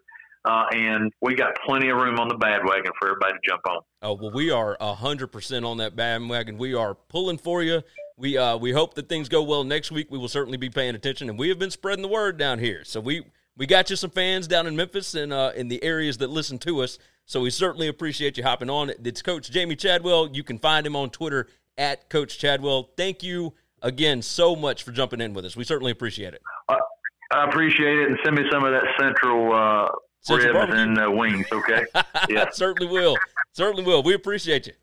Uh, 0.47 0.65
and 0.71 1.11
we 1.21 1.35
got 1.35 1.53
plenty 1.65 1.89
of 1.89 1.97
room 1.97 2.19
on 2.19 2.29
the 2.29 2.35
bandwagon 2.35 2.91
for 2.97 3.09
everybody 3.09 3.33
to 3.33 3.39
jump 3.45 3.61
on. 3.67 3.81
Oh 4.01 4.13
well, 4.13 4.31
we 4.31 4.49
are 4.49 4.77
hundred 4.79 5.27
percent 5.27 5.65
on 5.65 5.77
that 5.77 5.95
bandwagon. 5.95 6.57
We 6.57 6.73
are 6.73 6.95
pulling 6.95 7.37
for 7.37 7.61
you. 7.61 7.81
We 8.15 8.37
uh, 8.37 8.55
we 8.55 8.71
hope 8.71 8.93
that 8.93 9.09
things 9.09 9.27
go 9.27 9.43
well 9.43 9.65
next 9.65 9.91
week. 9.91 10.07
We 10.09 10.17
will 10.17 10.29
certainly 10.29 10.57
be 10.57 10.69
paying 10.69 10.95
attention, 10.95 11.29
and 11.29 11.37
we 11.37 11.49
have 11.49 11.59
been 11.59 11.69
spreading 11.69 12.01
the 12.01 12.07
word 12.07 12.37
down 12.37 12.59
here. 12.59 12.85
So 12.85 13.01
we 13.01 13.25
we 13.57 13.65
got 13.65 13.89
you 13.89 13.97
some 13.97 14.09
fans 14.09 14.47
down 14.47 14.67
in 14.67 14.75
Memphis 14.77 15.15
and 15.15 15.33
uh, 15.33 15.51
in 15.53 15.67
the 15.67 15.83
areas 15.83 16.17
that 16.19 16.29
listen 16.29 16.57
to 16.59 16.81
us. 16.81 16.97
So 17.25 17.41
we 17.41 17.49
certainly 17.49 17.89
appreciate 17.89 18.37
you 18.37 18.43
hopping 18.43 18.69
on. 18.69 18.89
It's 19.03 19.21
Coach 19.21 19.51
Jamey 19.51 19.77
Chadwell. 19.77 20.29
You 20.31 20.43
can 20.43 20.59
find 20.59 20.87
him 20.87 20.95
on 20.95 21.09
Twitter 21.09 21.47
at 21.77 22.09
Coach 22.09 22.39
Chadwell. 22.39 22.91
Thank 22.95 23.21
you 23.21 23.53
again 23.81 24.21
so 24.21 24.55
much 24.55 24.83
for 24.83 24.93
jumping 24.93 25.19
in 25.19 25.33
with 25.33 25.43
us. 25.43 25.57
We 25.57 25.65
certainly 25.65 25.91
appreciate 25.91 26.33
it. 26.33 26.41
I 26.69 27.43
appreciate 27.49 27.99
it, 27.99 28.07
and 28.07 28.17
send 28.23 28.37
me 28.37 28.43
some 28.49 28.63
of 28.63 28.71
that 28.71 28.85
central. 28.97 29.89
Ribs 30.29 30.53
barbecue. 30.53 30.81
and 30.81 30.99
uh, 30.99 31.11
wings, 31.11 31.45
okay? 31.51 31.85
Yeah, 32.29 32.49
certainly 32.51 32.91
will. 32.91 33.15
Certainly 33.53 33.83
will. 33.83 34.03
We 34.03 34.13
appreciate 34.13 34.67
you. 34.67 34.73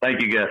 Thank 0.00 0.20
you, 0.22 0.32
guys. 0.32 0.48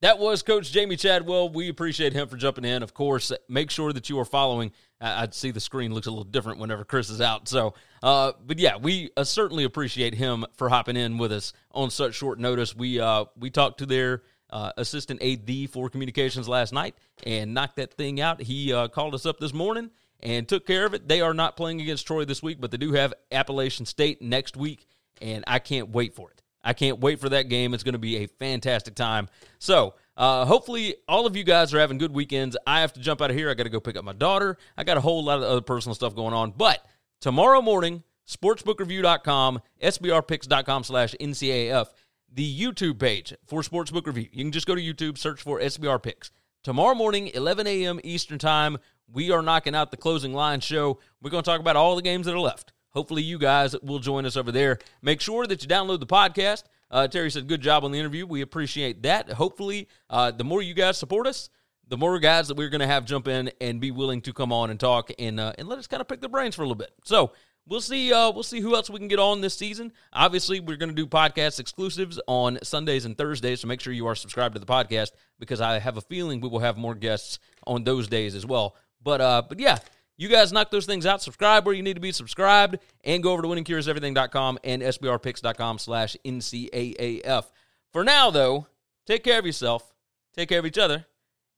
That 0.00 0.18
was 0.18 0.42
Coach 0.42 0.72
Jamey 0.72 0.98
Chadwell. 0.98 1.48
We 1.50 1.68
appreciate 1.68 2.12
him 2.12 2.26
for 2.26 2.36
jumping 2.36 2.64
in. 2.64 2.82
Of 2.82 2.92
course, 2.92 3.30
make 3.48 3.70
sure 3.70 3.92
that 3.92 4.10
you 4.10 4.18
are 4.18 4.24
following. 4.24 4.72
I'd 5.00 5.32
see 5.32 5.52
the 5.52 5.60
screen 5.60 5.94
looks 5.94 6.08
a 6.08 6.10
little 6.10 6.24
different 6.24 6.58
whenever 6.58 6.84
Chris 6.84 7.08
is 7.08 7.20
out. 7.20 7.46
So, 7.46 7.74
uh, 8.02 8.32
but 8.44 8.58
yeah, 8.58 8.76
we 8.76 9.10
uh, 9.16 9.22
certainly 9.22 9.62
appreciate 9.62 10.14
him 10.14 10.44
for 10.56 10.68
hopping 10.68 10.96
in 10.96 11.18
with 11.18 11.30
us 11.30 11.52
on 11.70 11.90
such 11.90 12.14
short 12.16 12.40
notice. 12.40 12.74
We 12.74 12.98
uh, 12.98 13.26
we 13.38 13.50
talked 13.50 13.78
to 13.78 13.86
their 13.86 14.22
uh, 14.50 14.72
assistant 14.76 15.22
AD 15.22 15.70
for 15.70 15.88
communications 15.88 16.48
last 16.48 16.72
night 16.72 16.96
and 17.24 17.54
knocked 17.54 17.76
that 17.76 17.94
thing 17.94 18.20
out. 18.20 18.42
He 18.42 18.72
uh, 18.72 18.88
called 18.88 19.14
us 19.14 19.24
up 19.24 19.38
this 19.38 19.54
morning 19.54 19.90
and 20.22 20.48
took 20.48 20.66
care 20.66 20.86
of 20.86 20.94
it. 20.94 21.08
They 21.08 21.20
are 21.20 21.34
not 21.34 21.56
playing 21.56 21.80
against 21.80 22.06
Troy 22.06 22.24
this 22.24 22.42
week, 22.42 22.60
but 22.60 22.70
they 22.70 22.76
do 22.76 22.92
have 22.92 23.12
Appalachian 23.30 23.86
State 23.86 24.22
next 24.22 24.56
week, 24.56 24.86
and 25.20 25.44
I 25.46 25.58
can't 25.58 25.90
wait 25.90 26.14
for 26.14 26.30
it. 26.30 26.42
I 26.64 26.72
can't 26.74 27.00
wait 27.00 27.20
for 27.20 27.28
that 27.30 27.48
game. 27.48 27.74
It's 27.74 27.82
going 27.82 27.94
to 27.94 27.98
be 27.98 28.18
a 28.18 28.26
fantastic 28.26 28.94
time. 28.94 29.28
So, 29.58 29.94
uh, 30.16 30.44
hopefully, 30.44 30.94
all 31.08 31.26
of 31.26 31.36
you 31.36 31.42
guys 31.42 31.74
are 31.74 31.80
having 31.80 31.98
good 31.98 32.12
weekends. 32.12 32.56
I 32.66 32.80
have 32.80 32.92
to 32.92 33.00
jump 33.00 33.20
out 33.20 33.30
of 33.30 33.36
here. 33.36 33.50
I 33.50 33.54
got 33.54 33.64
to 33.64 33.70
go 33.70 33.80
pick 33.80 33.96
up 33.96 34.04
my 34.04 34.12
daughter. 34.12 34.58
I 34.76 34.84
got 34.84 34.96
a 34.96 35.00
whole 35.00 35.24
lot 35.24 35.38
of 35.38 35.44
other 35.44 35.60
personal 35.60 35.94
stuff 35.94 36.14
going 36.14 36.34
on. 36.34 36.52
But 36.52 36.86
tomorrow 37.20 37.62
morning, 37.62 38.04
sportsbookreview.com, 38.28 39.60
sbrpicks.com 39.82 40.84
slash 40.84 41.14
NCAF, 41.20 41.86
the 42.32 42.60
YouTube 42.60 42.98
page 42.98 43.34
for 43.46 43.62
Sportsbook 43.62 44.06
Review. 44.06 44.28
You 44.32 44.44
can 44.44 44.52
just 44.52 44.66
go 44.66 44.74
to 44.74 44.80
YouTube, 44.80 45.18
search 45.18 45.42
for 45.42 45.58
SBR 45.58 46.02
Picks. 46.02 46.30
Tomorrow 46.62 46.94
morning, 46.94 47.28
11 47.34 47.66
a.m. 47.66 47.98
Eastern 48.04 48.38
Time, 48.38 48.78
we 49.12 49.30
are 49.30 49.42
knocking 49.42 49.74
out 49.74 49.90
the 49.90 49.96
closing 49.96 50.32
line 50.32 50.60
show. 50.60 50.98
We're 51.20 51.30
going 51.30 51.42
to 51.42 51.50
talk 51.50 51.60
about 51.60 51.76
all 51.76 51.96
the 51.96 52.02
games 52.02 52.26
that 52.26 52.34
are 52.34 52.40
left 52.40 52.72
hopefully 52.92 53.22
you 53.22 53.38
guys 53.38 53.74
will 53.82 53.98
join 53.98 54.24
us 54.24 54.36
over 54.36 54.52
there. 54.52 54.78
Make 55.02 55.20
sure 55.20 55.46
that 55.46 55.62
you 55.62 55.68
download 55.68 56.00
the 56.00 56.06
podcast. 56.06 56.64
Uh, 56.90 57.08
Terry 57.08 57.30
said, 57.30 57.48
good 57.48 57.60
job 57.60 57.84
on 57.84 57.92
the 57.92 57.98
interview. 57.98 58.26
We 58.26 58.42
appreciate 58.42 59.02
that. 59.02 59.30
Hopefully, 59.30 59.88
uh, 60.10 60.30
the 60.30 60.44
more 60.44 60.62
you 60.62 60.74
guys 60.74 60.98
support 60.98 61.26
us, 61.26 61.48
the 61.88 61.96
more 61.96 62.18
guys 62.18 62.48
that 62.48 62.56
we're 62.56 62.68
going 62.68 62.80
to 62.80 62.86
have 62.86 63.04
jump 63.04 63.28
in 63.28 63.50
and 63.60 63.80
be 63.80 63.90
willing 63.90 64.20
to 64.22 64.32
come 64.32 64.52
on 64.52 64.70
and 64.70 64.78
talk 64.78 65.10
and 65.18 65.40
uh, 65.40 65.52
and 65.58 65.68
let 65.68 65.78
us 65.78 65.86
kind 65.86 66.00
of 66.00 66.08
pick 66.08 66.20
their 66.20 66.30
brains 66.30 66.54
for 66.54 66.62
a 66.62 66.64
little 66.64 66.76
bit. 66.76 66.90
So 67.04 67.32
we'll 67.66 67.80
see. 67.80 68.12
Uh, 68.12 68.30
we'll 68.30 68.42
see 68.42 68.60
who 68.60 68.74
else 68.74 68.90
we 68.90 68.98
can 68.98 69.08
get 69.08 69.18
on 69.18 69.40
this 69.40 69.54
season. 69.54 69.92
Obviously, 70.12 70.60
we're 70.60 70.76
going 70.76 70.90
to 70.90 70.94
do 70.94 71.06
podcast 71.06 71.60
exclusives 71.60 72.20
on 72.26 72.58
Sundays 72.62 73.04
and 73.04 73.16
Thursdays, 73.16 73.60
so 73.60 73.68
make 73.68 73.80
sure 73.80 73.92
you 73.92 74.06
are 74.06 74.14
subscribed 74.14 74.54
to 74.54 74.58
the 74.58 74.66
podcast 74.66 75.10
because 75.38 75.60
I 75.60 75.78
have 75.78 75.96
a 75.96 76.02
feeling 76.02 76.40
we 76.40 76.48
will 76.48 76.60
have 76.60 76.76
more 76.76 76.94
guests 76.94 77.38
on 77.66 77.84
those 77.84 78.08
days 78.08 78.34
as 78.34 78.46
well. 78.46 78.76
But 79.02 79.20
uh, 79.20 79.42
but 79.48 79.60
yeah. 79.60 79.78
You 80.18 80.28
guys 80.28 80.52
knock 80.52 80.70
those 80.70 80.86
things 80.86 81.04
out. 81.04 81.22
Subscribe 81.22 81.66
where 81.66 81.74
you 81.74 81.82
need 81.82 81.94
to 81.94 82.00
be 82.00 82.12
subscribed, 82.12 82.78
and 83.02 83.22
go 83.22 83.32
over 83.32 83.42
to 83.42 83.48
winningcureseverything.com 83.48 84.58
and 84.62 84.82
sbrpicks.com 84.82 85.78
slash 85.78 86.16
NCAAF. 86.24 87.44
For 87.92 88.04
now, 88.04 88.30
though, 88.30 88.66
take 89.06 89.24
care 89.24 89.38
of 89.38 89.46
yourself, 89.46 89.92
take 90.36 90.48
care 90.48 90.60
of 90.60 90.66
each 90.66 90.78
other, 90.78 91.06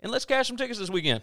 and 0.00 0.10
let's 0.10 0.24
cash 0.24 0.46
some 0.48 0.56
tickets 0.56 0.78
this 0.78 0.88
weekend. 0.88 1.22